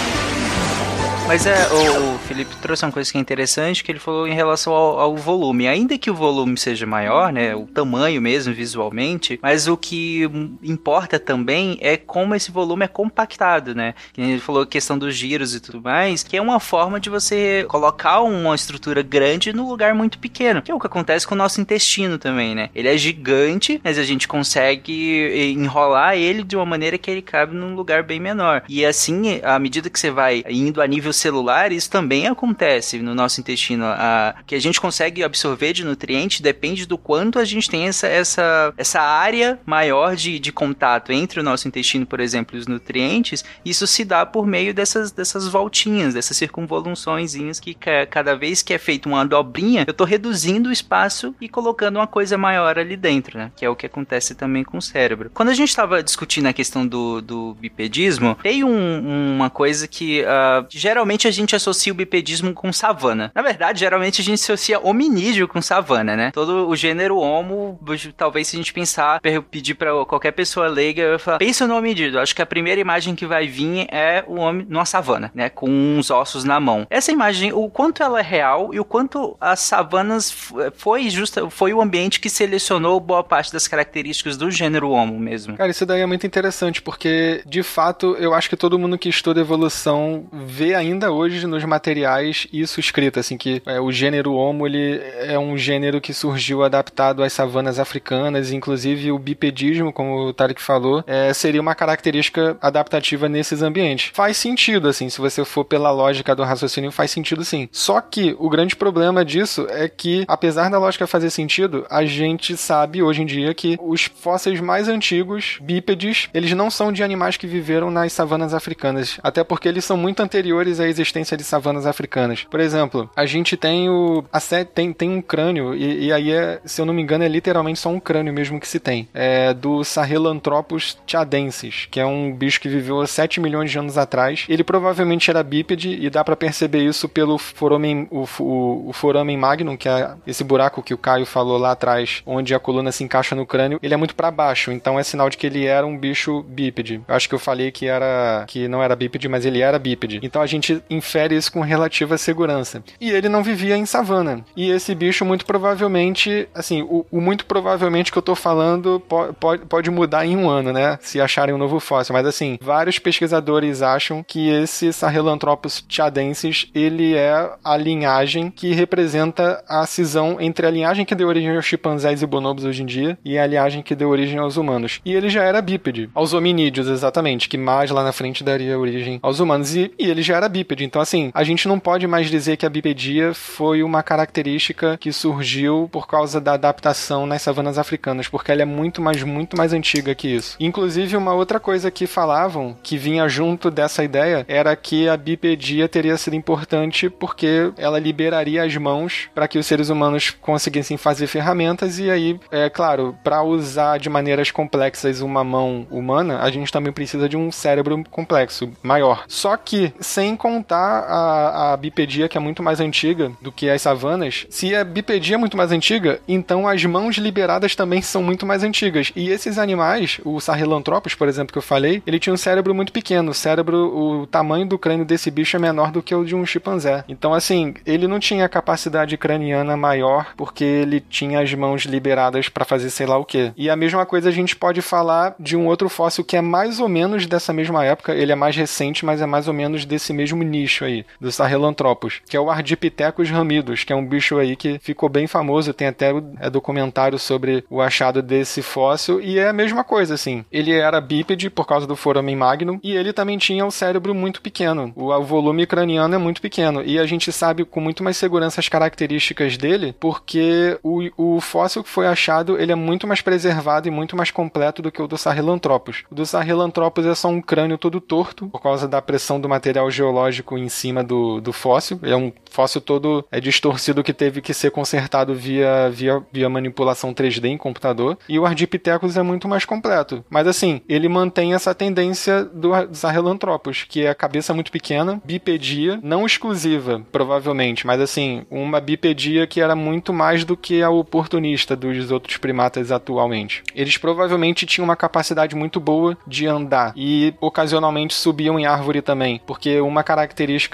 [1.32, 4.34] Mas é, o, o Felipe trouxe uma coisa que é interessante, que ele falou em
[4.34, 5.66] relação ao, ao, volume.
[5.66, 10.28] Ainda que o volume seja maior, né, o tamanho mesmo visualmente, mas o que
[10.62, 13.94] importa também é como esse volume é compactado, né?
[14.14, 17.64] Ele falou a questão dos giros e tudo mais, que é uma forma de você
[17.66, 21.38] colocar uma estrutura grande no lugar muito pequeno, que é o que acontece com o
[21.38, 22.68] nosso intestino também, né?
[22.74, 27.56] Ele é gigante, mas a gente consegue enrolar ele de uma maneira que ele cabe
[27.56, 28.64] num lugar bem menor.
[28.68, 33.14] E assim, à medida que você vai indo a nível celular, isso também acontece no
[33.14, 33.84] nosso intestino.
[33.86, 38.06] A, que a gente consegue absorver de nutriente depende do quanto a gente tem essa,
[38.06, 42.66] essa, essa área maior de, de contato entre o nosso intestino, por exemplo, e os
[42.66, 43.44] nutrientes.
[43.64, 47.76] Isso se dá por meio dessas, dessas voltinhas, dessas circunvoluções que
[48.10, 52.06] cada vez que é feita uma dobrinha, eu estou reduzindo o espaço e colocando uma
[52.06, 53.52] coisa maior ali dentro, né?
[53.56, 55.30] Que é o que acontece também com o cérebro.
[55.32, 60.22] Quando a gente estava discutindo a questão do, do bipedismo, tem um, uma coisa que
[60.22, 63.30] uh, geralmente a gente associa o bipedismo com savana.
[63.34, 66.30] Na verdade, geralmente a gente associa hominídeo com savana, né?
[66.32, 67.78] Todo o gênero homo,
[68.16, 69.20] talvez se a gente pensar,
[69.50, 72.18] pedir para qualquer pessoa leiga, eu falar, pensa no hominídeo.
[72.18, 75.48] Acho que a primeira imagem que vai vir é o homem numa savana, né?
[75.48, 76.86] Com uns ossos na mão.
[76.90, 80.34] Essa imagem, o quanto ela é real e o quanto as savanas
[80.74, 85.56] foi justa, foi o ambiente que selecionou boa parte das características do gênero homo mesmo.
[85.56, 89.08] Cara, isso daí é muito interessante, porque de fato eu acho que todo mundo que
[89.08, 94.34] estuda evolução vê ainda ainda hoje nos materiais isso escrito, assim, que é, o gênero
[94.34, 100.28] Homo ele é um gênero que surgiu adaptado às savanas africanas, inclusive o bipedismo, como
[100.28, 104.10] o Tarek falou, é, seria uma característica adaptativa nesses ambientes.
[104.14, 107.68] Faz sentido, assim, se você for pela lógica do raciocínio, faz sentido sim.
[107.72, 112.56] Só que o grande problema disso é que, apesar da lógica fazer sentido, a gente
[112.56, 117.36] sabe hoje em dia que os fósseis mais antigos, bípedes, eles não são de animais
[117.36, 121.86] que viveram nas savanas africanas, até porque eles são muito anteriores à existência de savanas
[121.86, 122.44] africanas.
[122.50, 126.60] Por exemplo, a gente tem o a tem, tem um crânio e, e aí é,
[126.64, 129.54] se eu não me engano, é literalmente só um crânio mesmo que se tem, é
[129.54, 134.44] do Sahelanthropus tchadensis, que é um bicho que viveu há 7 milhões de anos atrás.
[134.48, 139.36] Ele provavelmente era bípede e dá pra perceber isso pelo foramen, o, o, o foramen
[139.36, 143.04] magnum, que é esse buraco que o Caio falou lá atrás, onde a coluna se
[143.04, 145.86] encaixa no crânio, ele é muito para baixo, então é sinal de que ele era
[145.86, 147.00] um bicho bípede.
[147.06, 150.20] Eu acho que eu falei que era que não era bípede, mas ele era bípede.
[150.22, 152.82] Então a gente infere isso com relativa segurança.
[153.00, 154.44] E ele não vivia em savana.
[154.56, 159.32] E esse bicho muito provavelmente, assim, o, o muito provavelmente que eu tô falando po-
[159.34, 160.98] pode, pode mudar em um ano, né?
[161.00, 162.12] Se acharem um novo fóssil.
[162.12, 169.62] Mas assim, vários pesquisadores acham que esse Sahelanthropus tchadensis, ele é a linhagem que representa
[169.68, 173.18] a cisão entre a linhagem que deu origem aos chimpanzés e bonobos hoje em dia
[173.24, 175.00] e a linhagem que deu origem aos humanos.
[175.04, 179.18] E ele já era bípede, aos hominídeos exatamente, que mais lá na frente daria origem
[179.22, 179.74] aos humanos.
[179.74, 180.61] E, e ele já era bípede.
[180.82, 185.12] Então assim, a gente não pode mais dizer que a bipedia foi uma característica que
[185.12, 189.72] surgiu por causa da adaptação nas savanas africanas, porque ela é muito mais, muito mais
[189.72, 190.56] antiga que isso.
[190.58, 195.88] Inclusive, uma outra coisa que falavam, que vinha junto dessa ideia, era que a bipedia
[195.88, 201.26] teria sido importante porque ela liberaria as mãos para que os seres humanos conseguissem fazer
[201.26, 206.72] ferramentas e aí, é claro, para usar de maneiras complexas uma mão humana, a gente
[206.72, 209.24] também precisa de um cérebro complexo, maior.
[209.28, 213.80] Só que, sem contar a, a bipedia, que é muito mais antiga do que as
[213.80, 218.44] savanas, se a bipedia é muito mais antiga, então as mãos liberadas também são muito
[218.44, 219.12] mais antigas.
[219.16, 222.92] E esses animais, o Sahelanthropus, por exemplo, que eu falei, ele tinha um cérebro muito
[222.92, 223.30] pequeno.
[223.30, 226.44] O cérebro, o tamanho do crânio desse bicho é menor do que o de um
[226.44, 227.02] chimpanzé.
[227.08, 232.64] Então, assim, ele não tinha capacidade craniana maior porque ele tinha as mãos liberadas para
[232.64, 233.52] fazer sei lá o que.
[233.56, 236.78] E a mesma coisa a gente pode falar de um outro fóssil que é mais
[236.78, 238.12] ou menos dessa mesma época.
[238.12, 242.20] Ele é mais recente, mas é mais ou menos desse mesmo nicho aí, do Sahelanthropus,
[242.28, 245.72] que é o Ardipithecus ramidos, que é um bicho aí que ficou bem famoso.
[245.72, 249.20] Tem até é, documentário sobre o achado desse fóssil.
[249.20, 250.44] E é a mesma coisa, assim.
[250.50, 254.40] Ele era bípede por causa do foramen magnum e ele também tinha o cérebro muito
[254.40, 254.92] pequeno.
[254.96, 256.82] O, o volume craniano é muito pequeno.
[256.84, 261.82] E a gente sabe com muito mais segurança as características dele porque o, o fóssil
[261.82, 265.06] que foi achado ele é muito mais preservado e muito mais completo do que o
[265.06, 266.04] do Sahelanthropus.
[266.10, 269.90] O do Sahelanthropus é só um crânio todo torto por causa da pressão do material
[269.90, 271.98] geológico em cima do, do fóssil.
[272.02, 277.14] É um fóssil todo é distorcido que teve que ser consertado via, via, via manipulação
[277.14, 278.18] 3D em computador.
[278.28, 280.24] E o Ardipithecus é muito mais completo.
[280.30, 285.98] Mas assim, ele mantém essa tendência do Sahelanthropus, que é a cabeça muito pequena, bipedia,
[286.02, 291.74] não exclusiva, provavelmente, mas assim, uma bipedia que era muito mais do que a oportunista
[291.74, 293.62] dos outros primatas atualmente.
[293.74, 299.40] Eles provavelmente tinham uma capacidade muito boa de andar e ocasionalmente subiam em árvore também,
[299.46, 300.21] porque uma característica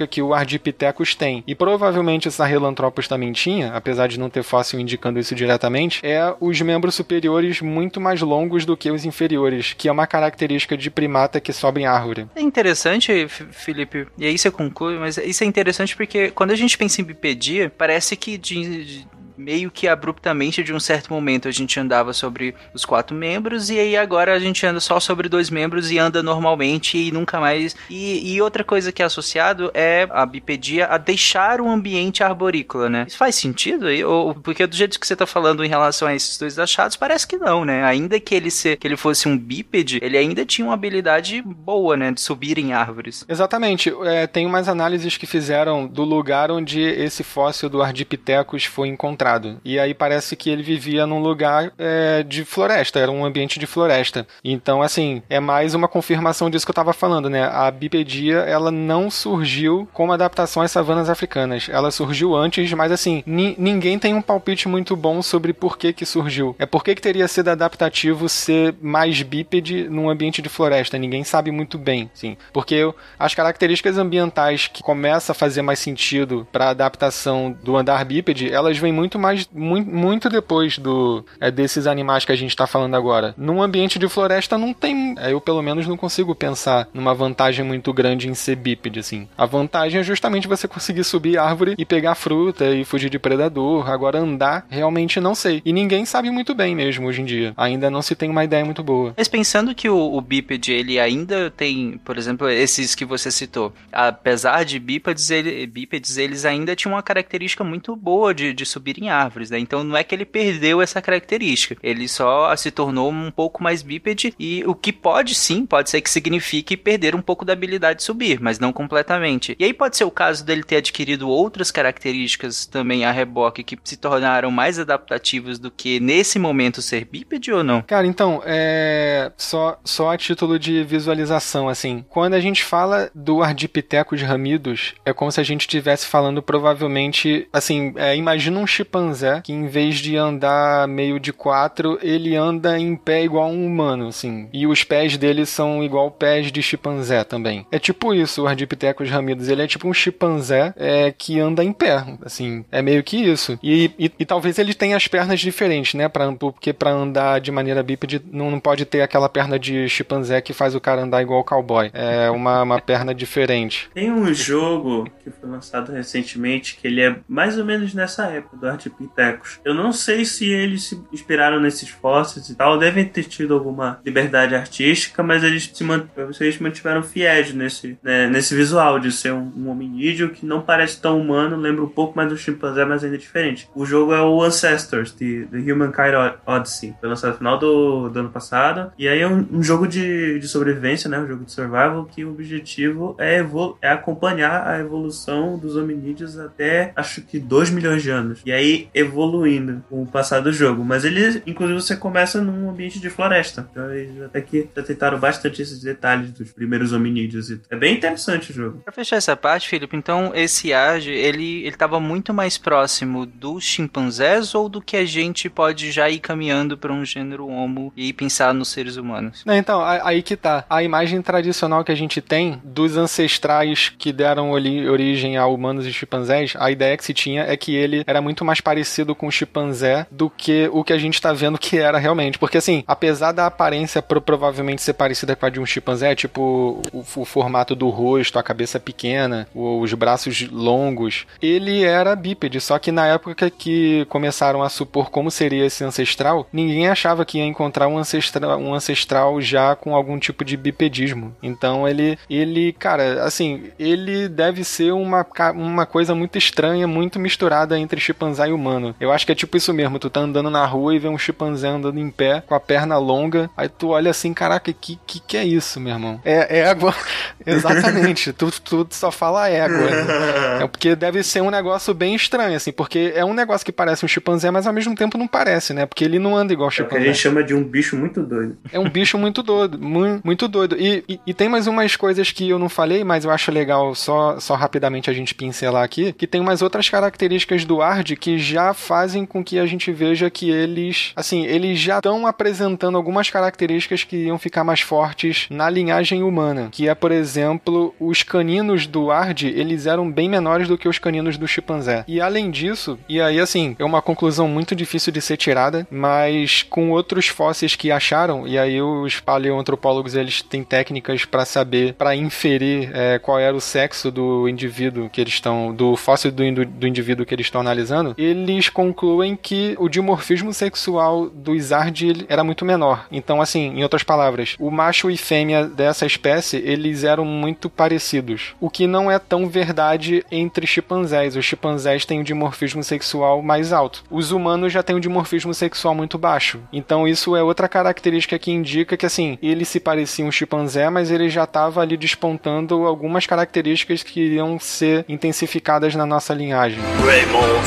[0.06, 4.78] que o Ardipithecus tem, e provavelmente o Sahelanthropus também tinha, apesar de não ter fóssil
[4.80, 9.88] indicando isso diretamente, é os membros superiores muito mais longos do que os inferiores, que
[9.88, 12.26] é uma característica de primata que sobe em árvore.
[12.34, 16.76] É interessante, Felipe, e aí você conclui, mas isso é interessante porque quando a gente
[16.76, 19.08] pensa em bipedia, parece que de, de-
[19.38, 23.78] meio que abruptamente de um certo momento a gente andava sobre os quatro membros e
[23.78, 27.76] aí agora a gente anda só sobre dois membros e anda normalmente e nunca mais.
[27.88, 32.90] E, e outra coisa que é associado é a bipedia a deixar o ambiente arborícola,
[32.90, 33.04] né?
[33.06, 34.04] Isso faz sentido aí?
[34.04, 37.26] Ou, porque do jeito que você tá falando em relação a esses dois achados, parece
[37.26, 37.84] que não, né?
[37.84, 41.96] Ainda que ele, se, que ele fosse um bípede, ele ainda tinha uma habilidade boa,
[41.96, 42.10] né?
[42.10, 43.24] De subir em árvores.
[43.28, 43.92] Exatamente.
[44.04, 49.27] É, tem umas análises que fizeram do lugar onde esse fóssil do Ardipithecus foi encontrado.
[49.64, 53.66] E aí parece que ele vivia num lugar é, de floresta, era um ambiente de
[53.66, 54.26] floresta.
[54.42, 57.44] Então, assim, é mais uma confirmação disso que eu tava falando, né?
[57.44, 61.68] A bipedia, ela não surgiu como adaptação às savanas africanas.
[61.70, 65.92] Ela surgiu antes, mas assim, ni- ninguém tem um palpite muito bom sobre por que
[65.92, 66.54] que surgiu.
[66.58, 70.98] É por que que teria sido adaptativo ser mais bípede num ambiente de floresta.
[70.98, 72.36] Ninguém sabe muito bem, sim.
[72.52, 78.52] Porque as características ambientais que começam a fazer mais sentido para adaptação do andar bípede,
[78.52, 82.56] elas vêm muito muito mais, muito, muito depois do é, desses animais que a gente
[82.56, 83.34] tá falando agora.
[83.36, 87.64] Num ambiente de floresta não tem, é, eu pelo menos não consigo pensar numa vantagem
[87.64, 89.28] muito grande em ser bípede, assim.
[89.36, 93.90] A vantagem é justamente você conseguir subir árvore e pegar fruta e fugir de predador.
[93.90, 95.60] Agora andar, realmente não sei.
[95.64, 97.52] E ninguém sabe muito bem mesmo hoje em dia.
[97.56, 99.14] Ainda não se tem uma ideia muito boa.
[99.16, 103.72] Mas pensando que o, o bípede, ele ainda tem, por exemplo, esses que você citou,
[103.92, 108.98] apesar de bípedes, ele, bípedes eles ainda tinham uma característica muito boa de, de subir
[109.02, 109.58] em árvores, né?
[109.58, 113.82] Então não é que ele perdeu essa característica, ele só se tornou um pouco mais
[113.82, 117.98] bípede e o que pode sim, pode ser que signifique perder um pouco da habilidade
[117.98, 119.56] de subir, mas não completamente.
[119.58, 123.78] E aí pode ser o caso dele ter adquirido outras características também a reboque que
[123.84, 127.82] se tornaram mais adaptativas do que nesse momento ser bípede ou não?
[127.82, 129.30] Cara, então, é.
[129.36, 132.04] Só, só a título de visualização, assim.
[132.08, 137.48] Quando a gente fala do Ardipithecus ramidos, é como se a gente estivesse falando provavelmente.
[137.52, 142.78] Assim, é, imagina um chimpanzé que em vez de andar meio de quatro, ele anda
[142.78, 144.48] em pé igual um humano, assim.
[144.52, 147.66] E os pés dele são igual pés de chimpanzé também.
[147.70, 149.48] É tipo isso, o Ardipithecus ramidos.
[149.48, 152.64] Ele é tipo um chimpanzé é, que anda em pé, assim.
[152.72, 153.58] É meio que isso.
[153.62, 156.08] E, e, e talvez ele tenha as pernas diferentes, né?
[156.08, 160.40] Pra, porque para andar de maneira bípede não, não pode ter aquela perna de chimpanzé
[160.40, 161.90] que faz o cara andar igual cowboy.
[161.92, 163.90] É uma, uma perna diferente.
[163.92, 168.56] Tem um jogo que foi lançado recentemente que ele é mais ou menos nessa época
[168.56, 169.60] do Ardipithecus.
[169.64, 174.00] Eu não sei se eles se inspiraram nesses fósseis e tal, devem ter tido alguma
[174.04, 179.32] liberdade artística, mas eles se mant vocês mantiveram fiéis nesse, né, nesse visual de ser
[179.32, 183.04] um, um hominídeo que não parece tão humano, lembra um pouco mais do chimpanzé, mas
[183.04, 183.68] ainda é diferente.
[183.74, 186.14] O jogo é o Ancestors, The, The Humankind
[186.46, 186.94] Odyssey.
[187.00, 188.92] Foi lançado no final do, do ano passado.
[188.98, 191.18] E aí é um, um jogo de, de sobrevivência, né?
[191.18, 193.44] Um jogo de survival que o objetivo é,
[193.82, 198.40] é acompanhar a evolução dos hominídeos até acho que 2 milhões de anos.
[198.44, 200.84] E aí evoluindo com o passar do jogo.
[200.84, 203.68] Mas ele, inclusive, você começa num ambiente de floresta.
[203.70, 207.50] Então eles até que já tentaram bastante esses detalhes dos primeiros hominídeos.
[207.70, 208.82] É bem interessante o jogo.
[208.84, 213.64] Pra fechar essa parte, Felipe, então esse Age, ele, ele tava muito mais próximo dos
[213.64, 218.12] chimpanzés ou do que a gente pode já ir caminhando para um gênero homo e
[218.12, 219.42] pensar nos seres humanos?
[219.44, 220.64] Não, então, aí que tá.
[220.68, 225.92] A imagem tradicional que a gente tem dos ancestrais que deram origem a humanos e
[225.92, 229.32] chimpanzés, a ideia que se tinha é que ele era muito mais parecido com o
[229.32, 232.38] chimpanzé do que o que a gente tá vendo que era realmente.
[232.38, 236.82] Porque, assim, apesar da aparência pro, provavelmente ser parecida com a de um chimpanzé, tipo
[236.92, 242.60] o, o formato do rosto, a cabeça pequena, os braços longos, ele era bípede.
[242.60, 247.38] Só que na época que começaram a supor como seria esse ancestral, ninguém achava que
[247.38, 251.34] ia encontrar um ancestral, um ancestral já com algum tipo de bipedismo.
[251.42, 257.78] Então ele, ele, cara, assim, ele deve ser uma, uma coisa muito estranha, muito misturada
[257.78, 258.94] entre chimpanzé e humano.
[259.00, 261.18] Eu acho que é tipo isso mesmo, tu tá andando na rua e vê um
[261.18, 265.20] chimpanzé andando em pé, com a perna longa, aí tu olha assim, caraca, que que,
[265.20, 266.20] que é isso, meu irmão?
[266.24, 266.94] É, égua.
[267.44, 269.78] Exatamente, tu, tu só fala égua.
[269.78, 270.62] Né?
[270.62, 274.04] É porque deve ser um negócio bem estranho, assim, porque é um negócio que parece
[274.04, 275.86] um chimpanzé, mas ao mesmo tempo não parece, né?
[275.86, 276.96] Porque ele não anda igual chimpanzé.
[276.96, 278.56] É o que a gente chama de um bicho muito doido.
[278.72, 280.76] É um bicho muito doido, muito, muito doido.
[280.78, 283.94] E, e, e, tem mais umas coisas que eu não falei, mas eu acho legal
[283.94, 288.37] só, só rapidamente a gente pincelar aqui, que tem umas outras características do Ard que
[288.38, 293.30] já fazem com que a gente veja que eles, assim, eles já estão apresentando algumas
[293.30, 298.86] características que iam ficar mais fortes na linhagem humana, que é, por exemplo, os caninos
[298.86, 302.04] do Ard, eles eram bem menores do que os caninos do chimpanzé.
[302.06, 306.62] E além disso, e aí assim, é uma conclusão muito difícil de ser tirada, mas
[306.62, 312.14] com outros fósseis que acharam, e aí os paleoantropólogos eles têm técnicas para saber, para
[312.14, 316.86] inferir é, qual era o sexo do indivíduo que eles estão, do fóssil do, do
[316.86, 322.64] indivíduo que eles estão analisando, eles concluem que o dimorfismo sexual do Izard era muito
[322.64, 323.06] menor.
[323.10, 328.54] Então, assim, em outras palavras, o macho e fêmea dessa espécie, eles eram muito parecidos.
[328.60, 331.36] O que não é tão verdade entre chimpanzés.
[331.36, 334.04] Os chimpanzés têm um dimorfismo sexual mais alto.
[334.10, 336.60] Os humanos já têm um dimorfismo sexual muito baixo.
[336.72, 341.10] Então isso é outra característica que indica que assim, ele se parecia um chimpanzé, mas
[341.10, 346.78] ele já estava ali despontando algumas características que iriam ser intensificadas na nossa linhagem.
[347.04, 347.66] Raymond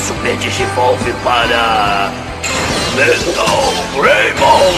[0.52, 2.11] Digivolve para
[2.94, 4.78] Metal Raymond!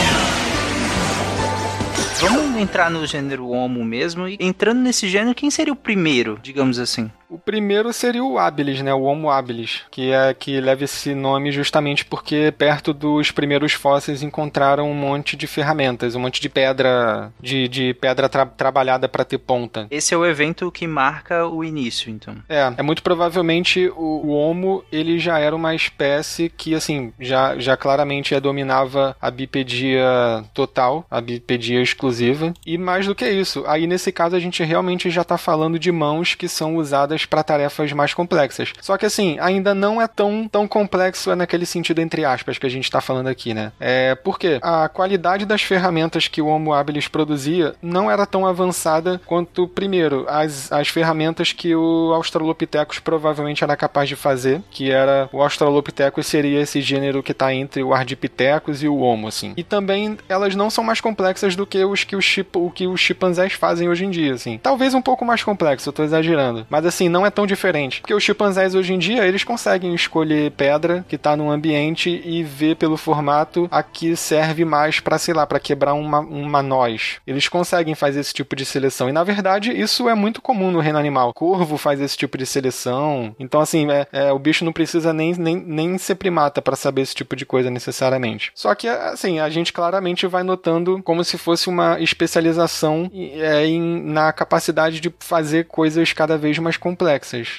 [2.22, 6.78] Vamos entrar no gênero homo mesmo e entrando nesse gênero, quem seria o primeiro, digamos
[6.78, 7.10] assim?
[7.34, 8.94] O primeiro seria o habilis, né?
[8.94, 14.22] O Homo habilis, que é que leva esse nome justamente porque perto dos primeiros fósseis
[14.22, 19.26] encontraram um monte de ferramentas, um monte de pedra de, de pedra tra- trabalhada para
[19.26, 19.88] ter ponta.
[19.90, 22.36] Esse é o evento que marca o início, então.
[22.48, 27.58] É, é muito provavelmente o, o Homo, ele já era uma espécie que, assim, já,
[27.58, 30.06] já claramente dominava a bipedia
[30.54, 32.54] total, a bipedia exclusiva.
[32.64, 35.92] E mais do que isso, aí nesse caso a gente realmente já tá falando de
[35.92, 38.74] mãos que são usadas para tarefas mais complexas.
[38.82, 42.66] Só que, assim, ainda não é tão, tão complexo é naquele sentido, entre aspas, que
[42.66, 43.72] a gente tá falando aqui, né?
[43.80, 44.60] É, por quê?
[44.62, 50.26] A qualidade das ferramentas que o Homo habilis produzia não era tão avançada quanto, primeiro,
[50.28, 56.28] as, as ferramentas que o Australopithecus provavelmente era capaz de fazer, que era o Australopithecus
[56.28, 59.54] seria esse gênero que tá entre o Ardipithecus e o Homo, assim.
[59.56, 62.88] E também elas não são mais complexas do que os que os, chip, o que
[62.88, 64.60] os chimpanzés fazem hoje em dia, assim.
[64.62, 68.02] Talvez um pouco mais complexo, eu tô exagerando, mas assim, não é tão diferente.
[68.02, 72.44] Porque os chimpanzés hoje em dia, eles conseguem escolher pedra que tá num ambiente e
[72.44, 77.20] ver pelo formato a que serve mais para sei lá, para quebrar uma, uma noz.
[77.26, 79.08] Eles conseguem fazer esse tipo de seleção.
[79.08, 81.34] E na verdade, isso é muito comum no reino animal.
[81.34, 83.36] Corvo faz esse tipo de seleção.
[83.40, 87.04] Então, assim, é, é, o bicho não precisa nem, nem, nem ser primata para saber
[87.04, 88.52] esse tipo de coisa necessariamente.
[88.56, 94.02] Só que, assim, a gente claramente vai notando como se fosse uma especialização é, em,
[94.04, 96.93] na capacidade de fazer coisas cada vez mais complexas.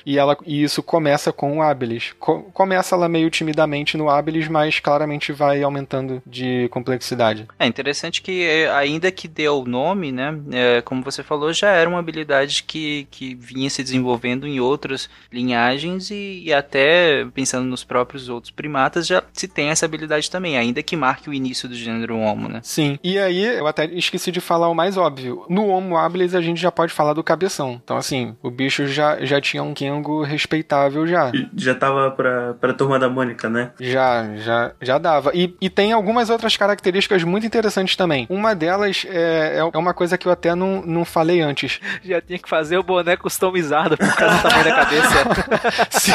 [0.04, 2.14] E, ela, e isso começa com o Habilis.
[2.18, 7.46] Co começa lá meio timidamente no Habilis, mas claramente vai aumentando de complexidade.
[7.58, 11.70] É interessante que, é, ainda que deu o nome, né, é, como você falou, já
[11.70, 17.66] era uma habilidade que, que vinha se desenvolvendo em outras linhagens e, e até pensando
[17.66, 21.68] nos próprios outros primatas, já se tem essa habilidade também, ainda que marque o início
[21.68, 22.60] do gênero Homo, né?
[22.62, 22.98] Sim.
[23.02, 25.44] E aí, eu até esqueci de falar o mais óbvio.
[25.48, 27.80] No Homo habilis, a gente já pode falar do cabeção.
[27.82, 31.32] Então, assim, o bicho já, já tinha um Kengo respeitável já.
[31.56, 33.72] Já tava pra, pra turma da Mônica, né?
[33.80, 35.30] Já, já, já dava.
[35.34, 38.26] E, e tem algumas outras características muito interessantes também.
[38.30, 41.80] Uma delas é, é uma coisa que eu até não, não falei antes.
[42.04, 45.88] Já tinha que fazer o boné customizado por causa do tamanho da cabeça.
[45.90, 46.12] Sim.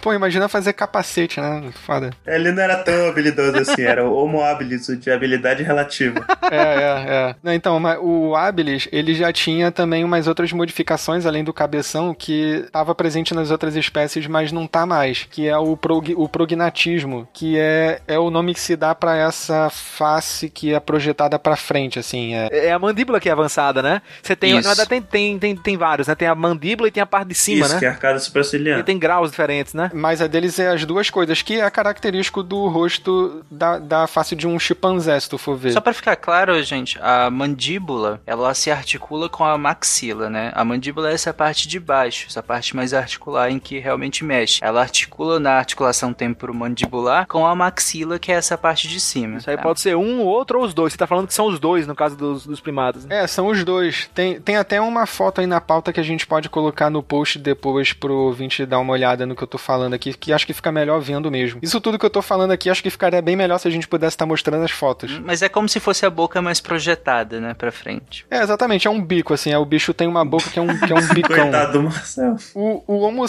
[0.00, 1.70] Pô, imagina fazer capacete, né?
[1.86, 2.10] Foda.
[2.26, 6.24] Ele não era tão habilidoso assim, era o Homo habilis, o de habilidade relativa.
[6.50, 7.34] É, é, é.
[7.42, 10.92] Não, então, mas o habilis, ele já tinha também umas outras modificações,
[11.26, 15.56] além do cabeção, que estava presente nas outras espécies, mas não tá mais, que é
[15.56, 20.48] o, prog, o prognatismo, que é, é o nome que se dá para essa face
[20.48, 22.34] que é projetada para frente, assim.
[22.34, 22.68] É...
[22.68, 24.02] é a mandíbula que é avançada, né?
[24.22, 24.62] Você tem, Isso.
[24.62, 26.14] na verdade, tem, tem, tem, tem vários, né?
[26.14, 27.80] Tem a mandíbula e tem a parte de cima, Isso, né?
[27.80, 28.78] que é arcada superciliar.
[28.78, 29.90] E tem graus diferentes, né?
[29.92, 34.36] Mas a deles é as duas coisas, que é característico do rosto da, da face
[34.36, 35.72] de um chimpanzé, se tu for ver.
[35.72, 40.52] Só pra ficar claro, gente, a mandíbula, ela se articula com a maxila, né?
[40.54, 44.60] A mandíbula é essa parte de baixo, essa parte mais articular em que realmente mexe.
[44.62, 49.38] Ela articula na articulação temporomandibular com a maxila, que é essa parte de cima.
[49.38, 49.62] Isso aí tá?
[49.62, 50.92] pode ser um, outro ou os dois.
[50.92, 53.04] Você tá falando que são os dois, no caso dos, dos primatas.
[53.04, 53.22] Né?
[53.22, 54.10] É, são os dois.
[54.14, 57.38] Tem, tem até uma foto aí na pauta que a gente pode colocar no post
[57.38, 60.52] depois pro ouvinte dar uma olhada no que eu tô falando aqui, que acho que
[60.52, 61.60] fica melhor vendo mesmo.
[61.62, 63.88] Isso tudo que eu tô falando aqui, acho que ficaria bem melhor se a gente
[63.88, 65.18] pudesse estar mostrando as fotos.
[65.18, 68.26] Mas é como se fosse a boca mais projetada, né, pra frente.
[68.30, 70.68] É, exatamente, é um bico, assim, é, o bicho tem uma boca que é um,
[70.86, 71.36] que é um bicão.
[71.36, 72.36] Coitado do Marcel.
[72.54, 73.24] O, o Homo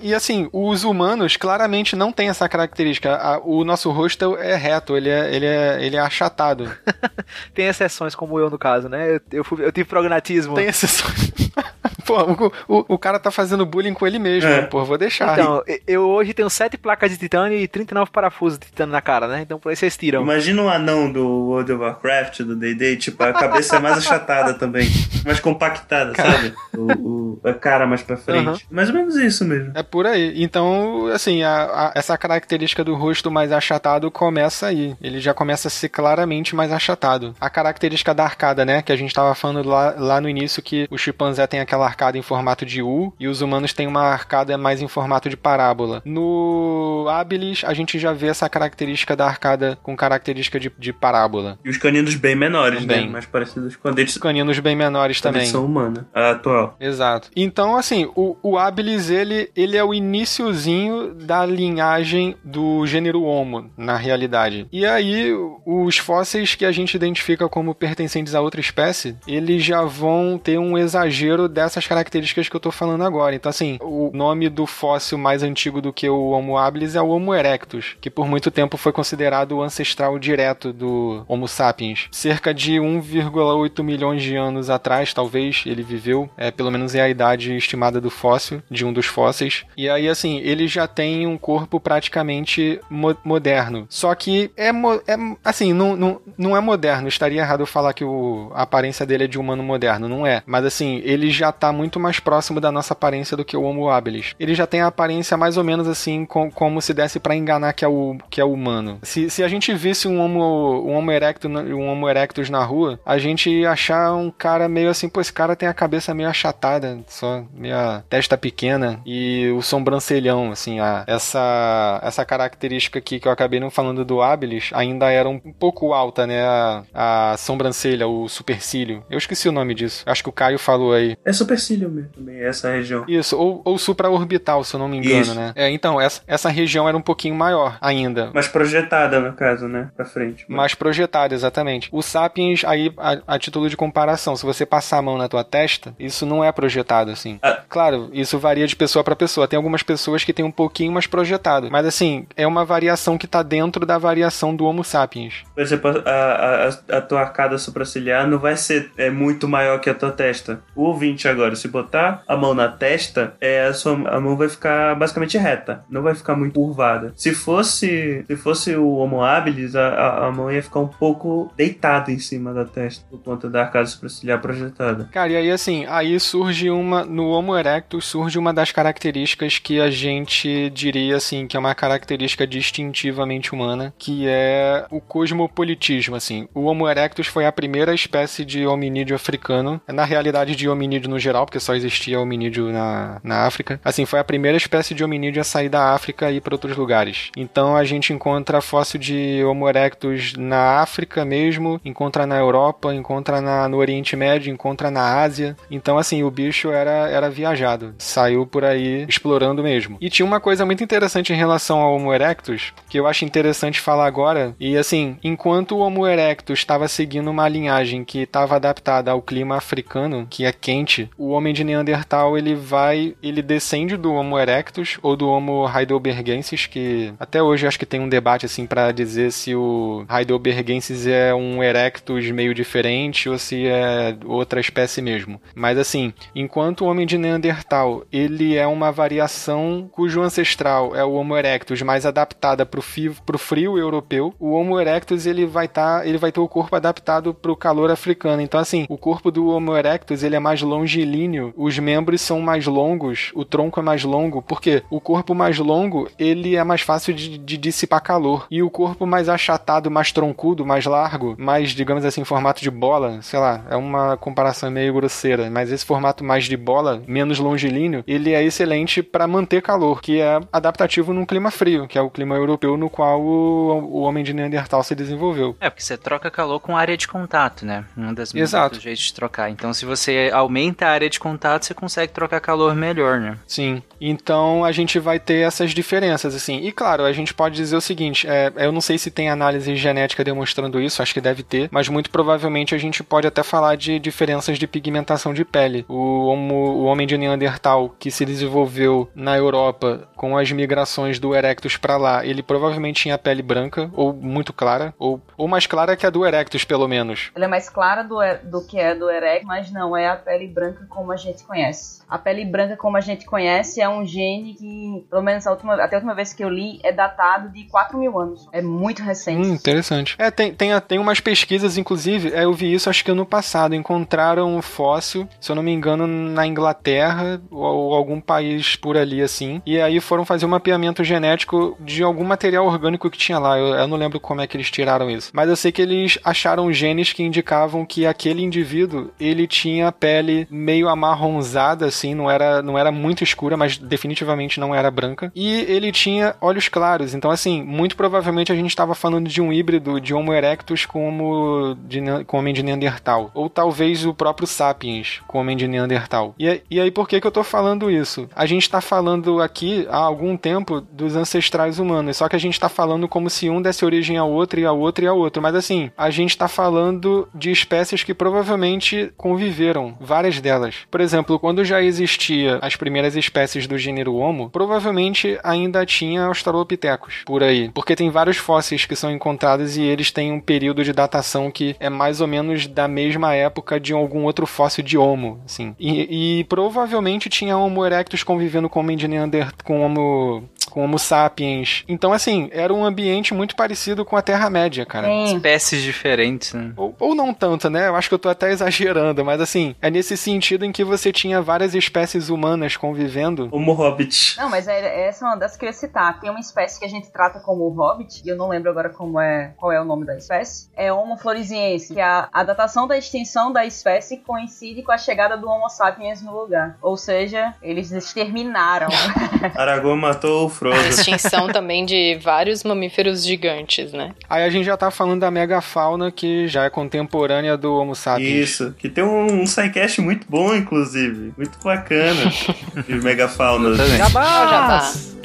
[0.00, 3.14] e assim, os humanos claramente não têm essa característica.
[3.16, 6.70] A- o nosso rosto é reto, ele é, ele é, ele é achatado.
[7.54, 9.16] Tem exceções, como eu no caso, né?
[9.16, 10.54] Eu, eu, fui- eu tive prognatismo.
[10.54, 11.32] Tem exceções.
[12.04, 14.60] Pô, o, o, o cara tá fazendo bullying com ele mesmo, É.
[14.62, 14.66] né?
[14.66, 15.32] Pô, vou deixar.
[15.38, 19.00] Então, e- eu hoje tenho 7 placas de titânio e 39 parafusos de titânio na
[19.00, 19.40] cara, né?
[19.42, 20.22] Então por aí vocês tiram.
[20.22, 24.54] Imagina um anão do World of Warcraft, do D&D, tipo, a cabeça é mais achatada
[24.54, 24.88] também,
[25.24, 26.54] mais compactada, sabe?
[26.76, 28.46] O, o- a cara mais pra frente.
[28.48, 28.58] Aham.
[28.70, 29.72] Mais ou menos isso mesmo.
[29.74, 30.42] É por aí.
[30.42, 34.94] Então, assim, a- a- essa característica do rosto mais achatado começa aí.
[35.00, 37.34] Ele já começa a ser claramente mais achatado.
[37.40, 38.82] A característica da arcada, né?
[38.82, 41.99] Que a gente tava falando lá, lá no início que o chimpanzé tem aquela arcada
[42.18, 46.02] em formato de U e os humanos têm uma arcada mais em formato de parábola.
[46.04, 51.58] No habilis, a gente já vê essa característica da arcada com característica de, de parábola.
[51.64, 53.06] E os caninos bem menores, Também.
[53.06, 53.12] né?
[53.12, 55.40] Mais parecidos com a dentição, Caninos bem menores também.
[55.42, 56.06] dentição humana.
[56.14, 56.76] A atual.
[56.80, 57.30] Exato.
[57.34, 63.70] Então, assim, o, o habilis, ele, ele é o iniciozinho da linhagem do gênero Homo,
[63.76, 64.66] na realidade.
[64.72, 65.32] E aí,
[65.66, 70.58] os fósseis que a gente identifica como pertencentes a outra espécie, eles já vão ter
[70.58, 73.34] um exagero dessas essas características que eu tô falando agora.
[73.34, 77.08] Então, assim, o nome do fóssil mais antigo do que o Homo habilis é o
[77.08, 82.08] Homo erectus, que por muito tempo foi considerado o ancestral direto do Homo sapiens.
[82.10, 86.28] Cerca de 1,8 milhões de anos atrás, talvez, ele viveu.
[86.36, 89.64] É, pelo menos é a idade estimada do fóssil, de um dos fósseis.
[89.76, 93.86] E aí, assim, ele já tem um corpo praticamente mo moderno.
[93.88, 97.08] Só que é, é assim, não, não, não é moderno.
[97.08, 100.08] Estaria errado eu falar que o, a aparência dele é de humano moderno.
[100.08, 100.42] Não é.
[100.46, 103.88] Mas assim, ele já tá muito mais próximo da nossa aparência do que o Homo
[103.90, 104.34] habilis.
[104.38, 107.72] Ele já tem a aparência mais ou menos assim, com, como se desse para enganar
[107.72, 108.98] que é, o, que é humano.
[109.02, 112.98] Se, se a gente visse um Homo, um homo, erectus, um homo erectus na rua,
[113.04, 116.98] a gente achar um cara meio assim, pô, esse cara tem a cabeça meio achatada,
[117.06, 123.32] só meia testa pequena e o sobrancelhão, assim, a, essa, essa característica aqui que eu
[123.32, 126.42] acabei não falando do habilis ainda era um, pouco alta, né?
[126.42, 129.04] A, a sobrancelha, o supercílio.
[129.10, 130.02] Eu esqueci o nome disso.
[130.06, 131.16] Acho que o Caio falou aí.
[131.24, 133.04] É supercílio mesmo, também, essa região.
[133.06, 135.34] Isso, ou, ou supraorbital, se eu não me engano, Isso.
[135.34, 135.52] né?
[135.54, 138.30] É, então, essa, essa região era um pouquinho maior ainda.
[138.34, 139.90] Mas projetada, no caso, né?
[139.96, 140.44] Pra frente.
[140.48, 141.88] Mais projetada, exatamente.
[141.92, 145.44] O Sapiens, aí, a, a título de comparação, se você passar a mão na tua
[145.44, 147.38] testa, isso não é projetado, assim.
[147.42, 147.60] Ah.
[147.68, 149.46] Claro, isso varia de pessoa para pessoa.
[149.46, 151.68] Tem algumas pessoas que tem um pouquinho mais projetado.
[151.70, 155.44] Mas, assim, é uma variação que tá dentro da variação do Homo Sapiens.
[155.54, 159.90] Por exemplo, a, a, a tua arcada supraciliar não vai ser é, muito maior que
[159.90, 160.60] a tua testa.
[160.74, 164.48] O ouvinte agora, se botar a mão na testa, é, a, sua, a mão vai
[164.48, 165.84] ficar basicamente reta.
[165.88, 167.12] Não vai ficar muito curvada.
[167.16, 172.10] Se fosse, se fosse o Homo habilis, a, a, mão ia ficar um pouco deitada
[172.10, 175.08] em cima da testa, por conta da arcada supraciliar projetada.
[175.12, 177.04] Cara, e aí assim, aí surge uma.
[177.04, 181.74] No Homo erectus surge uma das características que a gente diria assim, que é uma
[181.74, 186.48] característica distintivamente humana, que é o cosmopolitismo, assim.
[186.54, 191.18] O Homo erectus foi a primeira espécie de hominídeo africano, na realidade de hominídeo no
[191.18, 193.80] geral, porque só existia hominídeo na, na África.
[193.84, 196.76] Assim, foi a primeira espécie de hominídeo a sair da África e ir para outros
[196.76, 197.30] lugares.
[197.36, 203.40] Então a gente encontra fóssil de Homo erectus na África mesmo, encontra na Europa, encontra
[203.40, 205.56] na, no Oriente Médio, encontra na Ásia.
[205.70, 207.94] Então, assim, o bicho era, era viajado.
[207.98, 209.98] Saiu por aí explorando mesmo.
[210.00, 213.80] E tinha uma coisa muito interessante em relação ao Homo erectus, que eu acho interessante
[213.80, 214.54] falar agora.
[214.58, 219.56] E assim, enquanto o Homo erectus estava seguindo uma linhagem que estava adaptada ao clima
[219.56, 224.98] africano, que é quente, o homem de Neandertal ele vai, ele descende do Homo erectus
[225.02, 229.32] ou do Homo heidelbergensis, que até hoje acho que tem um debate assim para dizer
[229.32, 235.40] se o heidelbergensis é um erectus meio diferente ou se é outra espécie mesmo.
[235.54, 241.12] Mas assim, enquanto o homem de Neandertal ele é uma variação cujo ancestral é o
[241.12, 246.18] Homo erectus mais adaptada para o frio europeu, o Homo erectus ele vai tá, ele
[246.18, 248.42] vai ter o corpo adaptado para o calor africano.
[248.42, 251.19] Então assim, o corpo do Homo erectus ele é mais longilíneo,
[251.56, 256.08] os membros são mais longos, o tronco é mais longo, porque o corpo mais longo
[256.18, 260.64] ele é mais fácil de, de dissipar calor e o corpo mais achatado, mais troncudo,
[260.64, 265.50] mais largo, mais digamos assim formato de bola, sei lá, é uma comparação meio grosseira,
[265.50, 270.20] mas esse formato mais de bola, menos longilíneo, ele é excelente para manter calor, que
[270.20, 274.24] é adaptativo num clima frio, que é o clima europeu no qual o, o homem
[274.24, 275.56] de Neandertal se desenvolveu.
[275.60, 277.84] É, porque você troca calor com área de contato, né?
[277.96, 278.80] Um das Exato.
[278.80, 279.50] jeitos de trocar.
[279.50, 283.36] Então, se você aumenta a área de contato, você consegue trocar calor melhor, né?
[283.46, 283.82] Sim.
[284.00, 286.58] Então a gente vai ter essas diferenças, assim.
[286.58, 289.74] E claro, a gente pode dizer o seguinte: é, eu não sei se tem análise
[289.76, 293.76] genética demonstrando isso, acho que deve ter, mas muito provavelmente a gente pode até falar
[293.76, 295.84] de diferenças de pigmentação de pele.
[295.88, 301.34] O, homo, o homem de Neandertal que se desenvolveu na Europa com as migrações do
[301.34, 305.96] Erectus para lá, ele provavelmente tinha pele branca, ou muito clara, ou, ou mais clara
[305.96, 307.30] que a do Erectus, pelo menos.
[307.34, 310.46] Ela é mais clara do, do que é do Erectus, mas não é a pele
[310.46, 312.02] branca como a gente conhece.
[312.08, 315.74] A pele branca como a gente conhece é um gene que, pelo menos a última,
[315.74, 318.48] até a última vez que eu li, é datado de 4 mil anos.
[318.52, 319.48] É muito recente.
[319.48, 320.16] Hum, interessante.
[320.18, 323.74] É, tem, tem, tem umas pesquisas, inclusive, é, eu vi isso acho que ano passado,
[323.74, 328.96] encontraram um fóssil, se eu não me engano, na Inglaterra ou, ou algum país por
[328.96, 333.38] ali, assim, e aí foram fazer um mapeamento genético de algum material orgânico que tinha
[333.38, 333.58] lá.
[333.58, 335.30] Eu, eu não lembro como é que eles tiraram isso.
[335.32, 340.46] Mas eu sei que eles acharam genes que indicavam que aquele indivíduo, ele tinha pele
[340.50, 345.30] meio amarronzada, assim, não era, não era muito escura, mas definitivamente não era branca.
[345.34, 347.14] E ele tinha olhos claros.
[347.14, 351.76] Então, assim, muito provavelmente a gente estava falando de um híbrido de Homo erectus com
[351.84, 353.30] de, com homem de Neandertal.
[353.34, 356.34] Ou talvez o próprio Sapiens com homem de Neandertal.
[356.38, 358.28] E, e aí, por que, que eu tô falando isso?
[358.34, 362.54] A gente está falando aqui há algum tempo dos ancestrais humanos, só que a gente
[362.54, 365.42] está falando como se um desse origem ao outro e ao outro e ao outro.
[365.42, 370.69] Mas assim, a gente está falando de espécies que provavelmente conviveram, várias delas.
[370.70, 370.86] Delas.
[370.90, 377.22] Por exemplo, quando já existia as primeiras espécies do gênero Homo, provavelmente ainda tinha Australopithecus
[377.26, 380.92] por aí, porque tem vários fósseis que são encontrados e eles têm um período de
[380.92, 385.40] datação que é mais ou menos da mesma época de algum outro fóssil de Homo,
[385.44, 385.74] assim.
[385.78, 390.98] E, e provavelmente tinha Homo erectus convivendo com Homem de Neander, com Homo com Homo
[390.98, 391.84] sapiens.
[391.88, 395.08] Então, assim, era um ambiente muito parecido com a Terra-média, cara.
[395.08, 395.36] Sim.
[395.36, 396.72] Espécies diferentes, né?
[396.76, 397.88] Ou, ou não tanto, né?
[397.88, 401.12] Eu acho que eu tô até exagerando, mas assim, é nesse sentido em que você
[401.12, 403.48] tinha várias espécies humanas convivendo.
[403.52, 404.36] Homo Hobbit.
[404.38, 406.20] Não, mas é, essa é uma das que eu ia citar.
[406.20, 409.20] Tem uma espécie que a gente trata como hobbit, e eu não lembro agora como
[409.20, 410.68] é, qual é o nome da espécie.
[410.76, 415.36] É Homo floresiense, que a, a datação da extinção da espécie coincide com a chegada
[415.36, 416.78] do Homo sapiens no lugar.
[416.82, 418.88] Ou seja, eles exterminaram.
[419.56, 420.76] Aragorn matou o Frodo.
[420.76, 424.14] A extinção também de vários mamíferos gigantes, né?
[424.28, 428.50] Aí a gente já tá falando da megafauna que já é contemporânea do Homo sapiens.
[428.50, 431.32] Isso, que tem um, um sidecast muito bom, inclusive.
[431.36, 432.30] Muito bacana.
[432.86, 433.74] de megafauna.
[433.74, 434.92] Jabá!
[435.16, 435.19] É,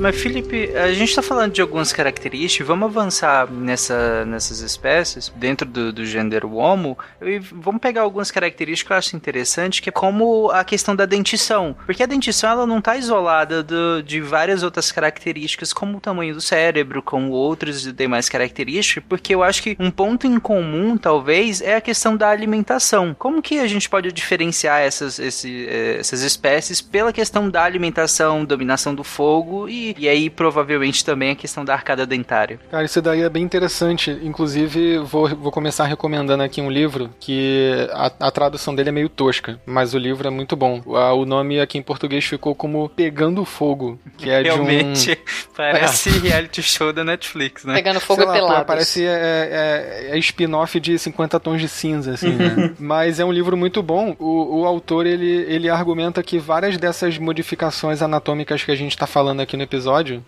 [0.00, 5.66] mas Felipe, a gente tá falando de algumas características, vamos avançar nessa, nessas espécies, dentro
[5.66, 9.92] do, do gênero Homo, e vamos pegar algumas características que eu acho interessante, que é
[9.92, 11.76] como a questão da dentição.
[11.86, 16.34] Porque a dentição, ela não tá isolada do- de várias outras características, como o tamanho
[16.34, 21.60] do cérebro, como outras demais características, porque eu acho que um ponto em comum, talvez,
[21.60, 23.14] é a questão da alimentação.
[23.18, 28.44] Como que a gente pode diferenciar essas, esse, eh, essas espécies pela questão da alimentação,
[28.44, 32.58] dominação do fogo e, e aí provavelmente também a questão da arcada dentária?
[32.70, 34.10] Cara, isso daí é bem interessante.
[34.22, 39.08] Inclusive, vou, vou começar recomendando aqui um livro que a, a tradução dele é meio
[39.08, 40.82] tosca, mas o livro é muito bom.
[40.96, 45.18] A- O nome aqui em português ficou como Pegando Fogo, que é Realmente de
[45.56, 47.74] parece reality show da Netflix, né?
[47.74, 48.00] Pegando um...
[48.00, 48.66] fogo sei e lá, pô, pelados.
[48.66, 52.74] parece é, é, é spin-off de 50 tons de cinza, assim, né?
[52.78, 54.14] Mas é um livro muito bom.
[54.18, 59.06] O, o autor, ele, ele argumenta que várias dessas modificações anatômicas que a gente tá
[59.06, 59.77] falando aqui no episódio,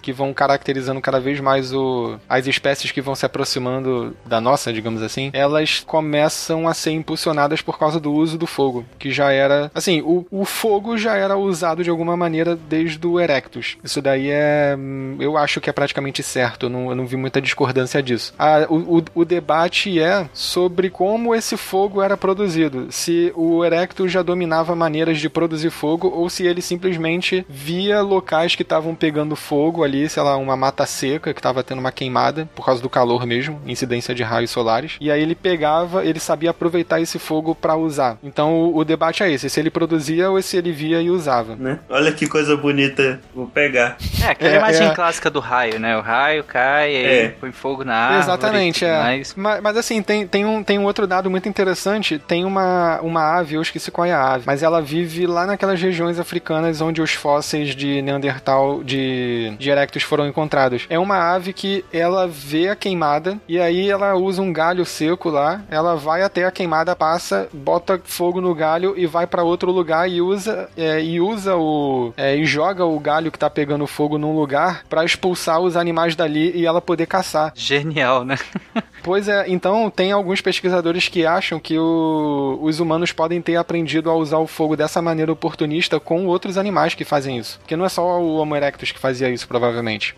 [0.00, 4.72] que vão caracterizando cada vez mais o, as espécies que vão se aproximando da nossa,
[4.72, 9.32] digamos assim, elas começam a ser impulsionadas por causa do uso do fogo, que já
[9.32, 13.76] era, assim, o, o fogo já era usado de alguma maneira desde o Erectus.
[13.82, 17.16] Isso daí é, hum, eu acho que é praticamente certo, eu não, eu não vi
[17.16, 18.34] muita discordância disso.
[18.38, 24.12] Ah, o, o, o debate é sobre como esse fogo era produzido, se o Erectus
[24.12, 29.36] já dominava maneiras de produzir fogo ou se ele simplesmente via locais que estavam pegando
[29.40, 32.88] fogo ali, sei lá, uma mata seca que estava tendo uma queimada por causa do
[32.88, 37.54] calor mesmo, incidência de raios solares, e aí ele pegava, ele sabia aproveitar esse fogo
[37.54, 38.18] para usar.
[38.22, 41.56] Então o, o debate é esse, se ele produzia ou se ele via e usava.
[41.56, 41.78] Né?
[41.88, 43.20] Olha que coisa bonita.
[43.34, 43.96] Vou pegar.
[44.22, 44.94] É, aquela É, imagem é.
[44.94, 45.96] clássica do raio, né?
[45.96, 47.28] O raio cai, É.
[47.40, 48.22] põe fogo na árvore.
[48.22, 49.02] Exatamente, e tudo é.
[49.02, 49.34] mais.
[49.34, 52.18] Mas, mas assim, tem, tem, um, tem um outro dado muito interessante.
[52.18, 55.80] Tem uma, uma ave, eu esqueci qual é a ave, mas ela vive lá naquelas
[55.80, 60.86] regiões africanas onde os fósseis de Neandertal, de, de Erectus foram encontrados.
[60.88, 65.28] É uma ave que ela vê a queimada e aí ela usa um galho seco
[65.28, 69.70] lá, ela vai até a queimada, passa, bota fogo no galho e vai pra outro
[69.70, 73.86] lugar e usa é, e usa o é, e joga o galho que tá pegando
[73.86, 77.52] fogo num lugar pra expulsar os animais dali e ela poder caçar.
[77.54, 78.36] Genial, né?
[79.02, 84.10] Pois é, então tem alguns pesquisadores que acham que o- os humanos podem ter aprendido
[84.10, 87.58] a usar o fogo dessa maneira oportunista com outros animais que fazem isso.
[87.60, 90.14] Porque não é só o Homo erectus que fazia isso, provavelmente.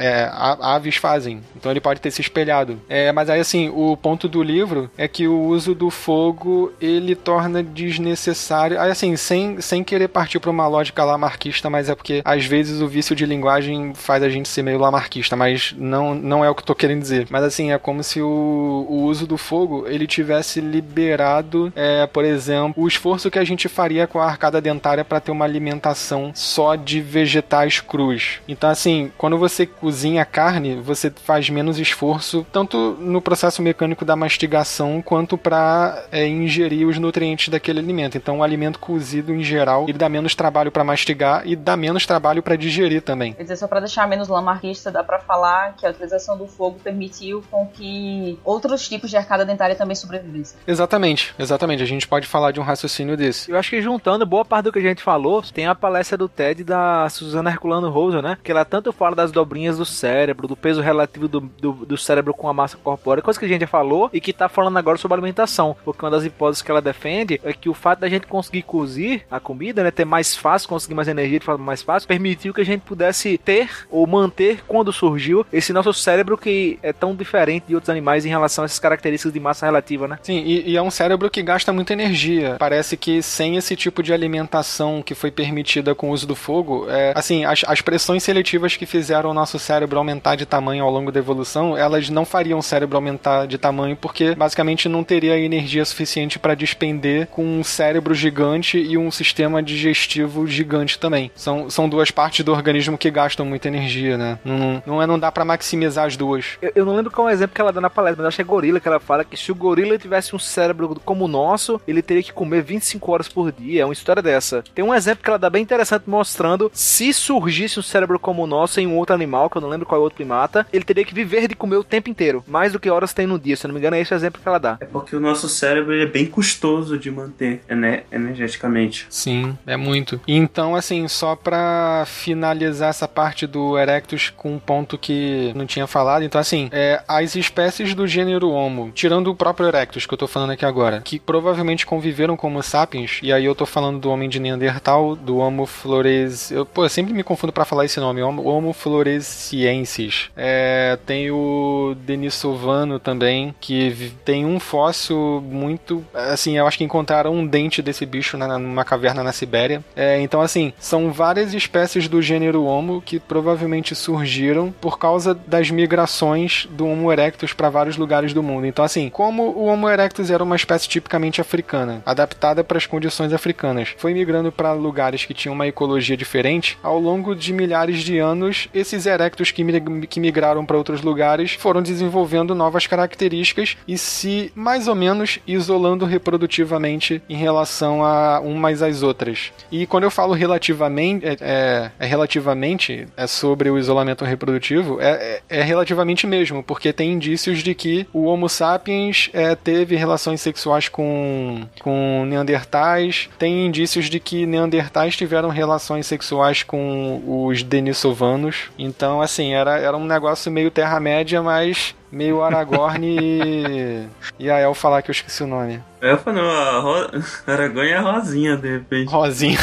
[0.00, 1.42] É, aves fazem.
[1.54, 2.80] Então ele pode ter se espelhado.
[2.88, 7.14] É, mas aí, assim, o ponto do livro é que o uso do fogo ele
[7.14, 8.80] torna desnecessário.
[8.80, 12.80] Aí, assim, sem, sem querer partir para uma lógica lamarquista, mas é porque às vezes
[12.80, 16.54] o vício de linguagem faz a gente ser meio lamarquista, mas não, não é o
[16.54, 17.26] que eu tô querendo dizer.
[17.30, 22.24] Mas assim, é como se o, o uso do fogo ele tivesse liberado, é, por
[22.24, 26.32] exemplo, o esforço que a gente faria com a arcada dentária para ter uma alimentação
[26.34, 28.40] só de vegetais crus.
[28.48, 34.16] Então, assim, quando você cozinha carne, você faz menos esforço, tanto no processo mecânico da
[34.16, 38.16] mastigação, quanto para ingerir os nutrientes daquele alimento.
[38.16, 42.06] Então, o alimento cozido, em geral, ele dá menos trabalho para mastigar e dá menos
[42.06, 43.32] trabalho para digerir também.
[43.34, 46.78] Quer dizer, só pra deixar menos lamarquista, dá pra falar que a utilização do fogo
[46.82, 50.58] permitiu com que outros tipos de arcada dentária também sobrevivessem.
[50.66, 51.82] Exatamente, exatamente.
[51.82, 53.50] A gente pode falar de um raciocínio desse.
[53.50, 56.28] Eu acho que juntando boa parte do que a gente falou, tem a palestra do
[56.28, 60.56] TED da Suzana Herculano Rose, curioso, Que ela tanto fala das dobrinhas do cérebro, do
[60.56, 63.66] peso relativo do, do, do cérebro com a massa corpórea, coisa que a gente já
[63.66, 65.76] falou e que tá falando agora sobre alimentação.
[65.84, 69.24] Porque uma das hipóteses que ela defende é que o fato da gente conseguir cozir
[69.30, 69.90] a comida, né?
[69.90, 73.38] Ter mais fácil, conseguir mais energia de forma mais fácil, permitiu que a gente pudesse
[73.38, 78.24] ter ou manter quando surgiu esse nosso cérebro que é tão diferente de outros animais
[78.24, 80.18] em relação a essas características de massa relativa, né?
[80.22, 82.56] Sim, e, e é um cérebro que gasta muita energia.
[82.58, 86.86] Parece que sem esse tipo de alimentação que foi permitida com o uso do fogo,
[86.88, 90.90] é, assim, as, as pressões seletivas que fizeram o nosso cérebro aumentar de tamanho ao
[90.90, 95.38] longo da evolução, elas não fariam o cérebro aumentar de tamanho porque basicamente não teria
[95.38, 101.30] energia suficiente para despender com um cérebro gigante e um sistema digestivo gigante também.
[101.36, 104.40] São, são duas partes do organismo que gastam muita energia, né?
[104.44, 106.58] Não, não, é, não dá para maximizar as duas.
[106.60, 108.38] Eu, eu, não lembro qual é o exemplo que ela dá na palestra, mas acho
[108.38, 111.28] que é gorila que ela fala que se o gorila tivesse um cérebro como o
[111.28, 113.82] nosso, ele teria que comer 25 horas por dia.
[113.82, 114.64] É uma história dessa.
[114.74, 118.46] Tem um exemplo que ela dá bem interessante mostrando se surgisse um cérebro como o
[118.46, 120.84] nosso em um outro animal, que eu não lembro qual é o outro primata, ele
[120.84, 123.56] teria que viver de comer o tempo inteiro, mais do que horas tem no dia.
[123.56, 124.78] Se eu não me engano, é esse o exemplo que ela dá.
[124.80, 129.06] É porque o nosso cérebro é bem custoso de manter né, energeticamente.
[129.10, 130.20] Sim, é muito.
[130.26, 135.86] Então, assim, só pra finalizar essa parte do Erectus com um ponto que não tinha
[135.86, 140.18] falado, então, assim, é, as espécies do gênero Homo, tirando o próprio Erectus que eu
[140.18, 144.10] tô falando aqui agora, que provavelmente conviveram como sapiens, e aí eu tô falando do
[144.10, 146.50] homem de Neandertal, do Homo flores.
[146.50, 150.30] Eu, pô, eu sempre me confundo para falar esse nome, Homo, Homo floresiensis.
[150.36, 156.04] É, tem o Denisovano também, que tem um fóssil muito.
[156.14, 159.82] Assim, eu acho que encontraram um dente desse bicho na, numa caverna na Sibéria.
[159.94, 165.70] É, então, assim, são várias espécies do gênero Homo que provavelmente surgiram por causa das
[165.70, 168.66] migrações do Homo erectus para vários lugares do mundo.
[168.66, 173.32] Então, assim, como o Homo erectus era uma espécie tipicamente africana, adaptada para as condições
[173.32, 178.18] africanas, foi migrando para lugares que tinham uma ecologia diferente, ao longo de milhares de
[178.18, 179.64] anos, esses erectos que,
[180.08, 186.04] que migraram para outros lugares foram desenvolvendo novas características e se mais ou menos isolando
[186.04, 189.52] reprodutivamente em relação a umas às outras.
[189.70, 195.42] E quando eu falo relativamente, é, é, é relativamente é sobre o isolamento reprodutivo, é,
[195.48, 200.40] é, é, relativamente mesmo, porque tem indícios de que o Homo sapiens é, teve relações
[200.40, 208.70] sexuais com, com neandertais, tem indícios de que neandertais tiveram relações sexuais com os denisovanos.
[208.78, 214.06] Então, assim, era, era um negócio meio Terra-média, mas meio Aragorn e.
[214.38, 215.82] E a El falar que eu esqueci o nome.
[216.00, 217.10] Elfa não, a Ro...
[217.46, 219.10] Aragorn é a Rosinha, de repente.
[219.10, 219.58] Rosinha.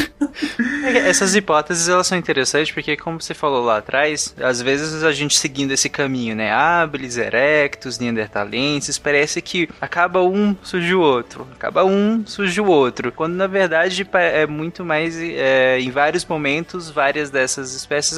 [1.05, 5.37] Essas hipóteses elas são interessantes porque, como você falou lá atrás, às vezes a gente
[5.37, 6.51] seguindo esse caminho, né?
[6.51, 11.47] Habilis, Erectus, Neandertalenses, parece que acaba um, surge o outro.
[11.53, 13.11] Acaba um, surge o outro.
[13.11, 15.17] Quando na verdade é muito mais.
[15.19, 18.17] É, em vários momentos, várias dessas espécies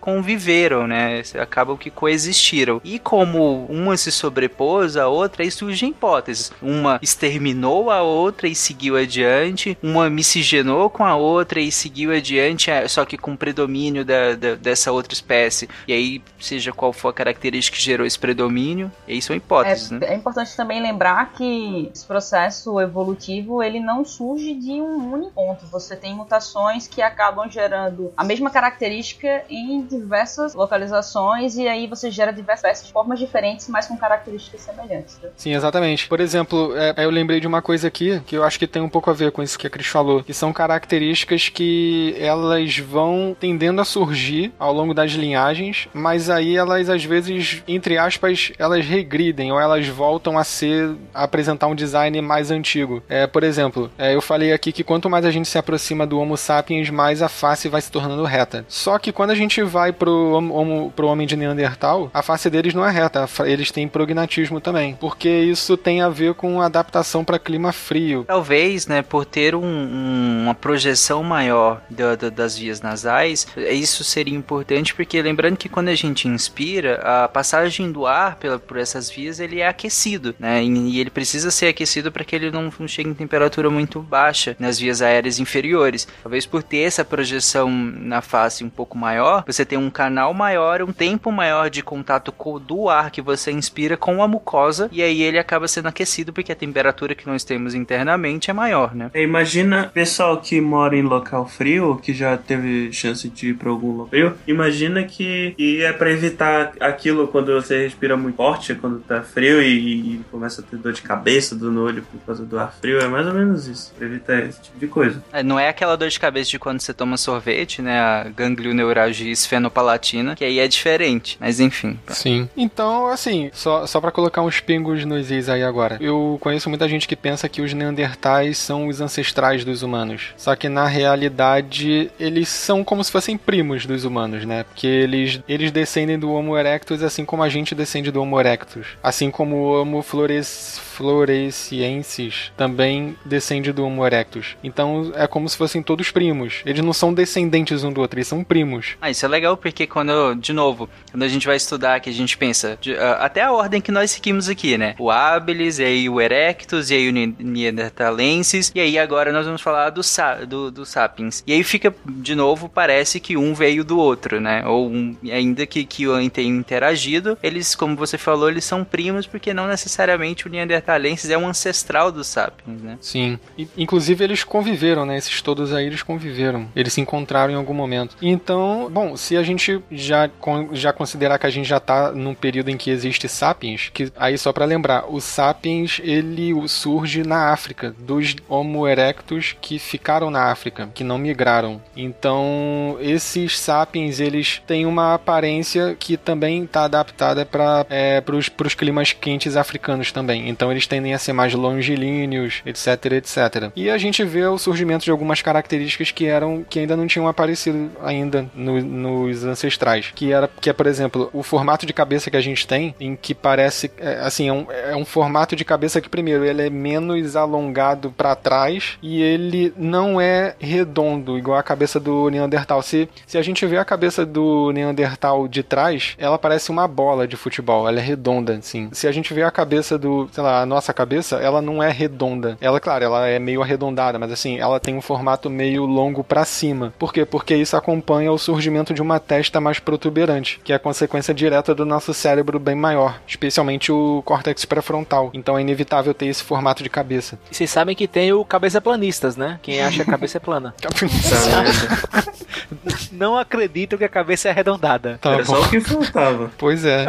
[0.00, 1.22] conviveram, né?
[1.40, 2.80] Acabam que coexistiram.
[2.84, 6.52] E como uma se sobrepôs à outra, aí surgem hipóteses.
[6.62, 12.70] Uma exterminou a outra e seguiu adiante, uma miscigenou com a outra e seguiu adiante,
[12.70, 15.68] é, só que com predomínio da, da, dessa outra espécie.
[15.86, 19.90] E aí, seja qual for a característica que gerou esse predomínio, e aí são hipóteses,
[19.90, 20.06] é, né?
[20.08, 25.66] É importante também lembrar que esse processo evolutivo, ele não surge de um único ponto.
[25.66, 32.10] Você tem mutações que acabam gerando a mesma característica em diversas localizações, e aí você
[32.10, 35.18] gera diversas formas diferentes, mas com características semelhantes.
[35.22, 35.30] Né?
[35.36, 36.08] Sim, exatamente.
[36.08, 38.88] Por exemplo, é, eu lembrei de uma coisa aqui que eu acho que tem um
[38.88, 43.36] pouco a ver com isso que a Cris falou, que são características que elas vão
[43.38, 48.84] tendendo a surgir ao longo das linhagens, mas aí elas às vezes, entre aspas, elas
[48.84, 53.02] regridem ou elas voltam a ser a apresentar um design mais antigo.
[53.08, 56.18] É, por exemplo, é, eu falei aqui que quanto mais a gente se aproxima do
[56.18, 58.64] Homo sapiens, mais a face vai se tornando reta.
[58.68, 62.74] Só que quando a gente vai pro, homo, pro homem de Neandertal, a face deles
[62.74, 67.38] não é reta, eles têm prognatismo também, porque isso tem a ver com adaptação para
[67.38, 68.24] clima frio.
[68.26, 74.04] Talvez, né, por ter um, um, uma projeção maior da, da, das vias nasais, isso
[74.04, 78.76] seria importante porque lembrando que quando a gente inspira, a passagem do ar pela, por
[78.76, 82.72] essas vias ele é aquecido, né, e ele precisa ser aquecido para que ele não,
[82.78, 86.06] não chegue em temperatura muito baixa nas vias aéreas inferiores.
[86.22, 90.82] Talvez por ter essa projeção na face um pouco maior, você tem um canal maior,
[90.82, 95.22] um tempo maior de contato do ar que você inspira com a mucosa e aí
[95.22, 99.10] ele acaba sendo aquecido porque a temperatura que nós temos internamente é maior, né?
[99.14, 103.92] Imagina pessoal que mora em local frio que já teve chance de ir pra algum
[103.92, 109.00] lugar frio, imagina que, que é pra evitar aquilo quando você respira muito forte, quando
[109.00, 112.44] tá frio e, e começa a ter dor de cabeça, dor no olho por causa
[112.44, 112.98] do ar frio.
[112.98, 115.22] É mais ou menos isso, pra evitar esse tipo de coisa.
[115.32, 117.98] É, não é aquela dor de cabeça de quando você toma sorvete, né?
[117.98, 121.36] A ganglioneuralgia esfenopalatina, que aí é diferente.
[121.40, 121.98] Mas enfim.
[122.08, 122.48] Sim.
[122.56, 125.98] Então, assim, só, só para colocar uns pingos nos is aí agora.
[126.00, 130.32] Eu conheço muita gente que pensa que os neandertais são os ancestrais dos humanos.
[130.36, 134.64] Só que na realidade, eles são como se fossem primos dos humanos, né?
[134.64, 138.86] Porque eles, eles descendem do Homo erectus assim como a gente descende do Homo erectus.
[139.02, 144.56] Assim como o Homo flores floresiensis também descende do Homo erectus.
[144.62, 146.62] Então é como se fossem todos primos.
[146.64, 148.96] Eles não são descendentes um do outro, eles são primos.
[149.00, 152.12] Ah, isso é legal porque quando, de novo, quando a gente vai estudar, que a
[152.12, 154.94] gente pensa, de, uh, até a ordem que nós seguimos aqui, né?
[154.98, 159.62] O habilis, e aí o erectus, e aí o neanderthalensis, e aí agora nós vamos
[159.62, 160.00] falar do,
[160.46, 161.42] do, do sapiens.
[161.46, 164.64] E aí fica, de novo, parece que um veio do outro, né?
[164.66, 169.52] Ou um, ainda que, que tenham interagido, eles, como você falou, eles são primos porque
[169.52, 172.98] não necessariamente o neanderthalensis neandertalenses é um ancestral dos sapiens, né?
[173.00, 173.38] Sim.
[173.56, 175.16] E, inclusive eles conviveram, né?
[175.16, 176.68] Esses todos aí eles conviveram.
[176.76, 178.16] Eles se encontraram em algum momento.
[178.20, 180.30] Então, bom, se a gente já,
[180.72, 184.36] já considerar que a gente já tá num período em que existe sapiens, que aí
[184.36, 190.50] só para lembrar, o sapiens ele surge na África, dos Homo erectus que ficaram na
[190.50, 191.80] África, que não migraram.
[191.96, 198.22] Então, esses sapiens eles têm uma aparência que também está adaptada para é,
[198.62, 200.48] os climas quentes africanos também.
[200.48, 203.70] Então, eles tendem a ser mais longilíneos, etc, etc.
[203.74, 207.28] E a gente vê o surgimento de algumas características que eram que ainda não tinham
[207.28, 212.30] aparecido ainda no, nos ancestrais, que era que é, por exemplo, o formato de cabeça
[212.30, 215.64] que a gente tem, em que parece é, assim, é um, é um formato de
[215.64, 221.58] cabeça que primeiro ele é menos alongado para trás e ele não é redondo igual
[221.58, 222.82] a cabeça do Neandertal.
[222.82, 227.26] Se, se a gente vê a cabeça do Neandertal de trás, ela parece uma bola
[227.26, 228.88] de futebol, ela é redonda assim.
[228.92, 231.90] Se a gente vê a cabeça do, sei lá, a nossa cabeça, ela não é
[231.90, 232.56] redonda.
[232.60, 236.44] Ela, claro, ela é meio arredondada, mas assim, ela tem um formato meio longo para
[236.44, 236.92] cima.
[236.98, 237.24] Por quê?
[237.24, 241.74] Porque isso acompanha o surgimento de uma testa mais protuberante, que é a consequência direta
[241.74, 245.30] do nosso cérebro bem maior, especialmente o córtex pré-frontal.
[245.34, 247.38] Então é inevitável ter esse formato de cabeça.
[247.50, 249.58] E vocês sabem que tem o cabeça planistas, né?
[249.62, 250.74] Quem acha que a cabeça é plana.
[253.12, 255.18] não acredito que a cabeça é arredondada.
[255.20, 255.54] Tá Era bom.
[255.54, 256.50] só o que faltava.
[256.56, 257.06] Pois é.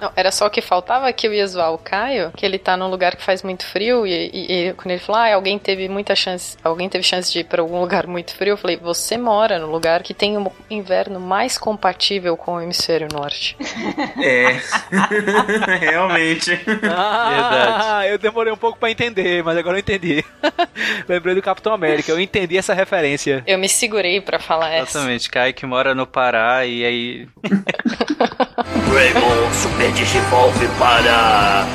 [0.00, 2.76] Não, era só o que faltava que eu ia zoar o Caio, que ele tá
[2.76, 5.88] num lugar que faz muito frio, e, e, e quando ele falou, ah, alguém teve
[5.88, 9.16] muita chance, alguém teve chance de ir pra algum lugar muito frio, eu falei, você
[9.16, 13.56] mora no lugar que tem um inverno mais compatível com o hemisfério norte.
[14.22, 14.60] É.
[15.78, 16.58] Realmente.
[16.90, 17.28] Ah,
[18.00, 18.08] Verdade.
[18.08, 20.24] eu demorei um pouco para entender, mas agora eu entendi.
[21.08, 23.42] Lembrei do Capitão América, eu entendi essa referência.
[23.46, 24.98] Eu me segurei para falar Exatamente, essa.
[24.98, 27.28] Exatamente, Caio que mora no Pará e aí.
[29.82, 31.66] Greymon Super Digivolve para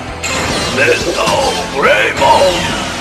[0.75, 2.96] Metal Greymon!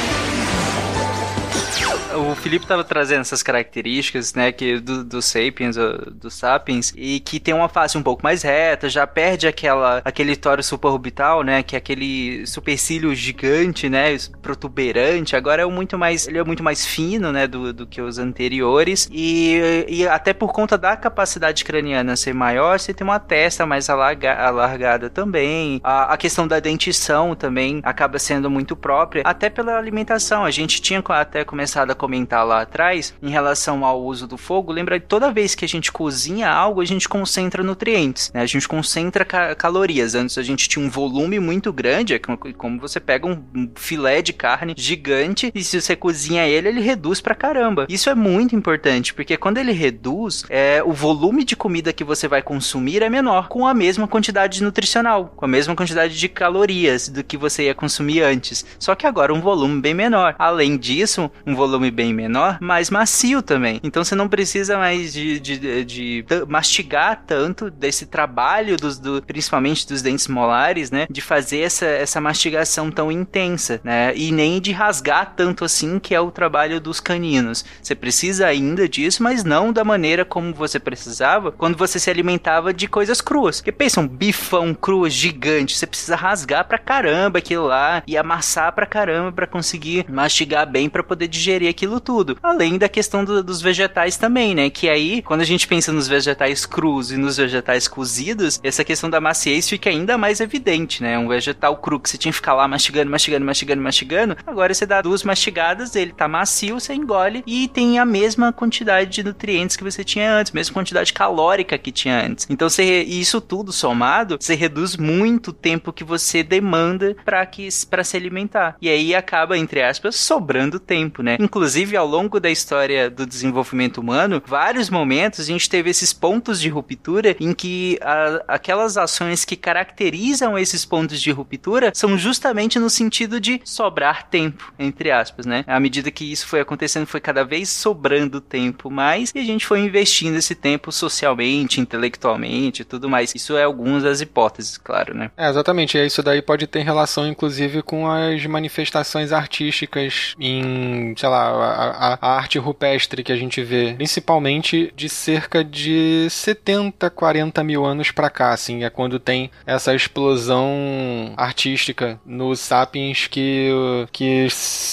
[2.17, 7.39] O Felipe estava trazendo essas características, né, que do, do Sapiens, do Sapiens, e que
[7.39, 11.77] tem uma face um pouco mais reta, já perde aquela aquele tório suborbital, né, que
[11.77, 17.33] é aquele supercílio gigante, né, protuberante, agora é muito mais, ele é muito mais fino,
[17.33, 22.35] né, do, do que os anteriores, e, e até por conta da capacidade craniana ser
[22.35, 27.81] maior, você tem uma testa mais alarga, alargada também, a, a questão da dentição também
[27.83, 32.63] acaba sendo muito própria, até pela alimentação, a gente tinha até começado a comentar lá
[32.63, 36.81] atrás, em relação ao uso do fogo, lembra toda vez que a gente cozinha algo,
[36.81, 38.43] a gente concentra nutrientes, né?
[38.43, 40.15] A gente concentra ca calorias.
[40.15, 44.33] Antes a gente tinha um volume muito grande, é como você pega um filé de
[44.33, 47.87] carne gigante e se você cozinha ele, ele reduz pra caramba.
[47.89, 52.29] Isso é muito importante, porque quando ele reduz, é, o volume de comida que você
[52.29, 57.09] vai consumir é menor, com a mesma quantidade nutricional, com a mesma quantidade de calorias
[57.09, 58.65] do que você ia consumir antes.
[58.79, 60.37] Só que agora um volume bem menor.
[60.39, 63.81] Além disso, um volume bem menor, mas macio também.
[63.83, 69.23] Então você não precisa mais de, de, de, de mastigar tanto desse trabalho dos, do,
[69.23, 71.07] principalmente dos dentes molares, né?
[71.11, 74.15] De fazer essa, essa mastigação tão intensa, né?
[74.15, 77.65] E nem de rasgar tanto assim, que é o trabalho dos caninos.
[77.83, 82.75] Você precisa ainda disso, mas não da maneira como você precisava quando você se alimentava
[82.75, 83.61] de coisas cruas.
[83.61, 88.73] Porque pensa, um bifão cru gigante, você precisa rasgar pra caramba aquilo lá e amassar
[88.73, 92.39] pra caramba para conseguir mastigar bem para poder digerir aquilo tudo.
[92.43, 94.71] Além da questão do- dos vegetais também, né?
[94.71, 99.11] Que aí, quando a gente pensa nos vegetais crus e nos vegetais cozidos, essa questão
[99.11, 101.19] da maciez fica ainda mais evidente, né?
[101.19, 104.87] Um vegetal cru que você tinha que ficar lá mastigando, mastigando, mastigando, mastigando, agora você
[104.87, 109.77] dá duas mastigadas, ele tá macio, você engole e tem a mesma quantidade de nutrientes
[109.77, 112.47] que você tinha antes, mesma quantidade calórica que tinha antes.
[112.49, 117.69] Então, você, isso tudo somado, você reduz muito o tempo que você demanda para que
[117.91, 118.77] para se alimentar.
[118.81, 121.37] E aí acaba, entre aspas, sobrando tempo, né?
[121.41, 121.66] Inclusive,
[121.97, 126.69] ao longo da história do desenvolvimento humano, vários momentos a gente teve esses pontos de
[126.69, 132.91] ruptura em que a- aquelas ações que caracterizam esses pontos de ruptura são justamente no
[132.91, 135.65] sentido de sobrar tempo, entre aspas, né?
[135.67, 139.65] À medida que isso foi acontecendo, foi cada vez sobrando tempo mais e a gente
[139.67, 143.35] foi investindo esse tempo socialmente, intelectualmente e tudo mais.
[143.35, 145.31] Isso é algumas das hipóteses, claro, né?
[145.37, 145.97] É, exatamente.
[145.99, 152.37] Isso daí pode ter relação, inclusive, com as manifestações artísticas em, sei lá, a, a-
[152.37, 158.31] arte rupestre que a gente vê, principalmente de cerca de 70, 40 mil anos pra
[158.31, 163.71] cá, assim, é quando tem essa explosão artística nos sapiens que,
[164.13, 164.49] que,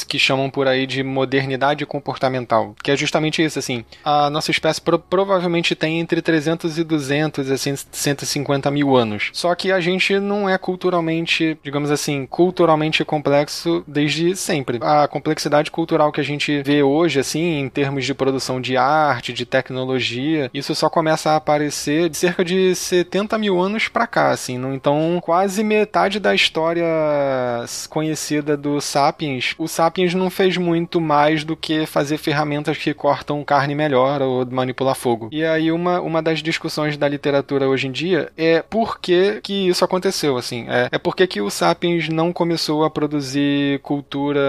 [0.08, 4.82] que chamam por aí de modernidade comportamental, que é justamente isso, assim, a nossa espécie
[4.82, 9.30] pro- provavelmente tem entre 300 e 200, assim, 150 mil anos.
[9.34, 14.80] Só que a gente não é culturalmente, digamos assim, culturalmente complexo desde sempre.
[14.82, 19.34] A complexidade cultural que a gente vê hoje, assim, em termos de produção de arte,
[19.34, 24.32] de tecnologia, isso só começa a aparecer de cerca de 70 mil anos pra cá,
[24.32, 24.62] assim.
[24.74, 26.86] Então, quase metade da história
[27.90, 33.44] conhecida do Sapiens, o Sapiens não fez muito mais do que fazer ferramentas que cortam
[33.44, 35.30] carne melhor ou manipular fogo.
[35.32, 39.68] E aí, uma, uma das discussões da literatura hoje em dia é por que, que
[39.68, 40.66] isso aconteceu, assim.
[40.68, 44.42] É, é por que, que o Sapiens não começou a produzir cultura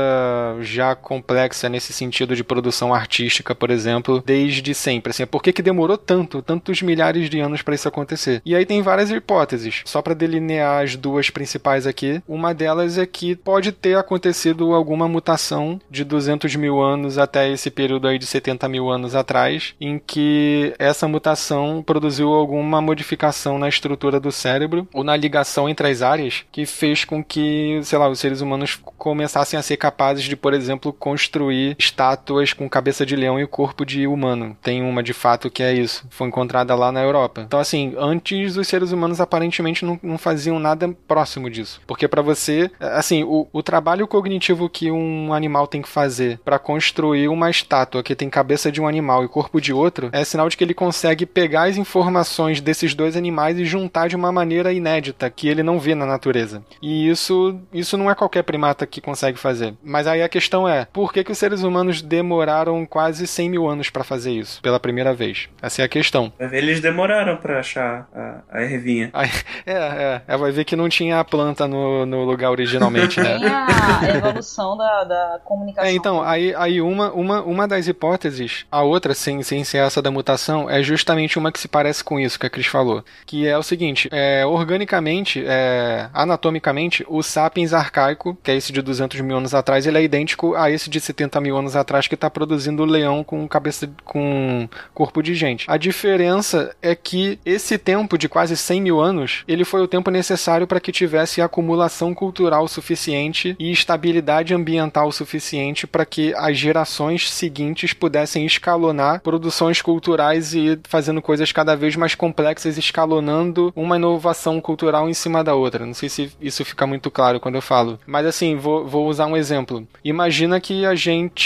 [0.60, 5.10] já complexa nesse sentido de produção artística, por exemplo, desde sempre.
[5.10, 8.42] Assim, é por que, que demorou tanto, tantos milhares de anos para isso acontecer?
[8.44, 9.82] E aí tem várias hipóteses.
[9.84, 15.08] Só para delinear as duas principais aqui, uma delas é que pode ter acontecido alguma
[15.08, 19.98] mutação de 200 mil anos até esse período aí de 70 mil anos atrás, em
[19.98, 26.02] que essa mutação produziu alguma modificação na estrutura do cérebro ou na ligação entre as
[26.02, 30.36] áreas que fez com que, sei lá, os seres humanos começassem a ser capazes de,
[30.36, 34.56] por exemplo, construir estátuas com cabeça de leão e corpo de humano.
[34.62, 36.06] Tem uma de fato que é isso.
[36.10, 37.42] Foi encontrada lá na Europa.
[37.46, 41.80] Então, assim, antes os seres humanos aparentemente não, não faziam nada próximo disso.
[41.86, 46.58] Porque para você, assim, o, o trabalho cognitivo que um animal tem que fazer para
[46.58, 50.48] construir uma estátua que tem cabeça de um animal e corpo de outro é sinal
[50.48, 54.72] de que ele consegue pegar as informações desses dois animais e juntar de uma maneira
[54.72, 56.62] inédita que ele não vê na natureza.
[56.80, 59.74] E isso, isso não é qualquer primata que consegue fazer.
[59.82, 63.68] Mas aí a questão é, por que, que os seres humanos demoraram quase 100 mil
[63.68, 65.48] anos para fazer isso pela primeira vez?
[65.60, 66.32] Essa é a questão.
[66.38, 69.10] Eles demoraram pra achar a, a ervinha.
[69.12, 69.30] Aí,
[69.66, 73.38] é, é, é, vai ver que não tinha a planta no, no lugar originalmente, né?
[74.00, 75.88] Tem a evolução da, da comunicação.
[75.88, 80.02] É, então, aí, aí uma, uma, uma das hipóteses, a outra, sem, sem ser essa
[80.02, 83.04] da mutação, é justamente uma que se parece com isso que a Cris falou.
[83.24, 88.82] Que é o seguinte, é, organicamente, é, anatomicamente, o sapiens arcaico, que é esse de
[88.82, 92.14] 200 mil anos atrás, ele é idêntico a esse de 70 mil anos atrás que
[92.14, 95.64] está produzindo leão com cabeça, com corpo de gente.
[95.68, 100.10] A diferença é que esse tempo de quase 100 mil anos, ele foi o tempo
[100.10, 107.30] necessário para que tivesse acumulação cultural suficiente e estabilidade ambiental suficiente para que as gerações
[107.30, 114.60] seguintes pudessem escalonar produções culturais e fazendo coisas cada vez mais complexas, escalonando uma inovação
[114.60, 115.86] cultural em cima da outra.
[115.86, 117.98] Não sei se isso fica muito claro quando eu falo.
[118.06, 119.86] Mas assim, vou, vou usar um exemplo.
[120.04, 121.43] Imagina que a gente,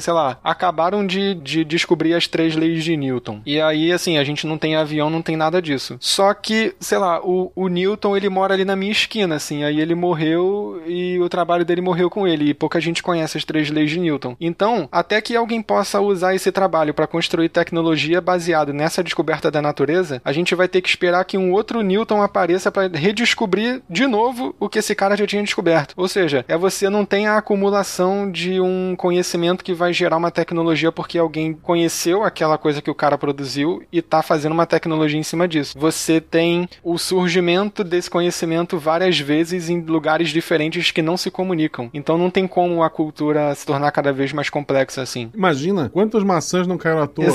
[0.00, 3.40] sei lá, acabaram de, de descobrir as três leis de Newton.
[3.46, 5.96] E aí, assim, a gente não tem avião, não tem nada disso.
[6.00, 9.64] Só que, sei lá, o, o Newton, ele mora ali na minha esquina, assim.
[9.64, 12.50] Aí ele morreu e o trabalho dele morreu com ele.
[12.50, 14.36] E pouca gente conhece as três leis de Newton.
[14.40, 19.62] Então, até que alguém possa usar esse trabalho para construir tecnologia baseado nessa descoberta da
[19.62, 24.06] natureza, a gente vai ter que esperar que um outro Newton apareça para redescobrir de
[24.06, 25.94] novo o que esse cara já tinha descoberto.
[25.96, 30.30] Ou seja, é você não tem a acumulação de um conhecimento que vai gerar uma
[30.30, 35.18] tecnologia porque alguém conheceu aquela coisa que o cara produziu e tá fazendo uma tecnologia
[35.18, 35.78] em cima disso.
[35.78, 41.90] Você tem o surgimento desse conhecimento várias vezes em lugares diferentes que não se comunicam.
[41.94, 45.30] Então não tem como a cultura se tornar cada vez mais complexa assim.
[45.34, 47.26] Imagina quantas maçãs não caíram à toa.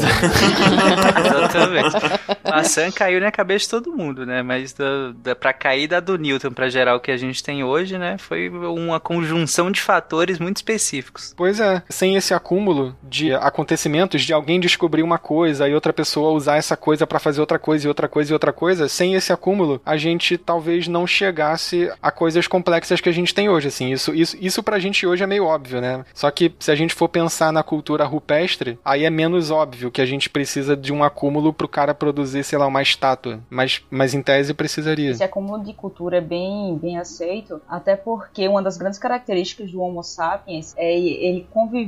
[1.25, 1.95] Exatamente.
[2.49, 4.41] maçã caiu na cabeça de todo mundo, né?
[4.41, 7.63] Mas da, da, pra cair da do Newton pra gerar o que a gente tem
[7.63, 8.17] hoje, né?
[8.17, 11.34] Foi uma conjunção de fatores muito específicos.
[11.35, 16.32] Pois é, sem esse acúmulo de acontecimentos, de alguém descobrir uma coisa e outra pessoa
[16.32, 19.32] usar essa coisa para fazer outra coisa e outra coisa e outra coisa, sem esse
[19.32, 23.91] acúmulo, a gente talvez não chegasse a coisas complexas que a gente tem hoje, assim.
[23.91, 26.03] Isso, isso, isso pra gente hoje é meio óbvio, né?
[26.14, 30.02] Só que se a gente for pensar na cultura rupestre, aí é menos óbvio que
[30.02, 33.40] a gente precisa de um acúmulo pro cara produzir, sei lá, uma estátua.
[33.49, 35.11] Mas, mas em tese precisaria.
[35.11, 39.80] Esse acúmulo de cultura é bem, bem aceito, até porque uma das grandes características do
[39.80, 41.82] Homo sapiens é ele conviver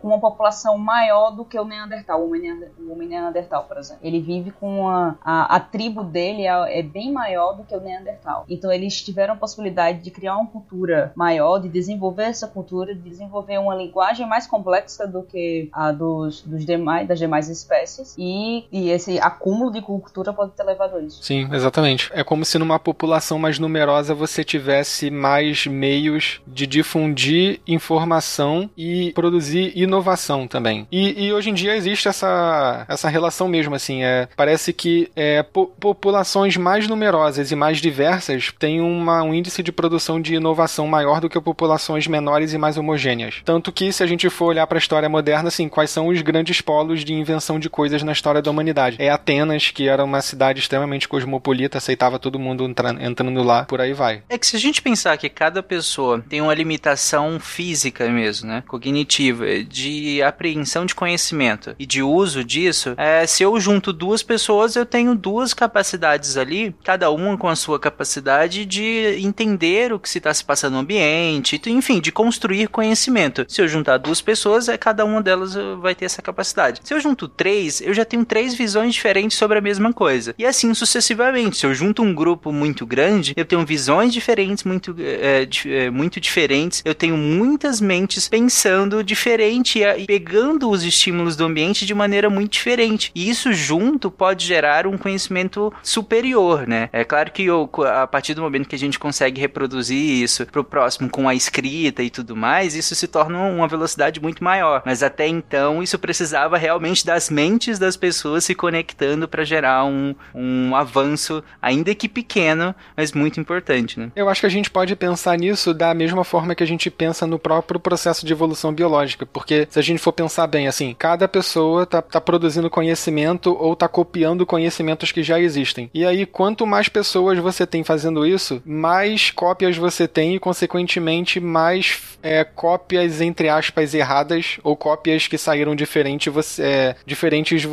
[0.00, 4.00] com uma população maior do que o Neandertal, o homem Neandertal, por exemplo.
[4.02, 5.18] Ele vive com uma.
[5.22, 8.44] A, a tribo dele é, é, bem maior do que o Neandertal.
[8.48, 13.00] Então eles tiveram a possibilidade de criar uma cultura maior, de desenvolver essa cultura, de
[13.00, 18.14] desenvolver uma linguagem mais complexa do que a dos, dos demais, das demais espécies.
[18.18, 21.22] E, e esse acúmulo de cultura pode ter levado a isso.
[21.22, 22.10] Sim, exatamente.
[22.12, 29.12] É como se numa população mais numerosa você tivesse mais meios de difundir informação e
[29.12, 29.35] produzir
[29.74, 30.86] inovação também.
[30.90, 34.04] E, e hoje em dia existe essa, essa relação mesmo, assim.
[34.04, 39.62] É, parece que é, po populações mais numerosas e mais diversas têm uma, um índice
[39.62, 43.42] de produção de inovação maior do que populações menores e mais homogêneas.
[43.44, 46.20] Tanto que, se a gente for olhar para a história moderna, assim, quais são os
[46.22, 48.96] grandes polos de invenção de coisas na história da humanidade?
[48.98, 53.80] É Atenas, que era uma cidade extremamente cosmopolita, aceitava todo mundo entrando, entrando lá, por
[53.80, 54.22] aí vai.
[54.28, 58.62] É que se a gente pensar que cada pessoa tem uma limitação física mesmo, né,
[58.66, 59.25] cognitiva,
[59.68, 64.86] de apreensão de conhecimento e de uso disso, é, se eu junto duas pessoas, eu
[64.86, 70.18] tenho duas capacidades ali, cada uma com a sua capacidade de entender o que se
[70.18, 73.44] está se passando no ambiente, enfim, de construir conhecimento.
[73.48, 76.80] Se eu juntar duas pessoas, é cada uma delas vai ter essa capacidade.
[76.84, 80.34] Se eu junto três, eu já tenho três visões diferentes sobre a mesma coisa.
[80.38, 81.56] E assim sucessivamente.
[81.56, 86.82] Se eu junto um grupo muito grande, eu tenho visões diferentes, muito, é, muito diferentes.
[86.84, 92.52] Eu tenho muitas mentes pensando diferente e pegando os estímulos do ambiente de maneira muito
[92.52, 93.10] diferente.
[93.14, 96.88] E isso junto pode gerar um conhecimento superior, né?
[96.92, 100.62] É claro que eu, a partir do momento que a gente consegue reproduzir isso pro
[100.62, 104.82] próximo com a escrita e tudo mais, isso se torna uma velocidade muito maior.
[104.84, 110.14] Mas até então isso precisava realmente das mentes das pessoas se conectando para gerar um,
[110.34, 114.10] um avanço, ainda que pequeno, mas muito importante, né?
[114.14, 117.26] Eu acho que a gente pode pensar nisso da mesma forma que a gente pensa
[117.26, 121.28] no próprio processo de evolução biológica, porque se a gente for pensar bem, assim, cada
[121.28, 125.90] pessoa tá, tá produzindo conhecimento ou tá copiando conhecimentos que já existem.
[125.92, 131.40] E aí, quanto mais pessoas você tem fazendo isso, mais cópias você tem e, consequentemente,
[131.40, 137.66] mais é, cópias, entre aspas, erradas ou cópias que saíram diferente você, é, diferentes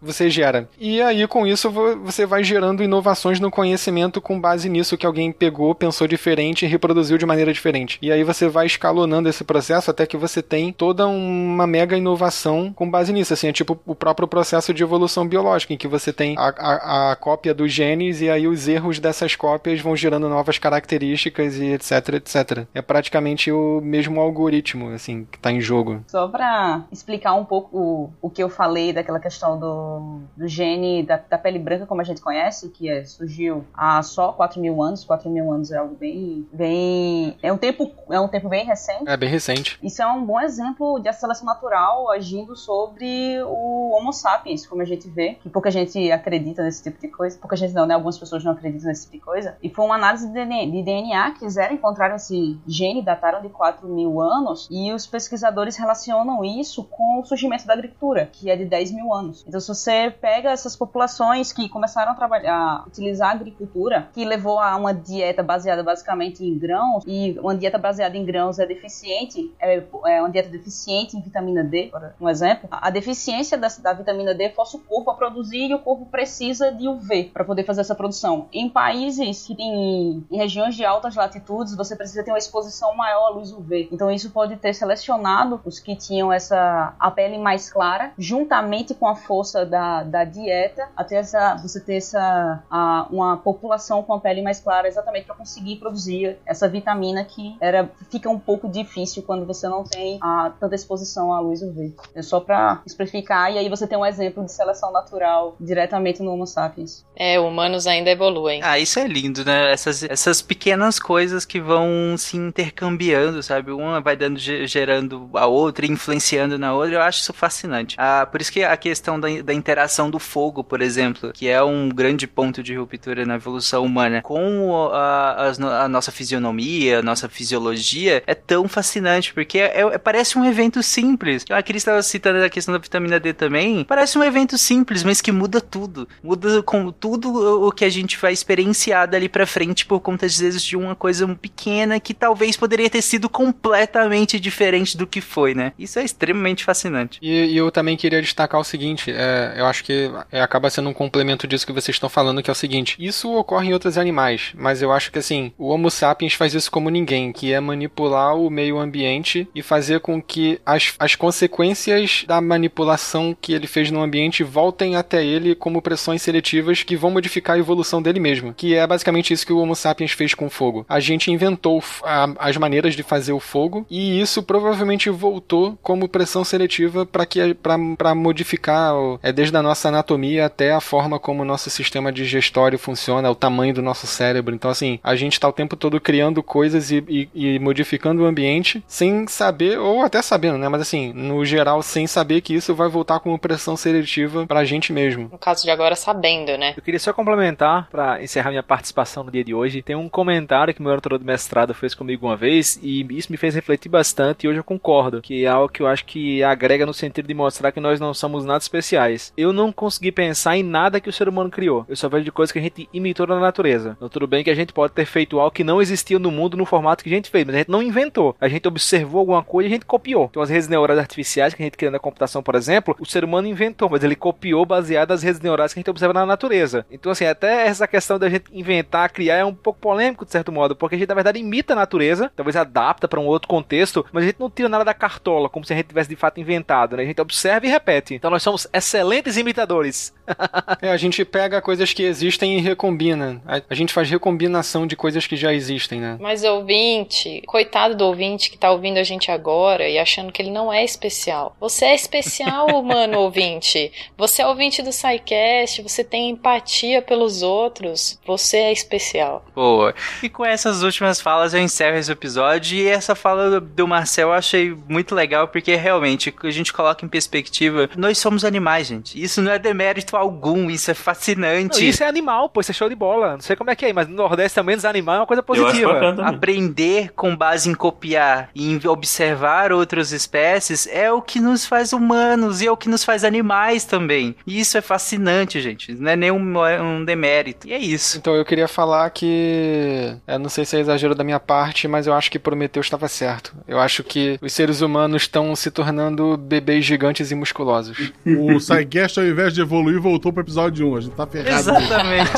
[0.00, 0.68] você gera.
[0.78, 5.32] E aí, com isso, você vai gerando inovações no conhecimento com base nisso que alguém
[5.32, 7.98] pegou, pensou diferente e reproduziu de maneira diferente.
[8.02, 12.72] E aí você vai escalonando esse processo até que você tem toda uma mega inovação
[12.72, 13.32] com base nisso.
[13.32, 17.12] Assim, é tipo o próprio processo de evolução biológica, em que você tem a, a,
[17.12, 21.72] a cópia dos genes e aí os erros dessas cópias vão gerando novas características e
[21.72, 22.66] etc, etc.
[22.74, 26.04] É praticamente o mesmo algoritmo, assim, que está em jogo.
[26.08, 31.02] Só para explicar um pouco o, o que eu falei daquela questão do, do gene
[31.02, 34.82] da, da pele branca, como a gente conhece, que é, surgiu há só 4 mil
[34.82, 35.04] anos.
[35.04, 37.36] 4 mil anos é algo bem, bem.
[37.42, 39.04] É um tempo, é um tempo bem recente.
[39.06, 39.78] É bem recente.
[39.82, 40.59] Isso é um bom exemplo
[41.00, 46.10] de seleção natural agindo sobre o Homo sapiens, como a gente vê, que pouca gente
[46.10, 47.38] acredita nesse tipo de coisa.
[47.38, 47.94] Pouca gente não, né?
[47.94, 49.56] Algumas pessoas não acreditam nesse tipo de coisa.
[49.62, 54.20] E foi uma análise de DNA que fizeram, encontraram esse gene, dataram de 4 mil
[54.20, 58.92] anos, e os pesquisadores relacionam isso com o surgimento da agricultura, que é de 10
[58.92, 59.44] mil anos.
[59.46, 64.24] Então, se você pega essas populações que começaram a trabalhar, a utilizar a agricultura, que
[64.24, 68.66] levou a uma dieta baseada basicamente em grãos, e uma dieta baseada em grãos é
[68.66, 72.68] deficiente, é, é uma dieta deficiente em vitamina D, por um exemplo.
[72.70, 76.70] A deficiência da, da vitamina D força o corpo a produzir e o corpo precisa
[76.70, 78.48] de UV para poder fazer essa produção.
[78.52, 83.28] Em países que têm em regiões de altas latitudes, você precisa ter uma exposição maior
[83.28, 83.88] à luz UV.
[83.92, 89.06] Então isso pode ter selecionado os que tinham essa a pele mais clara, juntamente com
[89.06, 94.20] a força da, da dieta, até essa você ter essa a, uma população com a
[94.20, 99.22] pele mais clara, exatamente para conseguir produzir essa vitamina que era fica um pouco difícil
[99.22, 101.92] quando você não tem a, tanta exposição à luz UV.
[102.14, 106.32] É só para explicar e aí você tem um exemplo de seleção natural diretamente no
[106.32, 107.04] Homo sapiens.
[107.16, 108.60] É, humanos ainda evoluem.
[108.62, 109.72] Ah, isso é lindo, né?
[109.72, 113.70] Essas, essas pequenas coisas que vão se intercambiando, sabe?
[113.72, 116.94] Uma vai dando gerando a outra, influenciando na outra.
[116.94, 117.96] Eu acho isso fascinante.
[117.98, 121.62] Ah, por isso que a questão da, da interação do fogo, por exemplo, que é
[121.62, 127.02] um grande ponto de ruptura na evolução humana, com a, no- a nossa fisionomia, a
[127.02, 131.44] nossa fisiologia, é tão fascinante, porque é- é- parece um evento simples.
[131.50, 133.84] A Cris estava citando a questão da vitamina D também.
[133.84, 136.08] Parece um evento simples, mas que muda tudo.
[136.22, 140.26] Muda com tudo o- o que a gente vai experienciar dali pra frente por conta,
[140.26, 143.28] às vezes, de uma coisa pequena que talvez poderia ter sido
[143.70, 145.72] completamente diferente do que foi, né?
[145.78, 147.18] Isso é extremamente fascinante.
[147.22, 150.88] E, e eu também queria destacar o seguinte: é, eu acho que é, acaba sendo
[150.88, 153.96] um complemento disso que vocês estão falando, que é o seguinte: isso ocorre em outros
[153.98, 157.60] animais, mas eu acho que assim, o Homo sapiens faz isso como ninguém, que é
[157.60, 163.66] manipular o meio ambiente e fazer com que as, as consequências da manipulação que ele
[163.66, 168.20] fez no ambiente voltem até ele como pressões seletivas que vão modificar a evolução dele
[168.20, 168.54] mesmo.
[168.54, 170.84] Que é basicamente isso que o Homo sapiens fez com o fogo.
[170.88, 176.08] A gente inventou a- as maneiras de fazer o fogo e isso provavelmente voltou como
[176.08, 178.92] pressão seletiva para que para modificar
[179.22, 183.34] é desde a nossa anatomia até a forma como o nosso sistema digestório funciona, o
[183.34, 184.54] tamanho do nosso cérebro.
[184.54, 188.26] Então assim, a gente está o tempo todo criando coisas e, e- e modificando o
[188.26, 190.68] ambiente sem saber ou até sabendo, né?
[190.68, 194.92] Mas assim, no geral sem saber que isso vai voltar como pressão seletiva pra gente
[194.92, 195.28] mesmo.
[195.30, 196.74] No caso de agora, sabendo, né?
[196.76, 199.82] Eu queria só complementar, pra encerrar minha participação no dia de hoje.
[199.82, 203.36] Tem um comentário que meu orientador de mestrado fez comigo uma vez e isso me
[203.36, 206.84] fez refletir bastante e hoje eu concordo, que é algo que eu acho que agrega
[206.84, 209.32] no sentido de mostrar que nós não somos nada especiais.
[209.36, 211.86] Eu não consegui pensar em nada que o ser humano criou.
[211.88, 213.94] Eu só vejo de coisas que a gente imitou na natureza.
[213.96, 216.56] Então, tudo bem que a gente pode ter feito algo que não existia no mundo
[216.56, 218.36] no formato que a gente fez, mas a gente não inventou.
[218.40, 219.99] A gente observou alguma coisa e a gente copiou.
[220.30, 223.24] Então, as redes neurais artificiais que a gente cria na computação, por exemplo, o ser
[223.24, 226.86] humano inventou, mas ele copiou baseado nas redes neurais que a gente observa na natureza.
[226.90, 230.52] Então, assim, até essa questão da gente inventar, criar é um pouco polêmico, de certo
[230.52, 234.04] modo, porque a gente, na verdade, imita a natureza, talvez adapta para um outro contexto,
[234.12, 236.40] mas a gente não tira nada da cartola, como se a gente tivesse de fato
[236.40, 237.02] inventado, né?
[237.02, 238.14] A gente observa e repete.
[238.14, 240.14] Então, nós somos excelentes imitadores.
[240.82, 243.42] É, a gente pega coisas que existem e recombina.
[243.46, 246.16] A, a gente faz recombinação de coisas que já existem, né?
[246.18, 250.50] Mas ouvinte, coitado do ouvinte que tá ouvindo a gente agora e achando que ele
[250.50, 251.54] não é especial.
[251.60, 253.92] Você é especial, mano, ouvinte.
[254.16, 258.18] Você é ouvinte do SciCast, você tem empatia pelos outros.
[258.26, 259.44] Você é especial.
[259.54, 259.94] Boa.
[260.22, 262.78] E com essas últimas falas eu encerro esse episódio.
[262.78, 267.04] E essa fala do- do Marcel eu achei muito legal, porque realmente a gente coloca
[267.04, 269.20] em perspectiva: nós somos animais, gente.
[269.22, 271.88] Isso não é demérito algum, isso é Não, fascinante.
[271.88, 273.32] isso é animal, pô, isso é show de bola.
[273.32, 275.42] Não sei como é que é, mas no Nordeste também os animais é uma coisa
[275.42, 276.14] positiva.
[276.24, 281.92] Aprender com base em copiar e em observar outras espécies é o que nos faz
[281.92, 284.34] humanos e é o que nos faz animais também.
[284.46, 285.92] E isso é fascinante, gente.
[285.94, 286.40] Não é nenhum
[286.82, 287.66] um demérito.
[287.66, 288.18] E é isso.
[288.18, 290.14] Então eu queria falar que.
[290.26, 293.08] Eu não sei se é exagero da minha parte, mas eu acho que Prometeu estava
[293.08, 293.54] certo.
[293.66, 298.12] Eu acho que os seres humanos estão se tornando bebês gigantes e musculosos.
[298.26, 300.96] O SciCast, ao invés de evoluir, voltou pro episódio 1.
[300.96, 301.58] A gente tá ferrado.
[301.58, 302.30] Exatamente.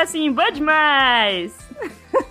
[0.01, 1.53] assim, boa demais!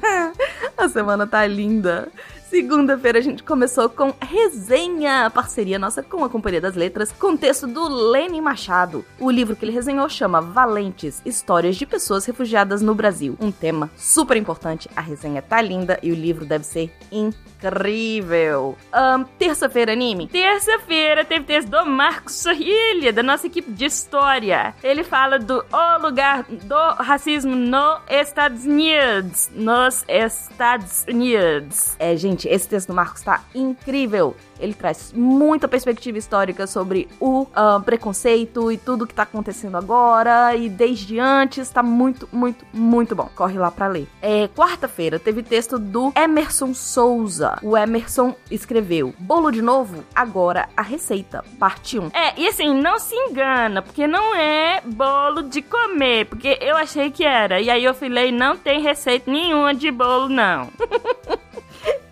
[0.76, 2.08] a semana tá linda.
[2.50, 7.64] Segunda-feira a gente começou com resenha, parceria nossa com a Companhia das Letras, com texto
[7.64, 9.04] do Lênin Machado.
[9.20, 13.36] O livro que ele resenhou chama Valentes, Histórias de Pessoas Refugiadas no Brasil.
[13.40, 18.76] Um tema super importante, a resenha tá linda e o livro deve ser incrível.
[18.92, 20.26] Ahn, Terça-feira, anime?
[20.26, 24.74] Terça-feira teve texto do Marcos Sorrilha, da nossa equipe de história.
[24.82, 29.50] Ele fala do o lugar do racismo nos Estados Unidos.
[29.54, 31.94] Nos Estados Unidos.
[31.96, 34.36] É, gente, esse texto do Marcos tá incrível.
[34.58, 40.54] Ele traz muita perspectiva histórica sobre o ah, preconceito e tudo que tá acontecendo agora
[40.54, 41.70] e desde antes.
[41.70, 43.28] Tá muito, muito, muito bom.
[43.34, 44.06] Corre lá pra ler.
[44.20, 47.58] É, Quarta-feira teve texto do Emerson Souza.
[47.62, 50.04] O Emerson escreveu: Bolo de novo?
[50.14, 51.44] Agora a receita.
[51.58, 52.08] Parte 1.
[52.12, 57.10] É, e assim, não se engana, porque não é bolo de comer, porque eu achei
[57.10, 57.60] que era.
[57.60, 60.68] E aí eu falei: não tem receita nenhuma de bolo, não.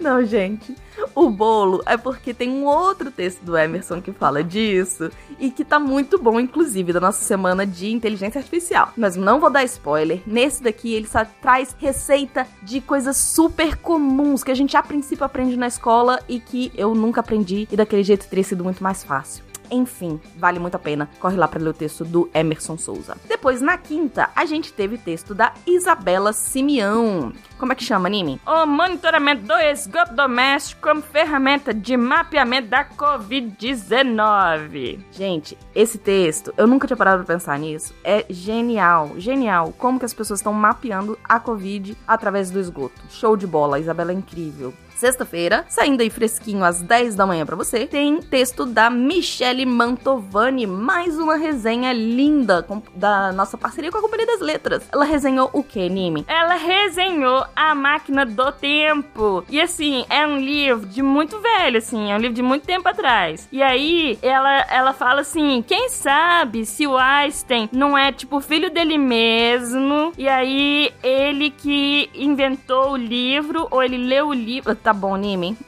[0.08, 0.74] Não, gente.
[1.14, 5.66] O bolo é porque tem um outro texto do Emerson que fala disso e que
[5.66, 8.90] tá muito bom, inclusive, da nossa semana de inteligência artificial.
[8.96, 10.22] Mas não vou dar spoiler.
[10.26, 15.26] Nesse daqui ele só traz receita de coisas super comuns que a gente a princípio
[15.26, 19.04] aprende na escola e que eu nunca aprendi e daquele jeito teria sido muito mais
[19.04, 19.47] fácil.
[19.70, 21.08] Enfim, vale muito a pena.
[21.20, 23.16] Corre lá para ler o texto do Emerson Souza.
[23.28, 27.32] Depois, na quinta, a gente teve texto da Isabela Simeão.
[27.58, 28.40] Como é que chama, anime?
[28.46, 35.00] O monitoramento do esgoto doméstico como ferramenta de mapeamento da Covid-19.
[35.12, 37.92] Gente, esse texto, eu nunca tinha parado pra pensar nisso.
[38.04, 39.74] É genial, genial.
[39.76, 43.00] Como que as pessoas estão mapeando a Covid através do esgoto.
[43.10, 44.72] Show de bola, a Isabela é incrível.
[44.98, 50.66] Sexta-feira, saindo aí fresquinho às 10 da manhã para você, tem texto da Michele Mantovani,
[50.66, 54.88] mais uma resenha linda com, da nossa parceria com a Companhia das Letras.
[54.90, 56.24] Ela resenhou o que, Nime?
[56.26, 59.44] Ela resenhou A Máquina do Tempo.
[59.48, 62.88] E assim, é um livro de muito velho, assim, é um livro de muito tempo
[62.88, 63.48] atrás.
[63.52, 68.68] E aí, ela, ela fala assim: quem sabe se o Einstein não é tipo filho
[68.68, 74.94] dele mesmo, e aí ele que inventou o livro, ou ele leu o livro tá
[74.94, 75.58] bom, Nime.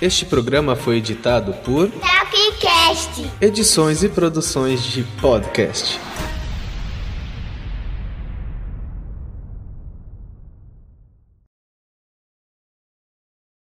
[0.00, 3.30] Este programa foi editado por Tapcast.
[3.40, 5.98] Edições e Produções de Podcast.